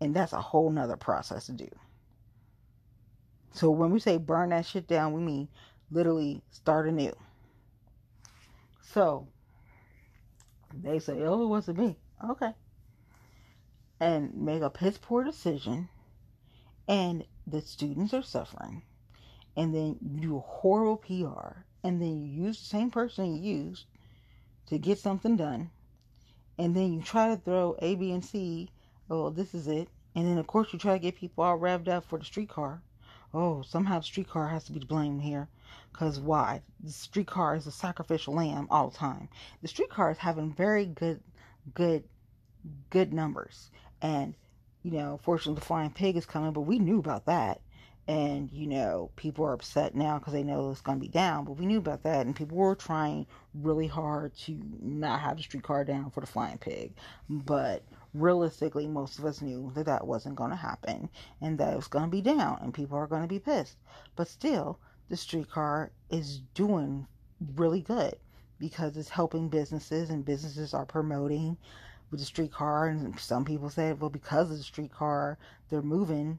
And 0.00 0.14
that's 0.14 0.32
a 0.32 0.40
whole 0.40 0.70
nother 0.70 0.96
process 0.96 1.46
to 1.46 1.52
do. 1.52 1.68
So 3.52 3.70
when 3.70 3.90
we 3.90 3.98
say 4.00 4.18
burn 4.18 4.50
that 4.50 4.66
shit 4.66 4.86
down, 4.86 5.12
we 5.12 5.20
mean 5.20 5.48
literally 5.90 6.42
start 6.50 6.88
anew. 6.88 7.14
So 8.92 9.26
they 10.72 10.98
say, 10.98 11.22
oh, 11.22 11.42
it 11.42 11.46
wasn't 11.46 11.78
me. 11.78 11.98
Okay. 12.30 12.52
And 13.98 14.34
make 14.34 14.62
a 14.62 14.70
piss 14.70 14.98
poor 14.98 15.24
decision, 15.24 15.88
and 16.86 17.24
the 17.46 17.62
students 17.62 18.12
are 18.12 18.22
suffering. 18.22 18.82
And 19.56 19.74
then 19.74 19.98
you 20.02 20.20
do 20.20 20.36
a 20.36 20.40
horrible 20.40 20.98
PR, 20.98 21.60
and 21.82 22.00
then 22.00 22.20
you 22.20 22.44
use 22.44 22.58
the 22.58 22.66
same 22.66 22.90
person 22.90 23.36
you 23.36 23.58
used 23.58 23.86
to 24.66 24.78
get 24.78 24.98
something 24.98 25.36
done. 25.36 25.70
And 26.58 26.74
then 26.74 26.92
you 26.92 27.02
try 27.02 27.28
to 27.28 27.40
throw 27.40 27.76
A, 27.80 27.94
B, 27.94 28.12
and 28.12 28.24
C. 28.24 28.70
Oh, 29.10 29.30
this 29.30 29.54
is 29.54 29.68
it. 29.68 29.88
And 30.14 30.26
then, 30.26 30.38
of 30.38 30.46
course, 30.46 30.72
you 30.72 30.78
try 30.78 30.94
to 30.94 30.98
get 30.98 31.16
people 31.16 31.44
all 31.44 31.58
revved 31.58 31.88
up 31.88 32.04
for 32.04 32.18
the 32.18 32.24
streetcar 32.24 32.82
oh, 33.36 33.62
somehow 33.62 33.98
the 33.98 34.04
streetcar 34.04 34.48
has 34.48 34.64
to 34.64 34.72
be 34.72 34.80
to 34.80 34.86
blame 34.86 35.20
here. 35.20 35.48
Because 35.92 36.18
why? 36.18 36.62
The 36.82 36.90
streetcar 36.90 37.56
is 37.56 37.66
a 37.66 37.72
sacrificial 37.72 38.34
lamb 38.34 38.66
all 38.70 38.88
the 38.88 38.96
time. 38.96 39.28
The 39.62 39.68
streetcar 39.68 40.10
is 40.10 40.18
having 40.18 40.52
very 40.52 40.86
good, 40.86 41.20
good, 41.74 42.04
good 42.90 43.12
numbers. 43.12 43.70
And, 44.00 44.34
you 44.82 44.92
know, 44.92 45.20
fortunately, 45.22 45.60
the 45.60 45.66
flying 45.66 45.90
pig 45.90 46.16
is 46.16 46.26
coming, 46.26 46.52
but 46.52 46.62
we 46.62 46.78
knew 46.78 46.98
about 46.98 47.26
that. 47.26 47.60
And, 48.08 48.52
you 48.52 48.68
know, 48.68 49.10
people 49.16 49.44
are 49.44 49.52
upset 49.52 49.96
now 49.96 50.18
because 50.18 50.32
they 50.32 50.44
know 50.44 50.70
it's 50.70 50.80
going 50.80 50.98
to 50.98 51.04
be 51.04 51.08
down, 51.10 51.44
but 51.44 51.58
we 51.58 51.66
knew 51.66 51.78
about 51.78 52.04
that. 52.04 52.24
And 52.24 52.36
people 52.36 52.56
were 52.56 52.76
trying 52.76 53.26
really 53.52 53.88
hard 53.88 54.36
to 54.44 54.60
not 54.80 55.20
have 55.20 55.36
the 55.36 55.42
streetcar 55.42 55.84
down 55.84 56.10
for 56.10 56.20
the 56.20 56.26
flying 56.26 56.58
pig. 56.58 56.92
But 57.28 57.82
realistically, 58.14 58.86
most 58.86 59.18
of 59.18 59.24
us 59.24 59.42
knew 59.42 59.72
that 59.74 59.86
that 59.86 60.06
wasn't 60.06 60.36
going 60.36 60.50
to 60.50 60.56
happen 60.56 61.08
and 61.40 61.58
that 61.58 61.72
it 61.72 61.76
was 61.76 61.88
going 61.88 62.04
to 62.04 62.10
be 62.10 62.22
down 62.22 62.58
and 62.62 62.72
people 62.72 62.96
are 62.96 63.08
going 63.08 63.22
to 63.22 63.28
be 63.28 63.40
pissed. 63.40 63.76
But 64.14 64.28
still, 64.28 64.78
the 65.08 65.16
streetcar 65.16 65.90
is 66.08 66.42
doing 66.54 67.06
really 67.56 67.80
good 67.80 68.14
because 68.58 68.96
it's 68.96 69.08
helping 69.08 69.48
businesses 69.48 70.10
and 70.10 70.24
businesses 70.24 70.72
are 70.74 70.86
promoting 70.86 71.56
with 72.10 72.20
the 72.20 72.26
streetcar. 72.26 72.86
And 72.86 73.18
some 73.18 73.44
people 73.44 73.68
say, 73.68 73.92
well, 73.92 74.10
because 74.10 74.50
of 74.50 74.58
the 74.58 74.62
streetcar, 74.62 75.38
they're 75.68 75.82
moving 75.82 76.38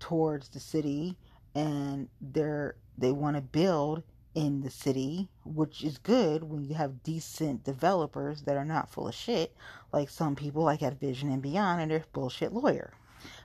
towards 0.00 0.48
the 0.48 0.60
city 0.60 1.16
and 1.54 2.08
they're 2.20 2.76
they 2.98 3.12
want 3.12 3.36
to 3.36 3.42
build 3.42 4.02
in 4.34 4.60
the 4.60 4.70
city, 4.70 5.28
which 5.44 5.82
is 5.82 5.98
good 5.98 6.44
when 6.44 6.64
you 6.64 6.74
have 6.74 7.02
decent 7.02 7.64
developers 7.64 8.42
that 8.42 8.56
are 8.56 8.64
not 8.64 8.90
full 8.90 9.08
of 9.08 9.14
shit, 9.14 9.54
like 9.92 10.08
some 10.08 10.36
people 10.36 10.62
like 10.62 10.82
at 10.82 11.00
Vision 11.00 11.30
and 11.30 11.42
Beyond 11.42 11.80
and 11.80 11.90
their 11.90 12.04
bullshit 12.12 12.52
lawyer. 12.52 12.92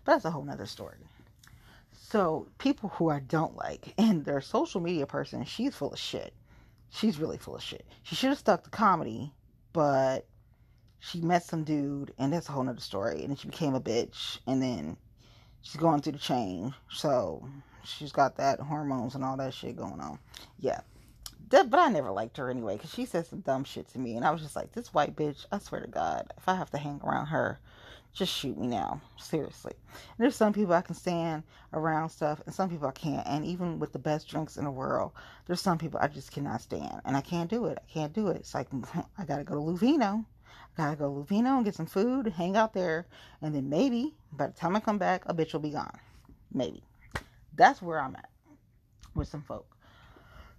But 0.04 0.14
that's 0.14 0.26
a 0.26 0.32
whole 0.32 0.44
nother 0.44 0.66
story. 0.66 0.98
So 1.92 2.48
people 2.60 2.90
who 2.90 3.10
I 3.10 3.20
don't 3.20 3.56
like, 3.56 3.94
and 3.98 4.26
their 4.26 4.42
social 4.42 4.82
media 4.82 5.08
person, 5.08 5.44
she's 5.46 5.76
full 5.76 5.94
of 5.94 6.00
shit. 6.00 6.34
She's 6.90 7.20
really 7.20 7.38
full 7.38 7.56
of 7.56 7.64
shit. 7.64 7.86
She 8.04 8.16
should 8.16 8.30
have 8.30 8.38
stuck 8.38 8.64
to 8.64 8.70
comedy, 8.70 9.34
but 9.74 10.28
she 11.00 11.20
met 11.20 11.44
some 11.44 11.64
dude, 11.64 12.14
and 12.18 12.32
that's 12.32 12.48
a 12.48 12.52
whole 12.52 12.64
nother 12.64 12.80
story. 12.80 13.22
And 13.22 13.30
then 13.30 13.38
she 13.38 13.48
became 13.48 13.74
a 13.74 13.82
bitch, 13.82 14.40
and 14.46 14.62
then 14.62 14.98
she's 15.66 15.82
going 15.82 16.02
through 16.02 16.14
the 16.14 16.20
change. 16.20 16.74
So 16.90 17.46
she's 17.84 18.12
got 18.12 18.38
that 18.38 18.60
hormones 18.60 19.16
and 19.16 19.24
all 19.24 19.36
that 19.38 19.54
shit 19.54 19.76
going 19.76 20.00
on. 20.00 20.20
Yeah. 20.60 20.82
But 21.50 21.74
I 21.74 21.90
never 21.90 22.12
liked 22.12 22.38
her 22.38 22.50
anyway 22.50 22.76
because 22.76 22.94
she 22.94 23.06
said 23.06 23.26
some 23.26 23.40
dumb 23.42 23.64
shit 23.64 23.88
to 23.90 24.00
me. 24.00 24.16
And 24.16 24.26
I 24.26 24.32
was 24.32 24.42
just 24.42 24.56
like, 24.56 24.72
this 24.72 24.94
white 24.94 25.16
bitch, 25.16 25.46
I 25.52 25.60
swear 25.60 25.82
to 25.82 25.88
God, 25.88 26.34
if 26.38 26.48
I 26.48 26.56
have 26.56 26.70
to 26.72 26.78
hang 26.78 27.02
around 27.04 27.28
her, 27.28 27.60
just 28.14 28.32
shoot 28.32 28.58
me 28.58 28.68
now. 28.68 29.02
Seriously. 29.18 29.74
And 29.94 30.24
there's 30.24 30.36
some 30.36 30.54
people 30.54 30.74
I 30.74 30.82
can 30.82 30.96
stand 30.96 31.44
around 31.74 32.10
stuff 32.10 32.42
and 32.46 32.54
some 32.54 32.70
people 32.70 32.88
I 32.88 32.92
can't. 32.92 33.26
And 33.28 33.46
even 33.46 33.80
with 33.80 33.92
the 33.92 34.00
best 34.00 34.28
drinks 34.28 34.58
in 34.58 34.66
the 34.66 34.72
world, 34.72 35.12
there's 35.48 35.62
some 35.62 35.78
people 35.78 36.00
I 36.02 36.08
just 36.08 36.32
cannot 36.32 36.62
stand. 36.62 37.02
And 37.06 37.18
I 37.18 37.22
can't 37.22 37.50
do 37.50 37.66
it. 37.66 37.78
I 37.82 37.92
can't 37.92 38.14
do 38.14 38.28
it. 38.28 38.38
It's 38.38 38.54
like, 38.54 38.68
I 39.18 39.26
got 39.26 39.38
to 39.38 39.44
go 39.44 39.56
to 39.56 39.62
Luvino. 39.62 40.26
Gotta 40.78 40.98
go 40.98 41.06
to 41.06 41.34
Luvino 41.34 41.56
and 41.56 41.66
get 41.66 41.76
some 41.76 41.86
food, 41.86 42.28
hang 42.28 42.58
out 42.58 42.74
there, 42.74 43.08
and 43.42 43.56
then 43.56 43.70
maybe 43.70 44.14
by 44.34 44.48
the 44.48 44.54
time 44.54 44.76
I 44.76 44.82
come 44.82 44.98
back, 44.98 45.24
a 45.26 45.34
bitch 45.34 45.54
will 45.54 45.62
be 45.62 45.70
gone. 45.70 45.98
Maybe. 46.54 46.84
That's 47.56 47.82
where 47.82 48.00
I'm 48.02 48.16
at 48.16 48.30
with 49.14 49.30
some 49.30 49.42
folk. 49.42 49.68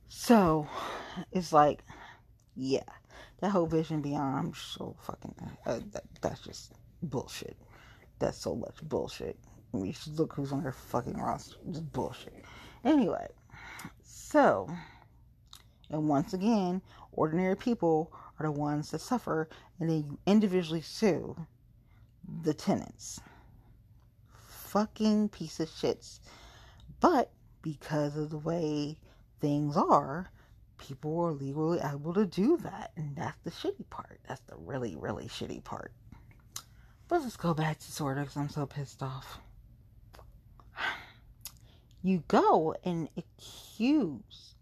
So 0.08 0.66
it's 1.32 1.52
like, 1.52 1.82
yeah, 2.54 2.84
that 3.40 3.50
whole 3.50 3.66
vision 3.66 4.00
beyond, 4.00 4.38
I'm 4.38 4.54
so 4.54 4.96
fucking, 5.02 5.34
uh, 5.66 5.80
that, 5.92 6.04
that's 6.22 6.40
just 6.40 6.72
bullshit. 7.02 7.56
That's 8.18 8.38
so 8.38 8.54
much 8.54 8.76
bullshit. 8.82 9.38
We 9.72 9.92
should 9.92 10.18
look 10.18 10.32
who's 10.32 10.52
on 10.52 10.62
their 10.62 10.72
fucking 10.72 11.18
roster. 11.18 11.56
Just 11.70 11.92
bullshit. 11.92 12.44
Anyway, 12.84 13.26
so, 14.02 14.70
and 15.90 16.08
once 16.08 16.32
again, 16.32 16.80
ordinary 17.12 17.56
people 17.56 18.12
are 18.38 18.46
the 18.46 18.52
ones 18.52 18.90
that 18.90 19.00
suffer, 19.00 19.48
and 19.78 19.88
then 19.88 19.96
you 19.96 20.18
individually 20.26 20.80
sue 20.80 21.36
the 22.42 22.54
tenants. 22.54 23.20
Fucking 24.48 25.28
piece 25.30 25.60
of 25.60 25.68
shits. 25.68 26.20
But 27.00 27.30
because 27.62 28.16
of 28.16 28.30
the 28.30 28.38
way 28.38 28.98
things 29.40 29.76
are, 29.76 30.30
people 30.78 31.20
are 31.20 31.32
legally 31.32 31.80
able 31.82 32.14
to 32.14 32.26
do 32.26 32.56
that. 32.58 32.92
And 32.96 33.16
that's 33.16 33.38
the 33.44 33.50
shitty 33.50 33.88
part. 33.90 34.20
That's 34.28 34.40
the 34.42 34.56
really, 34.56 34.96
really 34.96 35.26
shitty 35.26 35.64
part. 35.64 35.92
But 37.08 37.22
let's 37.22 37.36
go 37.36 37.54
back 37.54 37.78
to 37.78 37.92
SORTA 37.92 38.22
because 38.22 38.36
I'm 38.36 38.48
so 38.48 38.66
pissed 38.66 39.02
off. 39.02 39.38
You 42.02 42.22
go 42.28 42.72
and 42.84 43.08
accuse 43.16 44.54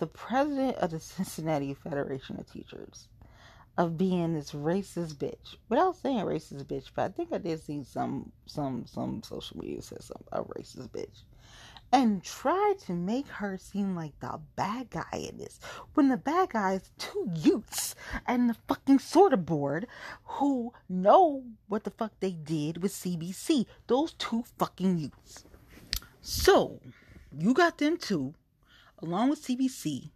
the 0.00 0.06
president 0.08 0.76
of 0.78 0.90
the 0.90 1.00
Cincinnati 1.00 1.74
Federation 1.74 2.38
of 2.38 2.50
Teachers 2.50 3.08
of 3.78 3.96
being 3.96 4.34
this 4.34 4.50
racist 4.50 5.14
bitch. 5.14 5.56
Without 5.68 5.96
saying 5.96 6.24
racist 6.24 6.64
bitch, 6.64 6.90
but 6.94 7.02
I 7.02 7.08
think 7.08 7.32
I 7.32 7.38
did 7.38 7.62
see 7.62 7.84
some 7.84 8.32
some 8.46 8.84
some 8.86 9.22
social 9.22 9.58
media 9.58 9.80
said 9.80 10.02
something 10.02 10.26
about 10.32 10.50
racist 10.50 10.90
bitch 10.90 11.22
and 11.92 12.22
try 12.22 12.74
to 12.86 12.92
make 12.92 13.26
her 13.26 13.58
seem 13.58 13.96
like 13.96 14.18
the 14.20 14.40
bad 14.54 14.90
guy 14.90 15.28
in 15.28 15.38
this 15.38 15.58
when 15.94 16.08
the 16.08 16.16
bad 16.16 16.50
guy 16.50 16.74
is 16.74 16.90
two 16.98 17.28
youths 17.34 17.94
and 18.26 18.48
the 18.48 18.56
fucking 18.68 18.98
SORTA 18.98 19.36
board 19.36 19.86
who 20.24 20.72
know 20.88 21.42
what 21.68 21.84
the 21.84 21.90
fuck 21.90 22.12
they 22.20 22.32
did 22.32 22.82
with 22.82 22.92
CBC. 22.92 23.66
Those 23.86 24.12
two 24.14 24.44
fucking 24.58 24.98
youths. 24.98 25.44
So, 26.22 26.80
you 27.36 27.54
got 27.54 27.78
them 27.78 27.96
two 27.96 28.34
along 29.02 29.30
with 29.30 29.44
CBC 29.44 30.10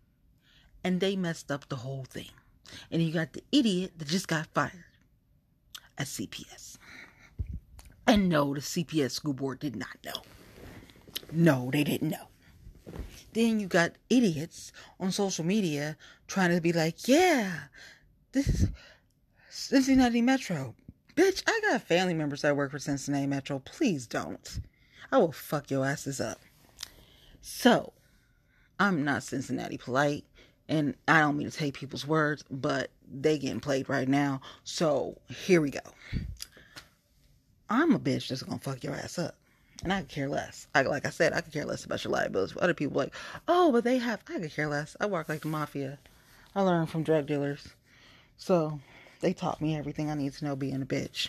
and 0.82 1.00
they 1.00 1.16
messed 1.16 1.50
up 1.50 1.68
the 1.68 1.76
whole 1.76 2.04
thing. 2.04 2.30
And 2.90 3.02
you 3.02 3.12
got 3.12 3.32
the 3.32 3.42
idiot 3.52 3.92
that 3.98 4.08
just 4.08 4.28
got 4.28 4.46
fired 4.46 4.84
at 5.96 6.06
CPS. 6.06 6.78
And 8.06 8.28
no, 8.28 8.54
the 8.54 8.60
CPS 8.60 9.12
school 9.12 9.32
board 9.32 9.60
did 9.60 9.76
not 9.76 9.96
know. 10.04 10.22
No, 11.32 11.70
they 11.72 11.84
didn't 11.84 12.10
know. 12.10 12.28
Then 13.32 13.58
you 13.58 13.66
got 13.66 13.92
idiots 14.10 14.72
on 15.00 15.10
social 15.10 15.44
media 15.44 15.96
trying 16.26 16.54
to 16.54 16.60
be 16.60 16.72
like, 16.72 17.08
yeah, 17.08 17.52
this 18.32 18.48
is 18.48 18.68
Cincinnati 19.50 20.20
Metro. 20.20 20.74
Bitch, 21.16 21.42
I 21.46 21.60
got 21.70 21.82
family 21.82 22.14
members 22.14 22.42
that 22.42 22.56
work 22.56 22.72
for 22.72 22.78
Cincinnati 22.78 23.26
Metro. 23.26 23.60
Please 23.60 24.06
don't. 24.06 24.60
I 25.10 25.18
will 25.18 25.32
fuck 25.32 25.70
your 25.70 25.86
asses 25.86 26.20
up. 26.20 26.40
So, 27.40 27.93
I'm 28.78 29.04
not 29.04 29.22
Cincinnati 29.22 29.78
polite, 29.78 30.24
and 30.68 30.94
I 31.06 31.20
don't 31.20 31.36
mean 31.36 31.50
to 31.50 31.56
take 31.56 31.74
people's 31.74 32.06
words, 32.06 32.44
but 32.50 32.90
they 33.12 33.38
getting 33.38 33.60
played 33.60 33.88
right 33.88 34.08
now. 34.08 34.40
So, 34.64 35.18
here 35.28 35.60
we 35.60 35.70
go. 35.70 35.80
I'm 37.70 37.94
a 37.94 37.98
bitch 37.98 38.28
that's 38.28 38.42
gonna 38.42 38.58
fuck 38.58 38.84
your 38.84 38.94
ass 38.94 39.18
up. 39.18 39.36
And 39.82 39.92
I 39.92 40.00
could 40.00 40.08
care 40.08 40.28
less. 40.28 40.66
I, 40.74 40.82
like 40.82 41.06
I 41.06 41.10
said, 41.10 41.32
I 41.32 41.40
could 41.40 41.52
care 41.52 41.64
less 41.64 41.84
about 41.84 42.04
your 42.04 42.12
liabilities. 42.12 42.54
But 42.54 42.62
other 42.62 42.74
people 42.74 42.96
like, 42.96 43.14
oh, 43.48 43.70
but 43.72 43.84
they 43.84 43.98
have. 43.98 44.22
I 44.28 44.38
could 44.38 44.54
care 44.54 44.68
less. 44.68 44.96
I 45.00 45.06
work 45.06 45.28
like 45.28 45.42
the 45.42 45.48
mafia. 45.48 45.98
I 46.54 46.62
learned 46.62 46.88
from 46.88 47.02
drug 47.02 47.26
dealers. 47.26 47.68
So 48.38 48.80
they 49.20 49.32
taught 49.32 49.60
me 49.60 49.76
everything 49.76 50.10
I 50.10 50.14
need 50.14 50.32
to 50.34 50.44
know 50.44 50.56
being 50.56 50.80
a 50.80 50.86
bitch. 50.86 51.28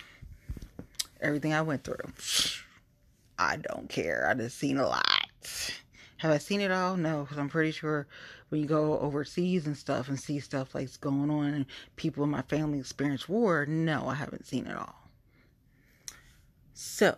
Everything 1.19 1.53
I 1.53 1.63
went 1.63 1.83
through. 1.83 2.11
I 3.37 3.57
don't 3.57 3.89
care. 3.89 4.27
I 4.29 4.33
just 4.33 4.57
seen 4.57 4.77
a 4.77 4.87
lot. 4.87 5.29
Have 6.25 6.33
I 6.33 6.39
seen 6.39 6.59
it 6.59 6.71
all? 6.71 6.97
No, 6.97 7.21
because 7.21 7.37
I'm 7.37 7.49
pretty 7.49 7.69
sure 7.69 8.07
when 8.49 8.59
you 8.59 8.65
go 8.65 8.97
overseas 8.97 9.67
and 9.67 9.77
stuff 9.77 10.09
and 10.09 10.19
see 10.19 10.39
stuff 10.39 10.73
like's 10.73 10.97
going 10.97 11.29
on 11.29 11.53
and 11.53 11.65
people 11.97 12.23
in 12.23 12.31
my 12.31 12.41
family 12.41 12.79
experience 12.79 13.29
war, 13.29 13.67
no, 13.67 14.07
I 14.07 14.15
haven't 14.15 14.47
seen 14.47 14.65
it 14.65 14.75
all. 14.75 15.07
So, 16.73 17.15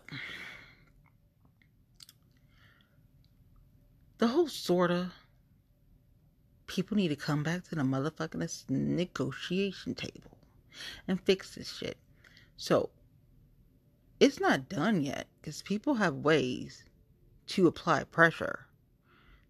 the 4.18 4.28
whole 4.28 4.50
SORTA 4.50 5.14
people 6.66 6.98
need 6.98 7.08
to 7.08 7.16
come 7.16 7.44
back 7.44 7.64
to 7.70 7.76
the 7.76 7.84
motherfucking 7.84 8.70
negotiation 8.70 9.96
table 9.96 10.38
and 11.08 11.22
fix 11.22 11.56
this 11.56 11.74
shit. 11.78 11.96
So 12.58 12.90
it's 14.20 14.42
not 14.42 14.68
done 14.68 15.02
yet 15.02 15.28
because 15.40 15.62
people 15.62 15.94
have 15.94 16.16
ways 16.16 16.84
to 17.48 17.68
apply 17.68 18.04
pressure 18.04 18.67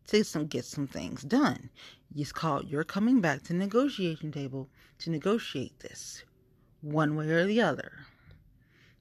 to 0.08 0.24
some 0.24 0.48
get 0.48 0.66
some 0.66 0.88
things 0.88 1.22
done. 1.24 1.70
It's 2.16 2.32
called 2.32 2.70
you're 2.70 2.84
coming 2.84 3.22
back 3.22 3.44
to 3.44 3.54
negotiation 3.54 4.32
table 4.32 4.70
to 5.00 5.10
negotiate 5.10 5.80
this 5.80 6.24
one 6.82 7.16
way 7.16 7.30
or 7.30 7.46
the 7.46 7.62
other. 7.62 7.92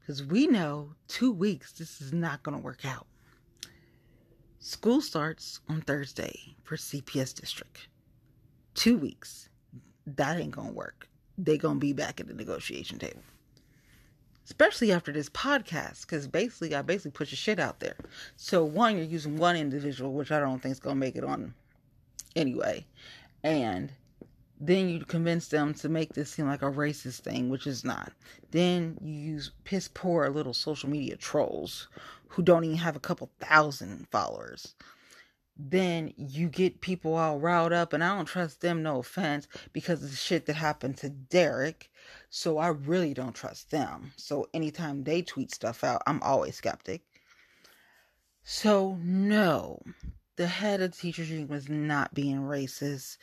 Because 0.00 0.24
we 0.24 0.46
know 0.46 0.94
two 1.08 1.32
weeks 1.32 1.72
this 1.72 2.00
is 2.00 2.12
not 2.12 2.42
going 2.42 2.56
to 2.56 2.62
work 2.62 2.84
out. 2.84 3.06
School 4.58 5.00
starts 5.00 5.60
on 5.68 5.80
Thursday 5.80 6.56
for 6.64 6.76
CPS 6.76 7.34
district. 7.34 7.88
Two 8.74 8.98
weeks. 8.98 9.48
That 10.06 10.38
ain't 10.38 10.50
gonna 10.50 10.72
work. 10.72 11.08
They 11.38 11.56
gonna 11.56 11.78
be 11.78 11.92
back 11.92 12.20
at 12.20 12.26
the 12.26 12.34
negotiation 12.34 12.98
table. 12.98 13.22
Especially 14.46 14.92
after 14.92 15.10
this 15.10 15.28
podcast, 15.28 16.02
because 16.02 16.28
basically 16.28 16.72
I 16.74 16.80
basically 16.80 17.10
put 17.10 17.32
your 17.32 17.36
shit 17.36 17.58
out 17.58 17.80
there. 17.80 17.96
So 18.36 18.64
one, 18.64 18.96
you're 18.96 19.04
using 19.04 19.36
one 19.36 19.56
individual, 19.56 20.12
which 20.12 20.30
I 20.30 20.38
don't 20.38 20.62
think 20.62 20.72
is 20.72 20.80
gonna 20.80 20.94
make 20.94 21.16
it 21.16 21.24
on 21.24 21.52
anyway. 22.36 22.86
And 23.42 23.92
then 24.60 24.88
you 24.88 25.04
convince 25.04 25.48
them 25.48 25.74
to 25.74 25.88
make 25.88 26.14
this 26.14 26.30
seem 26.30 26.46
like 26.46 26.62
a 26.62 26.70
racist 26.70 27.22
thing, 27.22 27.48
which 27.48 27.66
is 27.66 27.84
not. 27.84 28.12
Then 28.52 28.96
you 29.02 29.12
use 29.12 29.50
piss 29.64 29.88
poor 29.92 30.30
little 30.30 30.54
social 30.54 30.88
media 30.88 31.16
trolls 31.16 31.88
who 32.28 32.42
don't 32.42 32.64
even 32.64 32.76
have 32.76 32.94
a 32.94 33.00
couple 33.00 33.30
thousand 33.40 34.06
followers. 34.12 34.76
Then 35.58 36.12
you 36.16 36.48
get 36.48 36.80
people 36.82 37.14
all 37.14 37.38
riled 37.38 37.72
up, 37.72 37.92
and 37.92 38.04
I 38.04 38.14
don't 38.14 38.26
trust 38.26 38.60
them, 38.60 38.82
no 38.82 38.98
offense, 38.98 39.48
because 39.72 40.02
of 40.02 40.10
the 40.10 40.16
shit 40.16 40.46
that 40.46 40.56
happened 40.56 40.98
to 40.98 41.08
Derek. 41.08 41.90
So 42.28 42.58
I 42.58 42.68
really 42.68 43.14
don't 43.14 43.34
trust 43.34 43.70
them. 43.70 44.12
So 44.16 44.48
anytime 44.52 45.04
they 45.04 45.22
tweet 45.22 45.54
stuff 45.54 45.82
out, 45.82 46.02
I'm 46.06 46.22
always 46.22 46.56
skeptic. 46.56 47.02
So, 48.44 48.98
no, 49.02 49.82
the 50.36 50.46
head 50.46 50.80
of 50.80 50.92
the 50.92 50.96
teachers 50.96 51.30
union 51.30 51.48
was 51.48 51.68
not 51.68 52.14
being 52.14 52.42
racist 52.42 53.16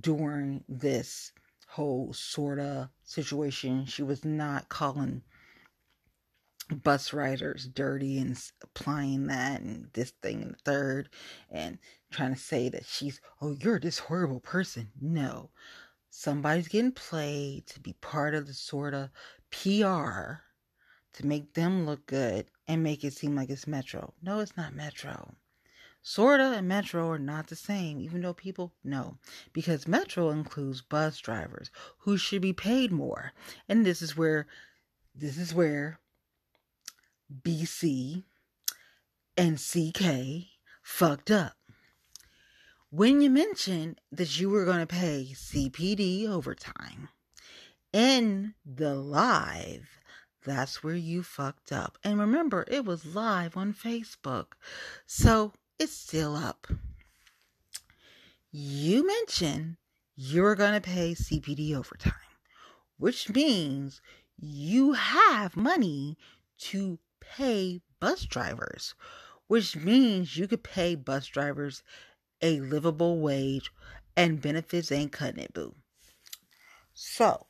during 0.00 0.64
this 0.68 1.32
whole 1.68 2.12
SORTA 2.12 2.90
situation. 3.04 3.84
She 3.86 4.02
was 4.02 4.24
not 4.24 4.68
calling 4.68 5.22
bus 6.68 7.12
riders 7.12 7.68
dirty 7.68 8.18
and 8.18 8.40
applying 8.62 9.26
that 9.26 9.60
and 9.60 9.90
this 9.92 10.10
thing 10.22 10.42
and 10.42 10.52
the 10.52 10.58
third 10.64 11.08
and 11.50 11.78
trying 12.10 12.34
to 12.34 12.40
say 12.40 12.68
that 12.68 12.86
she's, 12.86 13.20
oh, 13.40 13.56
you're 13.60 13.78
this 13.78 13.98
horrible 13.98 14.40
person. 14.40 14.90
No. 15.00 15.50
Somebody's 16.10 16.68
getting 16.68 16.92
played 16.92 17.66
to 17.66 17.80
be 17.80 17.94
part 18.00 18.34
of 18.34 18.46
the 18.46 18.54
SORTA 18.54 19.10
PR 19.50 20.42
to 21.12 21.26
make 21.26 21.54
them 21.54 21.86
look 21.86 22.06
good 22.06 22.46
and 22.66 22.82
make 22.82 23.04
it 23.04 23.12
seem 23.12 23.36
like 23.36 23.50
it's 23.50 23.66
Metro. 23.66 24.14
No, 24.22 24.40
it's 24.40 24.56
not 24.56 24.74
Metro. 24.74 25.34
SORTA 26.02 26.54
and 26.58 26.68
Metro 26.68 27.08
are 27.10 27.18
not 27.18 27.46
the 27.46 27.56
same, 27.56 27.98
even 27.98 28.20
though 28.20 28.34
people 28.34 28.74
know. 28.84 29.16
Because 29.52 29.88
Metro 29.88 30.30
includes 30.30 30.82
bus 30.82 31.18
drivers 31.18 31.70
who 31.98 32.16
should 32.16 32.42
be 32.42 32.52
paid 32.52 32.92
more. 32.92 33.32
And 33.68 33.84
this 33.86 34.02
is 34.02 34.16
where 34.16 34.46
this 35.14 35.38
is 35.38 35.54
where 35.54 36.00
BC 37.32 38.24
and 39.36 39.58
CK 39.58 40.46
fucked 40.82 41.30
up. 41.30 41.56
When 42.90 43.20
you 43.20 43.30
mentioned 43.30 44.00
that 44.12 44.38
you 44.38 44.50
were 44.50 44.64
going 44.64 44.80
to 44.80 44.86
pay 44.86 45.28
CPD 45.34 46.28
overtime 46.28 47.08
in 47.92 48.54
the 48.64 48.94
live, 48.94 49.98
that's 50.44 50.84
where 50.84 50.94
you 50.94 51.22
fucked 51.22 51.72
up. 51.72 51.98
And 52.04 52.20
remember, 52.20 52.64
it 52.68 52.84
was 52.84 53.14
live 53.14 53.56
on 53.56 53.74
Facebook. 53.74 54.52
So 55.06 55.52
it's 55.78 55.96
still 55.96 56.36
up. 56.36 56.68
You 58.52 59.06
mentioned 59.06 59.76
you're 60.16 60.54
going 60.54 60.74
to 60.74 60.80
pay 60.80 61.14
CPD 61.14 61.74
overtime. 61.74 62.14
which 62.96 63.28
means 63.30 64.00
you 64.38 64.92
have 64.92 65.56
money 65.56 66.16
to 66.58 66.98
pay 67.36 67.80
bus 68.00 68.24
drivers, 68.24 68.94
which 69.46 69.76
means 69.76 70.36
you 70.36 70.46
could 70.46 70.62
pay 70.62 70.94
bus 70.94 71.26
drivers 71.26 71.82
a 72.40 72.60
livable 72.60 73.20
wage 73.20 73.70
and 74.16 74.40
benefits 74.40 74.92
ain't 74.92 75.12
cutting 75.12 75.42
it, 75.42 75.52
boo. 75.52 75.74
So, 76.92 77.46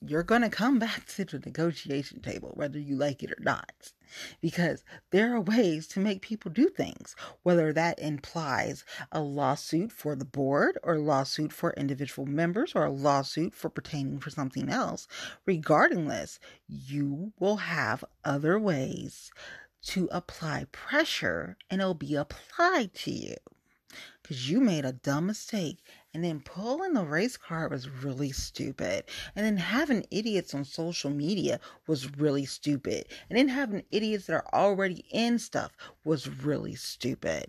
you're 0.00 0.22
going 0.22 0.42
to 0.42 0.48
come 0.48 0.78
back 0.78 1.06
to 1.06 1.24
the 1.24 1.38
negotiation 1.38 2.20
table, 2.20 2.52
whether 2.54 2.78
you 2.78 2.96
like 2.96 3.22
it 3.22 3.30
or 3.30 3.42
not. 3.42 3.92
Because 4.40 4.82
there 5.10 5.34
are 5.34 5.40
ways 5.40 5.86
to 5.88 6.00
make 6.00 6.22
people 6.22 6.50
do 6.50 6.68
things, 6.68 7.14
whether 7.42 7.72
that 7.72 7.98
implies 7.98 8.84
a 9.12 9.20
lawsuit 9.20 9.92
for 9.92 10.16
the 10.16 10.24
board, 10.24 10.78
or 10.82 10.94
a 10.94 11.00
lawsuit 11.00 11.52
for 11.52 11.72
individual 11.74 12.26
members, 12.26 12.72
or 12.74 12.84
a 12.84 12.90
lawsuit 12.90 13.54
for 13.54 13.68
pertaining 13.68 14.18
for 14.18 14.30
something 14.30 14.68
else. 14.68 15.06
Regarding 15.46 16.08
this, 16.08 16.40
you 16.66 17.32
will 17.38 17.58
have 17.58 18.04
other 18.24 18.58
ways 18.58 19.30
to 19.82 20.08
apply 20.10 20.66
pressure, 20.72 21.56
and 21.68 21.80
it'll 21.80 21.94
be 21.94 22.16
applied 22.16 22.94
to 22.94 23.10
you 23.12 23.36
because 24.22 24.48
you 24.48 24.60
made 24.60 24.84
a 24.84 24.92
dumb 24.92 25.26
mistake. 25.26 25.82
And 26.12 26.24
then 26.24 26.40
pulling 26.40 26.94
the 26.94 27.04
race 27.04 27.36
card 27.36 27.70
was 27.70 27.88
really 27.88 28.32
stupid. 28.32 29.04
And 29.36 29.46
then 29.46 29.56
having 29.56 30.06
idiots 30.10 30.54
on 30.54 30.64
social 30.64 31.10
media 31.10 31.60
was 31.86 32.16
really 32.16 32.46
stupid. 32.46 33.06
And 33.28 33.38
then 33.38 33.46
having 33.48 33.84
idiots 33.92 34.26
that 34.26 34.34
are 34.34 34.52
already 34.52 35.04
in 35.10 35.38
stuff 35.38 35.70
was 36.04 36.28
really 36.28 36.74
stupid. 36.74 37.46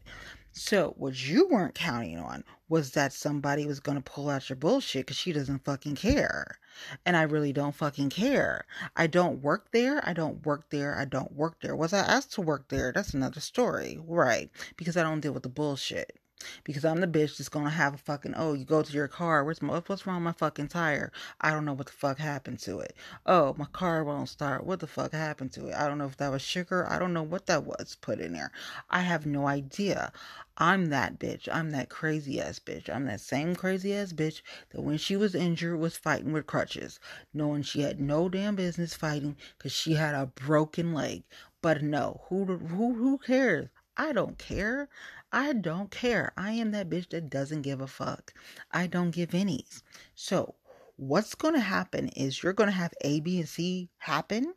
So, 0.53 0.93
what 0.97 1.27
you 1.27 1.47
weren't 1.47 1.75
counting 1.75 2.19
on 2.19 2.43
was 2.67 2.91
that 2.91 3.13
somebody 3.13 3.65
was 3.65 3.79
going 3.79 3.95
to 3.95 4.11
pull 4.11 4.29
out 4.29 4.49
your 4.49 4.57
bullshit 4.57 5.05
because 5.05 5.17
she 5.17 5.31
doesn't 5.31 5.63
fucking 5.63 5.95
care. 5.95 6.59
And 7.05 7.17
I 7.17 7.23
really 7.23 7.53
don't 7.53 7.73
fucking 7.73 8.09
care. 8.09 8.65
I 8.95 9.07
don't 9.07 9.41
work 9.41 9.71
there. 9.71 10.07
I 10.07 10.13
don't 10.13 10.45
work 10.45 10.69
there. 10.69 10.99
I 10.99 11.05
don't 11.05 11.31
work 11.33 11.61
there. 11.61 11.75
Was 11.75 11.93
I 11.93 11.99
asked 11.99 12.33
to 12.33 12.41
work 12.41 12.67
there? 12.67 12.91
That's 12.91 13.13
another 13.13 13.39
story. 13.39 13.97
Right. 14.05 14.51
Because 14.75 14.97
I 14.97 15.03
don't 15.03 15.21
deal 15.21 15.31
with 15.31 15.43
the 15.43 15.49
bullshit 15.49 16.20
because 16.63 16.85
I'm 16.85 17.01
the 17.01 17.07
bitch 17.07 17.37
that's 17.37 17.49
gonna 17.49 17.69
have 17.69 17.93
a 17.93 17.97
fucking 17.97 18.33
oh 18.37 18.53
you 18.53 18.65
go 18.65 18.81
to 18.81 18.93
your 18.93 19.07
car 19.07 19.43
where's 19.43 19.61
my 19.61 19.79
what's 19.85 20.05
wrong 20.05 20.17
with 20.17 20.23
my 20.23 20.31
fucking 20.33 20.67
tire? 20.69 21.11
I 21.39 21.51
don't 21.51 21.65
know 21.65 21.73
what 21.73 21.87
the 21.87 21.93
fuck 21.93 22.17
happened 22.17 22.59
to 22.59 22.79
it. 22.79 22.95
Oh 23.25 23.55
my 23.57 23.65
car 23.65 24.03
won't 24.03 24.29
start. 24.29 24.65
What 24.65 24.79
the 24.79 24.87
fuck 24.87 25.13
happened 25.13 25.51
to 25.53 25.67
it? 25.67 25.75
I 25.75 25.87
don't 25.87 25.97
know 25.97 26.05
if 26.05 26.17
that 26.17 26.31
was 26.31 26.41
sugar. 26.41 26.87
I 26.89 26.99
don't 26.99 27.13
know 27.13 27.23
what 27.23 27.45
that 27.47 27.65
was 27.65 27.97
put 28.01 28.19
in 28.19 28.33
there. 28.33 28.51
I 28.89 29.01
have 29.01 29.25
no 29.25 29.47
idea. 29.47 30.11
I'm 30.57 30.87
that 30.87 31.17
bitch. 31.17 31.47
I'm 31.51 31.71
that 31.71 31.89
crazy 31.89 32.39
ass 32.39 32.59
bitch. 32.59 32.89
I'm 32.89 33.05
that 33.05 33.21
same 33.21 33.55
crazy 33.55 33.95
ass 33.95 34.13
bitch 34.13 34.41
that 34.71 34.81
when 34.81 34.97
she 34.97 35.15
was 35.15 35.33
injured 35.33 35.79
was 35.79 35.97
fighting 35.97 36.33
with 36.33 36.47
crutches 36.47 36.99
knowing 37.33 37.63
she 37.63 37.81
had 37.81 37.99
no 37.99 38.29
damn 38.29 38.55
business 38.55 38.93
fighting 38.93 39.35
because 39.57 39.71
she 39.71 39.93
had 39.93 40.15
a 40.15 40.25
broken 40.25 40.93
leg. 40.93 41.23
But 41.61 41.81
no 41.81 42.21
who 42.29 42.45
who 42.45 42.93
who 42.93 43.17
cares? 43.17 43.69
I 43.97 44.13
don't 44.13 44.37
care. 44.37 44.89
I 45.31 45.53
don't 45.53 45.89
care. 45.91 46.33
I 46.37 46.51
am 46.51 46.71
that 46.71 46.89
bitch 46.89 47.09
that 47.09 47.29
doesn't 47.29 47.61
give 47.61 47.79
a 47.79 47.87
fuck. 47.87 48.33
I 48.71 48.87
don't 48.87 49.11
give 49.11 49.33
any's. 49.33 49.83
So, 50.13 50.55
what's 50.97 51.35
going 51.35 51.53
to 51.53 51.61
happen 51.61 52.09
is 52.09 52.43
you're 52.43 52.53
going 52.53 52.69
to 52.69 52.75
have 52.75 52.93
A, 53.01 53.21
B, 53.21 53.39
and 53.39 53.47
C 53.47 53.89
happen, 53.97 54.53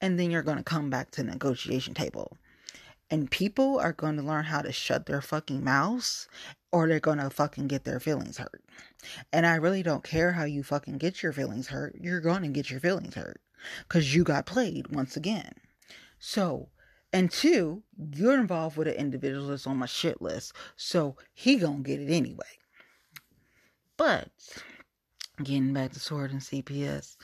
and 0.00 0.18
then 0.18 0.30
you're 0.30 0.42
going 0.42 0.58
to 0.58 0.64
come 0.64 0.90
back 0.90 1.10
to 1.12 1.22
the 1.22 1.30
negotiation 1.30 1.94
table. 1.94 2.36
And 3.10 3.30
people 3.30 3.78
are 3.78 3.94
going 3.94 4.16
to 4.16 4.22
learn 4.22 4.44
how 4.44 4.60
to 4.60 4.70
shut 4.70 5.06
their 5.06 5.22
fucking 5.22 5.64
mouths 5.64 6.28
or 6.70 6.86
they're 6.86 7.00
going 7.00 7.18
to 7.18 7.30
fucking 7.30 7.66
get 7.66 7.84
their 7.84 8.00
feelings 8.00 8.36
hurt. 8.36 8.62
And 9.32 9.46
I 9.46 9.54
really 9.54 9.82
don't 9.82 10.04
care 10.04 10.32
how 10.32 10.44
you 10.44 10.62
fucking 10.62 10.98
get 10.98 11.22
your 11.22 11.32
feelings 11.32 11.68
hurt. 11.68 11.96
You're 11.98 12.20
going 12.20 12.42
to 12.42 12.48
get 12.48 12.70
your 12.70 12.80
feelings 12.80 13.14
hurt 13.14 13.40
because 13.86 14.14
you 14.14 14.24
got 14.24 14.44
played 14.44 14.88
once 14.94 15.16
again. 15.16 15.52
So, 16.18 16.68
and 17.12 17.30
two, 17.30 17.82
you're 18.14 18.38
involved 18.38 18.76
with 18.76 18.88
an 18.88 18.94
individual 18.94 19.48
that's 19.48 19.66
on 19.66 19.78
my 19.78 19.86
shit 19.86 20.20
list. 20.20 20.52
So 20.76 21.16
he 21.32 21.56
gonna 21.56 21.80
get 21.80 22.00
it 22.00 22.10
anyway. 22.10 22.44
But 23.96 24.28
getting 25.42 25.72
back 25.72 25.92
to 25.92 26.00
SORTA 26.00 26.32
and 26.32 26.42
CPS, 26.42 27.16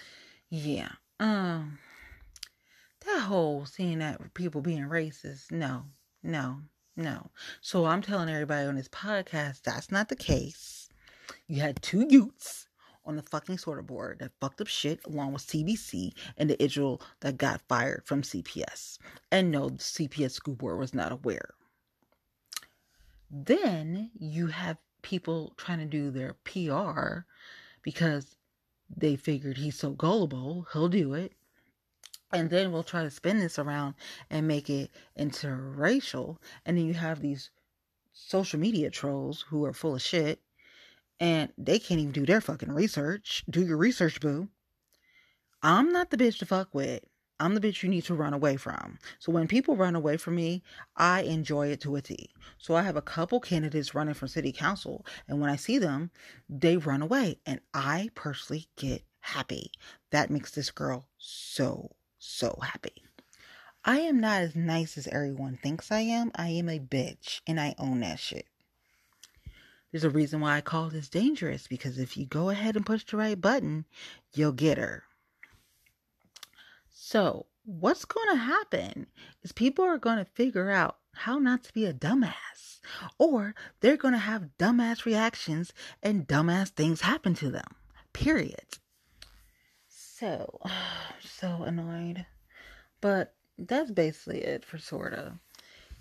yeah. 0.49 0.93
Um 1.21 1.79
that 3.05 3.21
whole 3.21 3.67
seeing 3.67 3.99
that 3.99 4.33
people 4.33 4.63
being 4.63 4.85
racist, 4.85 5.53
no, 5.53 5.85
no, 6.23 6.61
no. 6.97 7.31
So 7.61 7.85
I'm 7.85 8.01
telling 8.01 8.31
everybody 8.31 8.67
on 8.67 8.77
this 8.77 8.89
podcast 8.89 9.63
that's 9.63 9.93
not 9.93 10.09
the 10.09 10.17
case. 10.17 10.89
You 11.47 11.61
had 11.61 11.83
two 11.83 12.07
youths 12.09 12.69
on 13.07 13.17
the 13.17 13.23
fucking 13.23 13.59
SORTA 13.59 13.83
board 13.83 14.19
that 14.21 14.33
fucked 14.41 14.61
up 14.61 14.67
shit 14.67 15.01
along 15.05 15.33
with 15.33 15.47
CBC 15.47 16.13
and 16.37 16.49
the 16.49 16.55
individual 16.55 17.03
that 17.21 17.37
got 17.37 17.61
fired 17.69 18.03
from 18.05 18.23
CPS. 18.23 18.99
And 19.31 19.51
no, 19.51 19.69
the 19.69 19.79
CPS 19.79 20.33
school 20.33 20.55
board 20.55 20.79
was 20.79 20.95
not 20.95 21.13
aware. 21.13 21.55
Then 23.31 24.11
you 24.19 24.49
have 24.49 24.79
people 25.03 25.55
trying 25.57 25.79
to 25.81 25.85
do 25.85 26.11
their 26.11 26.35
PR 26.45 27.27
because 27.83 28.37
they 28.95 29.17
figured 29.17 29.59
he's 29.59 29.79
so 29.79 29.91
gullible, 29.91 30.67
he'll 30.73 30.89
do 30.89 31.15
it. 31.15 31.33
And 32.33 32.51
then 32.51 32.73
we'll 32.73 32.83
try 32.83 33.03
to 33.05 33.11
spin 33.11 33.39
this 33.39 33.59
around 33.59 33.95
and 34.31 34.49
make 34.49 34.69
it 34.69 34.91
interracial. 35.19 36.39
And 36.67 36.77
then 36.77 36.87
you 36.87 36.95
have 36.95 37.21
these 37.21 37.51
social 38.13 38.59
media 38.59 38.91
trolls 38.91 39.43
who 39.49 39.65
are 39.65 39.73
full 39.73 39.95
of 39.95 40.03
shit 40.03 40.41
and 41.21 41.53
they 41.57 41.79
can't 41.79 42.01
even 42.01 42.13
do 42.13 42.27
their 42.27 42.41
fucking 42.41 42.73
research. 42.73 43.45
Do 43.49 43.65
your 43.65 43.77
research, 43.77 44.21
boo. 44.21 44.49
I'm 45.63 45.93
not 45.93 46.11
the 46.11 46.17
bitch 46.17 46.39
to 46.41 46.47
fuck 46.47 46.75
with. 46.75 47.03
I'm 47.41 47.55
the 47.55 47.61
bitch 47.61 47.83
you 47.83 47.89
need 47.89 48.05
to 48.05 48.15
run 48.15 48.33
away 48.33 48.57
from. 48.57 48.99
So 49.19 49.33
when 49.33 49.49
people 49.49 49.77
run 49.77 49.97
away 49.97 50.17
from 50.17 50.37
me, 50.37 50.63
I 50.97 51.23
enjoy 51.23 51.69
it 51.69 51.81
to 51.81 51.97
a 51.97 52.03
T. 52.03 52.31
So 52.59 52.77
I 52.77 52.83
have 52.83 52.97
a 52.97 53.03
couple 53.03 53.41
candidates 53.41 53.95
running 53.95 54.15
for 54.15 54.29
city 54.29 54.53
council, 54.53 55.05
and 55.27 55.41
when 55.41 55.51
I 55.51 55.57
see 55.57 55.79
them, 55.79 56.11
they 56.49 56.77
run 56.77 57.03
away, 57.03 57.41
and 57.45 57.61
I 57.73 58.11
personally 58.15 58.69
get 58.77 59.03
happy. 59.21 59.73
That 60.11 60.31
makes 60.31 60.53
this 60.53 60.71
girl 60.71 61.09
so, 61.19 61.97
so 62.19 62.59
happy. 62.63 63.03
I 63.85 63.99
am 64.01 64.21
not 64.21 64.43
as 64.43 64.55
nice 64.55 64.97
as 64.97 65.09
everyone 65.09 65.59
thinks 65.63 65.91
I 65.91 66.01
am. 66.01 66.31
I 66.37 66.49
am 66.49 66.69
a 66.69 66.79
bitch, 66.79 67.41
and 67.47 67.61
I 67.61 67.75
own 67.79 68.01
that 68.01 68.21
shit. 68.21 68.47
There's 69.95 70.03
a 70.03 70.11
reason 70.11 70.41
why 70.41 70.57
I 70.57 70.61
call 70.61 70.89
this 70.91 71.09
dangerous 71.09 71.69
because 71.69 71.99
if 71.99 72.17
you 72.17 72.27
go 72.27 72.51
ahead 72.51 72.75
and 72.75 72.85
push 72.85 73.05
the 73.05 73.17
right 73.17 73.41
button, 73.41 73.85
you'll 74.33 74.51
get 74.51 74.77
her. 74.77 75.05
So, 76.91 77.47
what's 77.65 78.05
going 78.05 78.29
to 78.31 78.43
happen 78.43 79.07
is 79.45 79.53
people 79.53 79.85
are 79.85 79.99
going 79.99 80.19
to 80.19 80.25
figure 80.25 80.69
out 80.69 80.97
how 81.13 81.39
not 81.39 81.63
to 81.63 81.73
be 81.73 81.87
a 81.87 81.95
dumbass, 81.95 82.81
or 83.21 83.55
they're 83.79 83.97
going 83.97 84.15
to 84.15 84.19
have 84.19 84.59
dumbass 84.59 85.05
reactions 85.05 85.73
and 86.03 86.27
dumbass 86.27 86.71
things 86.71 87.03
happen 87.03 87.35
to 87.35 87.53
them. 87.53 87.77
Period. 88.13 88.79
So, 89.89 90.59
so 91.21 91.63
annoyed. 91.63 92.27
But 93.01 93.37
that's 93.57 93.93
basically 93.93 94.41
it 94.41 94.65
for 94.65 94.77
SORTA. 94.77 95.39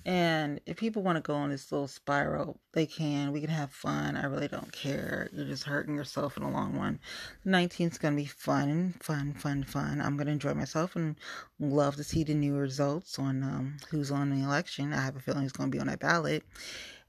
And 0.05 0.59
if 0.65 0.77
people 0.77 1.01
want 1.01 1.15
to 1.15 1.21
go 1.21 1.33
on 1.33 1.49
this 1.49 1.71
little 1.71 1.87
spiral, 1.87 2.59
they 2.73 2.85
can. 2.85 3.31
We 3.31 3.39
can 3.39 3.49
have 3.49 3.71
fun. 3.71 4.17
I 4.17 4.25
really 4.25 4.49
don't 4.49 4.71
care. 4.71 5.29
You're 5.31 5.45
just 5.45 5.63
hurting 5.63 5.95
yourself 5.95 6.35
in 6.35 6.43
the 6.43 6.49
long 6.49 6.77
run. 6.77 6.99
19th 7.45 7.91
is 7.93 7.97
going 7.97 8.13
to 8.15 8.21
be 8.21 8.27
fun, 8.27 8.95
fun, 8.99 9.33
fun, 9.33 9.63
fun. 9.63 10.01
I'm 10.01 10.17
going 10.17 10.27
to 10.27 10.33
enjoy 10.33 10.55
myself 10.55 10.97
and 10.97 11.15
love 11.57 11.95
to 11.95 12.03
see 12.03 12.25
the 12.25 12.33
new 12.33 12.55
results 12.55 13.17
on 13.17 13.43
um, 13.43 13.77
who's 13.89 14.11
on 14.11 14.29
the 14.29 14.43
election. 14.43 14.91
I 14.91 15.01
have 15.01 15.15
a 15.15 15.21
feeling 15.21 15.45
it's 15.45 15.53
going 15.53 15.71
to 15.71 15.75
be 15.75 15.79
on 15.79 15.87
that 15.87 15.99
ballot. 15.99 16.43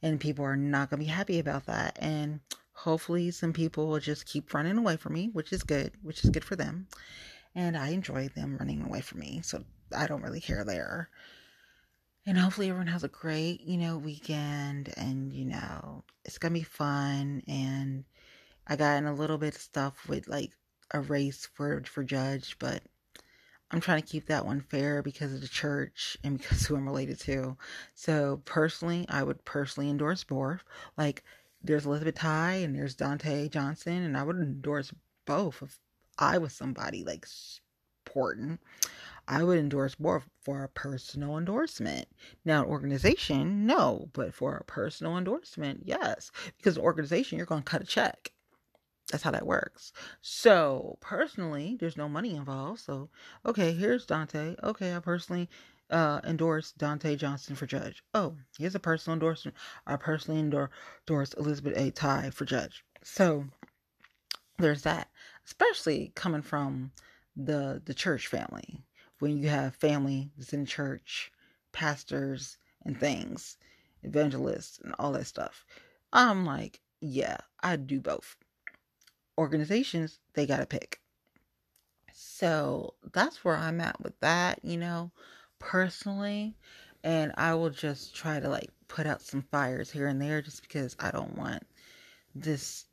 And 0.00 0.20
people 0.20 0.44
are 0.44 0.56
not 0.56 0.90
going 0.90 1.00
to 1.00 1.06
be 1.06 1.10
happy 1.10 1.40
about 1.40 1.66
that. 1.66 1.98
And 2.00 2.40
hopefully, 2.74 3.32
some 3.32 3.52
people 3.52 3.88
will 3.88 4.00
just 4.00 4.26
keep 4.26 4.54
running 4.54 4.78
away 4.78 4.98
from 4.98 5.14
me, 5.14 5.30
which 5.32 5.52
is 5.52 5.64
good, 5.64 5.92
which 6.02 6.22
is 6.22 6.30
good 6.30 6.44
for 6.44 6.54
them. 6.54 6.86
And 7.56 7.76
I 7.76 7.88
enjoy 7.88 8.28
them 8.28 8.56
running 8.56 8.82
away 8.82 9.00
from 9.00 9.18
me. 9.18 9.40
So 9.42 9.64
I 9.96 10.06
don't 10.06 10.22
really 10.22 10.40
care 10.40 10.64
there 10.64 11.08
and 12.26 12.38
hopefully 12.38 12.68
everyone 12.68 12.86
has 12.86 13.04
a 13.04 13.08
great 13.08 13.60
you 13.62 13.76
know 13.76 13.98
weekend 13.98 14.92
and 14.96 15.32
you 15.32 15.44
know 15.44 16.04
it's 16.24 16.38
gonna 16.38 16.54
be 16.54 16.62
fun. 16.62 17.42
And 17.48 18.04
i 18.66 18.76
got 18.76 18.96
in 18.96 19.06
a 19.06 19.14
little 19.14 19.38
bit 19.38 19.54
of 19.54 19.60
stuff 19.60 20.08
with 20.08 20.28
like 20.28 20.52
a 20.92 21.00
race 21.00 21.48
for 21.54 21.82
for 21.84 22.04
judge 22.04 22.56
but 22.58 22.82
i'm 23.70 23.80
trying 23.80 24.00
to 24.00 24.08
keep 24.08 24.26
that 24.26 24.46
one 24.46 24.60
fair 24.60 25.02
because 25.02 25.32
of 25.32 25.40
the 25.40 25.48
church 25.48 26.16
and 26.24 26.38
because 26.38 26.66
who 26.66 26.76
i'm 26.76 26.86
related 26.86 27.18
to. 27.20 27.56
So 27.94 28.40
personally 28.44 29.06
i 29.08 29.22
would 29.22 29.44
personally 29.44 29.90
endorse 29.90 30.24
both. 30.24 30.64
Like 30.96 31.24
there's 31.62 31.86
elizabeth 31.86 32.16
ty 32.16 32.54
and 32.54 32.74
there's 32.74 32.94
dante 32.94 33.48
johnson 33.48 34.02
and 34.02 34.16
i 34.16 34.22
would 34.22 34.36
endorse 34.36 34.92
both 35.24 35.62
if 35.62 35.78
i 36.18 36.36
was 36.36 36.52
somebody 36.52 37.02
like 37.04 37.26
important 38.06 38.60
I 39.26 39.42
would 39.42 39.58
endorse 39.58 39.98
more 39.98 40.22
for 40.42 40.64
a 40.64 40.68
personal 40.68 41.38
endorsement. 41.38 42.08
Now, 42.44 42.62
an 42.62 42.68
organization, 42.68 43.66
no, 43.66 44.10
but 44.12 44.34
for 44.34 44.56
a 44.56 44.64
personal 44.64 45.16
endorsement, 45.16 45.82
yes. 45.84 46.30
Because 46.56 46.76
an 46.76 46.82
organization, 46.82 47.38
you're 47.38 47.46
going 47.46 47.62
to 47.62 47.70
cut 47.70 47.82
a 47.82 47.86
check. 47.86 48.32
That's 49.10 49.22
how 49.22 49.30
that 49.32 49.46
works. 49.46 49.92
So 50.22 50.98
personally, 51.00 51.76
there's 51.78 51.96
no 51.96 52.08
money 52.08 52.34
involved. 52.34 52.80
So 52.80 53.10
okay, 53.44 53.72
here's 53.72 54.06
Dante. 54.06 54.56
Okay, 54.62 54.94
I 54.94 54.98
personally 55.00 55.48
uh, 55.90 56.20
endorse 56.24 56.72
Dante 56.72 57.14
Johnson 57.16 57.54
for 57.54 57.66
judge. 57.66 58.02
Oh, 58.14 58.36
here's 58.58 58.74
a 58.74 58.80
personal 58.80 59.14
endorsement. 59.14 59.56
I 59.86 59.96
personally 59.96 60.40
endorse 60.40 61.34
Elizabeth 61.34 61.76
A. 61.76 61.90
Ty 61.90 62.30
for 62.30 62.44
judge. 62.44 62.84
So 63.02 63.44
there's 64.58 64.82
that, 64.82 65.08
especially 65.44 66.12
coming 66.14 66.42
from 66.42 66.92
the 67.36 67.82
the 67.84 67.94
church 67.94 68.26
family. 68.26 68.84
When 69.24 69.38
you 69.38 69.48
have 69.48 69.74
family 69.74 70.30
that's 70.36 70.52
in 70.52 70.66
church, 70.66 71.32
pastors 71.72 72.58
and 72.84 73.00
things, 73.00 73.56
evangelists 74.02 74.78
and 74.84 74.94
all 74.98 75.12
that 75.12 75.26
stuff, 75.26 75.64
I'm 76.12 76.44
like, 76.44 76.80
yeah, 77.00 77.38
I 77.62 77.76
do 77.76 78.00
both. 78.00 78.36
Organizations, 79.38 80.20
they 80.34 80.46
gotta 80.46 80.66
pick. 80.66 81.00
So 82.12 82.94
that's 83.12 83.44
where 83.44 83.56
I'm 83.56 83.80
at 83.80 84.00
with 84.02 84.20
that, 84.20 84.60
you 84.62 84.76
know 84.76 85.10
personally 85.64 86.54
and 87.02 87.32
I 87.36 87.54
will 87.54 87.70
just 87.70 88.14
try 88.14 88.38
to 88.38 88.48
like 88.48 88.70
put 88.88 89.06
out 89.06 89.22
some 89.22 89.42
fires 89.50 89.90
here 89.90 90.06
and 90.06 90.20
there 90.20 90.42
just 90.42 90.62
because 90.62 90.94
I 90.98 91.10
don't 91.10 91.36
want 91.36 91.66
this 92.34 92.84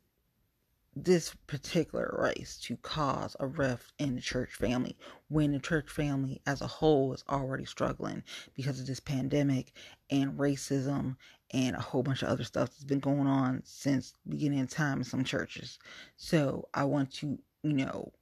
this 0.94 1.34
particular 1.46 2.14
race 2.18 2.58
to 2.58 2.76
cause 2.76 3.34
a 3.40 3.46
rift 3.46 3.92
in 3.98 4.14
the 4.14 4.20
church 4.20 4.50
family 4.50 4.96
when 5.28 5.52
the 5.52 5.58
church 5.58 5.88
family 5.88 6.42
as 6.46 6.60
a 6.60 6.66
whole 6.66 7.14
is 7.14 7.24
already 7.30 7.64
struggling 7.64 8.22
because 8.54 8.78
of 8.78 8.86
this 8.86 9.00
pandemic 9.00 9.72
and 10.10 10.38
racism 10.38 11.16
and 11.52 11.76
a 11.76 11.80
whole 11.80 12.02
bunch 12.02 12.22
of 12.22 12.28
other 12.28 12.44
stuff 12.44 12.70
that's 12.70 12.84
been 12.84 13.00
going 13.00 13.26
on 13.26 13.62
since 13.64 14.14
beginning 14.28 14.60
of 14.60 14.70
time 14.70 14.98
in 14.98 15.04
some 15.04 15.24
churches. 15.24 15.78
So 16.16 16.68
I 16.74 16.84
want 16.84 17.12
to, 17.14 17.38
you 17.62 17.72
know, 17.72 18.12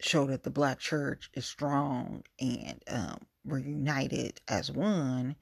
show 0.00 0.26
that 0.26 0.42
the 0.42 0.50
black 0.50 0.78
church 0.78 1.30
is 1.32 1.46
strong 1.46 2.22
and 2.38 2.82
um, 2.88 3.18
we're 3.44 3.58
united 3.58 4.40
as 4.48 4.70
one. 4.70 5.36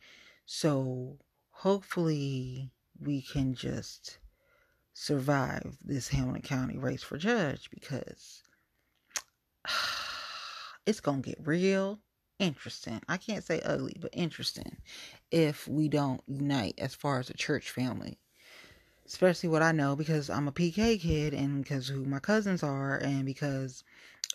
So 0.47 1.19
hopefully 1.51 2.71
we 3.01 3.23
can 3.23 3.55
just 3.55 4.19
survive 4.95 5.77
this 5.85 6.09
Hamilton 6.09 6.43
County 6.43 6.79
race 6.79 7.03
for 7.03 7.19
judge 7.19 7.69
because 7.71 8.43
it's 10.87 11.01
going 11.01 11.23
to 11.23 11.29
get 11.31 11.47
real 11.47 11.99
interesting. 12.39 13.01
I 13.09 13.17
can't 13.17 13.45
say 13.45 13.61
ugly, 13.61 13.97
but 14.01 14.11
interesting 14.13 14.77
if 15.31 15.69
we 15.69 15.89
don't 15.89 16.23
unite 16.27 16.75
as 16.79 16.95
far 16.95 17.19
as 17.19 17.29
a 17.29 17.35
church 17.35 17.71
family. 17.71 18.19
Especially 19.07 19.51
what 19.51 19.63
I 19.63 19.73
know 19.73 19.97
because 19.97 20.31
I'm 20.31 20.49
a 20.49 20.53
PK 20.53 20.99
kid 20.99 21.35
and 21.35 21.63
because 21.63 21.89
who 21.89 22.05
my 22.05 22.21
cousins 22.21 22.63
are 22.63 22.97
and 22.97 23.27
because 23.27 23.85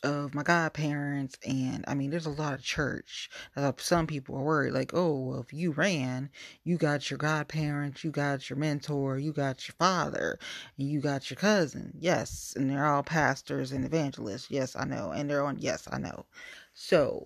of 0.04 0.34
my 0.34 0.44
godparents 0.44 1.38
and 1.46 1.84
i 1.88 1.94
mean 1.94 2.10
there's 2.10 2.26
a 2.26 2.30
lot 2.30 2.54
of 2.54 2.64
church 2.64 3.30
some 3.78 4.08
people 4.08 4.36
are 4.36 4.44
worried 4.44 4.74
like 4.74 4.92
oh 4.94 5.18
well, 5.20 5.40
if 5.40 5.54
you 5.54 5.72
ran 5.72 6.30
you 6.64 6.78
got 6.78 7.10
your 7.10 7.18
godparents 7.18 8.04
you 8.04 8.12
got 8.12 8.50
your 8.50 8.58
mentor 8.58 9.18
you 9.18 9.32
got 9.34 9.68
your 9.68 9.76
father 9.78 10.40
and 10.78 10.90
you 10.90 11.02
got 11.02 11.30
your 11.30 11.38
cousin. 11.38 11.94
Yes 12.00 12.54
and 12.56 12.70
they're 12.70 12.86
all 12.86 13.04
pastors 13.04 13.72
and 13.72 13.86
evangelists. 13.86 14.50
Yes 14.50 14.76
i 14.76 14.86
know 14.86 15.12
and 15.12 15.30
they're 15.30 15.44
on 15.44 15.58
yes 15.60 15.88
i 15.92 15.98
know. 15.98 16.26
So 16.74 17.26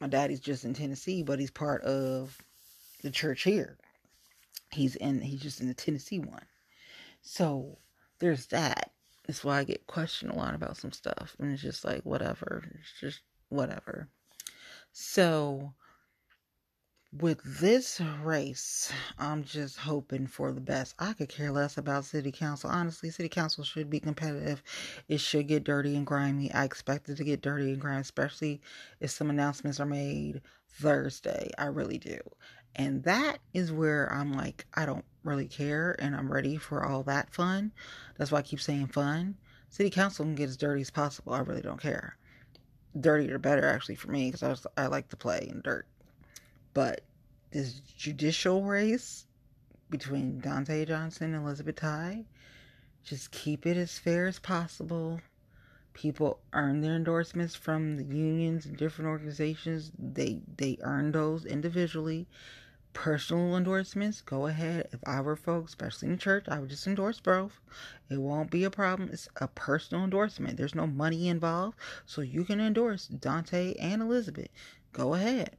my 0.00 0.08
daddy's 0.08 0.40
just 0.40 0.64
in 0.64 0.74
tennessee 0.74 1.22
but 1.22 1.38
he's 1.38 1.50
part 1.50 1.82
of 1.82 2.38
the 3.02 3.10
church 3.10 3.42
here. 3.42 3.78
He's 4.72 4.96
in 4.96 5.20
he's 5.20 5.40
just 5.40 5.60
in 5.60 5.68
the 5.68 5.74
tennessee 5.74 6.20
one. 6.20 6.46
So 7.22 7.78
there's 8.18 8.46
that 8.46 8.92
that's 9.30 9.44
why 9.44 9.60
I 9.60 9.64
get 9.64 9.86
questioned 9.86 10.32
a 10.32 10.36
lot 10.36 10.56
about 10.56 10.76
some 10.76 10.90
stuff. 10.90 11.36
And 11.38 11.52
it's 11.52 11.62
just 11.62 11.84
like, 11.84 12.02
whatever. 12.02 12.64
It's 12.74 13.00
just 13.00 13.20
whatever. 13.48 14.08
So, 14.92 15.72
with 17.12 17.40
this 17.60 18.00
race, 18.24 18.92
I'm 19.20 19.44
just 19.44 19.78
hoping 19.78 20.26
for 20.26 20.50
the 20.50 20.60
best. 20.60 20.96
I 20.98 21.12
could 21.12 21.28
care 21.28 21.52
less 21.52 21.78
about 21.78 22.06
city 22.06 22.32
council. 22.32 22.70
Honestly, 22.70 23.08
city 23.10 23.28
council 23.28 23.62
should 23.62 23.88
be 23.88 24.00
competitive. 24.00 24.64
It 25.06 25.20
should 25.20 25.46
get 25.46 25.62
dirty 25.62 25.94
and 25.94 26.04
grimy. 26.04 26.52
I 26.52 26.64
expect 26.64 27.08
it 27.08 27.14
to 27.16 27.24
get 27.24 27.40
dirty 27.40 27.70
and 27.70 27.80
grimy, 27.80 28.00
especially 28.00 28.60
if 28.98 29.12
some 29.12 29.30
announcements 29.30 29.78
are 29.78 29.86
made 29.86 30.40
Thursday. 30.72 31.50
I 31.56 31.66
really 31.66 31.98
do. 31.98 32.18
And 32.74 33.04
that 33.04 33.38
is 33.54 33.70
where 33.70 34.12
I'm 34.12 34.32
like, 34.32 34.66
I 34.74 34.86
don't 34.86 35.04
really 35.22 35.46
care 35.46 35.96
and 35.98 36.14
I'm 36.14 36.32
ready 36.32 36.56
for 36.56 36.84
all 36.84 37.02
that 37.04 37.32
fun. 37.32 37.72
That's 38.16 38.32
why 38.32 38.38
I 38.38 38.42
keep 38.42 38.60
saying 38.60 38.88
fun. 38.88 39.36
City 39.68 39.90
council 39.90 40.24
can 40.24 40.34
get 40.34 40.48
as 40.48 40.56
dirty 40.56 40.80
as 40.80 40.90
possible. 40.90 41.32
I 41.32 41.40
really 41.40 41.62
don't 41.62 41.80
care. 41.80 42.16
Dirtier 42.98 43.38
better 43.38 43.66
actually 43.66 43.94
for 43.94 44.10
me 44.10 44.30
because 44.30 44.66
I, 44.76 44.84
I 44.84 44.86
like 44.86 45.08
to 45.08 45.16
play 45.16 45.46
in 45.48 45.60
dirt. 45.60 45.86
But 46.74 47.02
this 47.50 47.80
judicial 47.80 48.64
race 48.64 49.26
between 49.90 50.40
Dante 50.40 50.84
Johnson 50.84 51.34
and 51.34 51.44
Elizabeth 51.44 51.76
Ty, 51.76 52.24
just 53.04 53.30
keep 53.30 53.66
it 53.66 53.76
as 53.76 53.98
fair 53.98 54.26
as 54.26 54.38
possible. 54.38 55.20
People 55.92 56.38
earn 56.52 56.80
their 56.80 56.94
endorsements 56.94 57.54
from 57.54 57.96
the 57.96 58.04
unions 58.04 58.66
and 58.66 58.76
different 58.76 59.08
organizations. 59.08 59.90
They 59.98 60.40
they 60.56 60.78
earn 60.82 61.12
those 61.12 61.44
individually 61.44 62.28
personal 62.92 63.56
endorsements, 63.56 64.20
go 64.20 64.46
ahead. 64.46 64.88
If 64.92 65.00
I 65.06 65.20
were 65.20 65.36
folks, 65.36 65.72
especially 65.72 66.08
in 66.08 66.18
church, 66.18 66.46
I 66.48 66.58
would 66.58 66.70
just 66.70 66.86
endorse 66.86 67.20
both. 67.20 67.60
It 68.10 68.18
won't 68.20 68.50
be 68.50 68.64
a 68.64 68.70
problem. 68.70 69.10
It's 69.12 69.28
a 69.36 69.48
personal 69.48 70.04
endorsement. 70.04 70.56
There's 70.56 70.74
no 70.74 70.86
money 70.86 71.28
involved. 71.28 71.76
So 72.06 72.20
you 72.20 72.44
can 72.44 72.60
endorse 72.60 73.06
Dante 73.06 73.74
and 73.74 74.02
Elizabeth. 74.02 74.48
Go 74.92 75.14
ahead. 75.14 75.56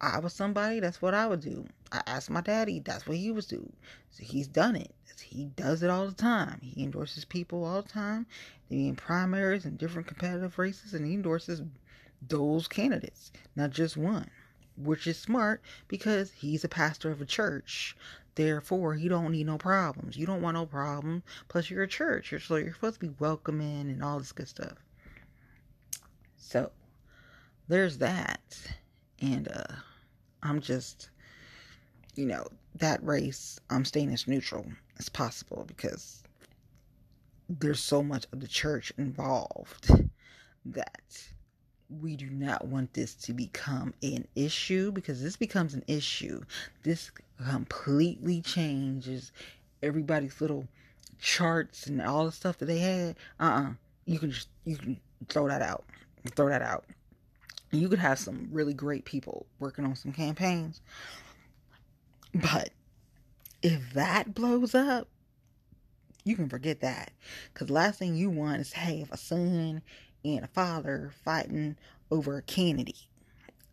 I 0.00 0.18
was 0.18 0.32
somebody, 0.32 0.80
that's 0.80 1.00
what 1.00 1.14
I 1.14 1.26
would 1.26 1.40
do. 1.40 1.66
I 1.92 2.02
asked 2.06 2.30
my 2.30 2.40
daddy, 2.40 2.80
that's 2.80 3.06
what 3.06 3.18
he 3.18 3.30
was 3.30 3.46
do. 3.46 3.70
So 4.10 4.24
he's 4.24 4.48
done 4.48 4.74
it. 4.76 4.92
He 5.20 5.44
does 5.44 5.82
it 5.82 5.90
all 5.90 6.06
the 6.06 6.14
time. 6.14 6.60
He 6.62 6.82
endorses 6.82 7.24
people 7.24 7.64
all 7.64 7.82
the 7.82 7.88
time. 7.88 8.26
They 8.68 8.86
in 8.86 8.96
primaries 8.96 9.64
and 9.64 9.78
different 9.78 10.08
competitive 10.08 10.58
races, 10.58 10.92
and 10.94 11.06
he 11.06 11.14
endorses 11.14 11.62
those 12.26 12.68
candidates, 12.68 13.32
not 13.56 13.70
just 13.70 13.96
one 13.96 14.28
which 14.76 15.06
is 15.06 15.18
smart 15.18 15.62
because 15.88 16.32
he's 16.32 16.64
a 16.64 16.68
pastor 16.68 17.10
of 17.10 17.20
a 17.20 17.26
church. 17.26 17.96
Therefore, 18.34 18.94
he 18.94 19.08
don't 19.08 19.32
need 19.32 19.46
no 19.46 19.58
problems. 19.58 20.16
You 20.16 20.26
don't 20.26 20.40
want 20.40 20.56
no 20.56 20.64
problem. 20.64 21.22
Plus, 21.48 21.68
you're 21.68 21.82
a 21.82 21.88
church, 21.88 22.32
so 22.46 22.56
you're 22.56 22.72
supposed 22.72 23.00
to 23.00 23.06
be 23.06 23.14
welcoming 23.18 23.90
and 23.90 24.02
all 24.02 24.18
this 24.18 24.32
good 24.32 24.48
stuff. 24.48 24.78
So, 26.38 26.72
there's 27.68 27.98
that, 27.98 28.58
and 29.20 29.48
uh, 29.48 29.74
I'm 30.42 30.60
just, 30.60 31.10
you 32.14 32.26
know, 32.26 32.46
that 32.76 33.04
race. 33.04 33.60
I'm 33.68 33.84
staying 33.84 34.12
as 34.12 34.26
neutral 34.26 34.66
as 34.98 35.08
possible 35.08 35.64
because 35.66 36.22
there's 37.48 37.80
so 37.80 38.02
much 38.02 38.26
of 38.32 38.40
the 38.40 38.48
church 38.48 38.92
involved 38.96 39.90
that 40.64 41.28
we 42.00 42.16
do 42.16 42.30
not 42.30 42.66
want 42.66 42.94
this 42.94 43.14
to 43.14 43.32
become 43.32 43.94
an 44.02 44.26
issue 44.34 44.92
because 44.92 45.22
this 45.22 45.36
becomes 45.36 45.74
an 45.74 45.84
issue. 45.86 46.42
This 46.82 47.10
completely 47.44 48.40
changes 48.40 49.32
everybody's 49.82 50.40
little 50.40 50.66
charts 51.20 51.86
and 51.86 52.00
all 52.00 52.24
the 52.24 52.32
stuff 52.32 52.58
that 52.58 52.66
they 52.66 52.78
had. 52.78 53.16
Uh 53.38 53.42
uh-uh. 53.42 53.62
uh 53.62 53.72
You 54.06 54.18
can 54.18 54.30
just, 54.30 54.48
you 54.64 54.76
can 54.76 55.00
throw 55.28 55.48
that 55.48 55.62
out. 55.62 55.84
Throw 56.36 56.48
that 56.48 56.62
out. 56.62 56.84
You 57.70 57.88
could 57.88 57.98
have 57.98 58.18
some 58.18 58.48
really 58.52 58.74
great 58.74 59.04
people 59.04 59.46
working 59.58 59.84
on 59.84 59.96
some 59.96 60.12
campaigns. 60.12 60.80
But 62.34 62.70
if 63.62 63.92
that 63.94 64.34
blows 64.34 64.74
up, 64.74 65.08
you 66.24 66.36
can 66.36 66.48
forget 66.48 66.80
that. 66.80 67.12
Because 67.52 67.70
last 67.70 67.98
thing 67.98 68.14
you 68.14 68.30
want 68.30 68.60
is, 68.60 68.72
hey, 68.72 69.00
if 69.00 69.10
a 69.12 69.16
son 69.16 69.82
and 70.24 70.44
a 70.44 70.48
father 70.48 71.12
fighting 71.24 71.76
over 72.10 72.38
a 72.38 72.42
candidate. 72.42 73.06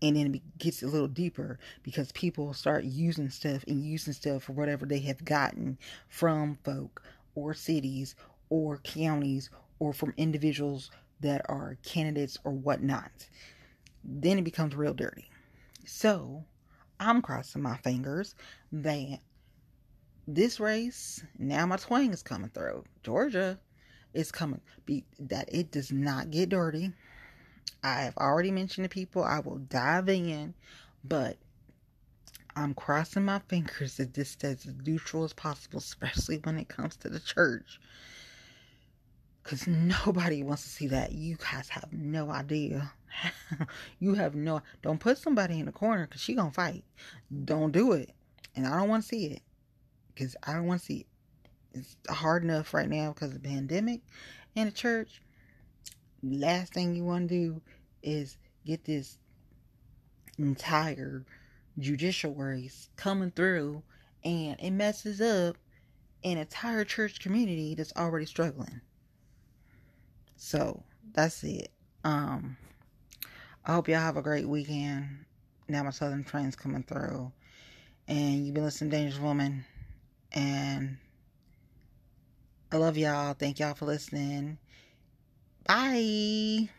And 0.02 0.16
then 0.16 0.36
it 0.36 0.58
gets 0.58 0.82
a 0.82 0.88
little 0.88 1.08
deeper 1.08 1.60
because 1.84 2.12
people 2.14 2.54
start 2.54 2.86
using 2.86 3.30
stuff 3.30 3.64
and 3.68 3.84
using 3.84 4.14
stuff 4.14 4.44
for 4.44 4.54
whatever 4.54 4.86
they 4.86 5.00
have 5.00 5.26
gotten 5.26 5.78
from 6.08 6.58
folk 6.64 7.04
or 7.36 7.54
cities 7.54 8.16
or 8.50 8.78
counties 8.78 9.50
or 9.80 9.92
from 9.92 10.14
individuals 10.16 10.90
that 11.20 11.42
are 11.50 11.78
candidates 11.84 12.38
or 12.46 12.54
whatnot. 12.54 13.12
Then 14.04 14.40
it 14.40 14.44
becomes 14.44 14.76
real 14.76 14.94
dirty. 14.94 15.30
So 15.86 16.46
I'm 17.00 17.22
crossing 17.22 17.62
my 17.62 17.78
fingers 17.78 18.36
that 18.72 19.20
this 20.28 20.60
race, 20.60 21.24
now 21.38 21.66
my 21.66 21.78
twang 21.78 22.14
is 22.14 22.24
coming 22.24 22.52
through. 22.52 22.84
Georgia 23.04 23.60
is 24.14 24.32
coming. 24.32 24.62
Be 24.86 25.04
that 25.20 25.54
it 25.54 25.72
does 25.72 25.92
not 25.92 26.32
get 26.32 26.50
dirty. 26.50 26.92
I 27.84 28.02
have 28.02 28.18
already 28.18 28.52
mentioned 28.52 28.86
to 28.86 28.90
people 28.90 29.24
I 29.24 29.40
will 29.40 29.58
dive 29.58 30.10
in, 30.10 30.54
but 31.04 31.38
I'm 32.56 32.74
crossing 32.74 33.26
my 33.26 33.40
fingers 33.48 33.98
that 33.98 34.14
this 34.14 34.32
stays 34.32 34.66
as 34.66 34.74
neutral 34.86 35.24
as 35.24 35.34
possible, 35.34 35.80
especially 35.80 36.38
when 36.44 36.58
it 36.58 36.68
comes 36.68 36.98
to 36.98 37.10
the 37.10 37.20
church. 37.20 37.80
Because 39.44 39.66
nobody 39.68 40.44
wants 40.44 40.64
to 40.64 40.70
see 40.70 40.88
that. 40.88 41.14
You 41.14 41.38
guys 41.38 41.70
have 41.70 41.92
no 41.92 42.30
idea. 42.30 42.92
you 44.00 44.16
have 44.16 44.36
no. 44.36 44.62
Don't 44.82 45.00
put 45.00 45.18
somebody 45.18 45.60
in 45.60 45.66
the 45.66 45.72
corner 45.72 46.06
because 46.06 46.22
she 46.22 46.36
to 46.36 46.52
fight. 46.52 46.84
Don't 47.46 47.72
do 47.72 47.94
it. 47.94 48.12
And 48.56 48.68
I 48.68 48.78
don't 48.78 48.90
want 48.90 49.04
to 49.04 49.08
see 49.08 49.28
it. 49.28 49.42
Because 50.14 50.36
I 50.44 50.54
don't 50.54 50.66
want 50.66 50.82
to 50.82 50.86
see 50.86 50.98
it. 50.98 51.08
It's 51.74 51.96
hard 52.10 52.44
enough 52.44 52.74
right 52.74 52.90
now 52.90 53.14
because 53.14 53.30
of 53.30 53.42
the 53.42 53.50
pandemic 53.50 54.02
and 54.56 54.68
the 54.68 54.74
church. 54.74 55.22
Last 56.24 56.74
thing 56.74 56.96
you 56.96 57.04
want 57.04 57.30
to 57.30 57.36
do 57.36 57.62
is 58.02 58.38
get 58.66 58.86
this 58.86 59.18
entire 60.38 61.26
judicial 61.78 62.34
race 62.34 62.90
coming 62.96 63.32
through 63.32 63.84
and 64.24 64.60
it 64.60 64.72
messes 64.72 65.22
up 65.22 65.58
an 66.24 66.38
entire 66.38 66.84
church 66.84 67.20
community 67.20 67.76
that's 67.76 67.94
already 67.96 68.26
struggling. 68.26 68.82
So 70.36 70.84
that's 71.14 71.44
it. 71.44 71.72
Um 72.04 72.58
I 73.66 73.74
hope 73.74 73.88
y'all 73.88 74.00
have 74.00 74.18
a 74.18 74.22
great 74.22 74.48
weekend. 74.48 75.26
Now 75.68 75.84
my 75.84 75.92
southern 75.92 76.24
train's 76.24 76.56
coming 76.56 76.84
through. 76.84 77.32
And 78.08 78.46
you've 78.46 78.56
been 78.56 78.64
listening 78.64 78.90
to 78.90 78.98
Dangerous 78.98 79.22
Woman. 79.22 79.66
And 80.32 80.98
I 82.72 82.78
love 82.78 82.98
y'all. 82.98 83.34
Thank 83.34 83.60
y'all 83.60 83.74
for 83.74 83.86
listening. 83.86 84.58
Bye. 85.68 86.70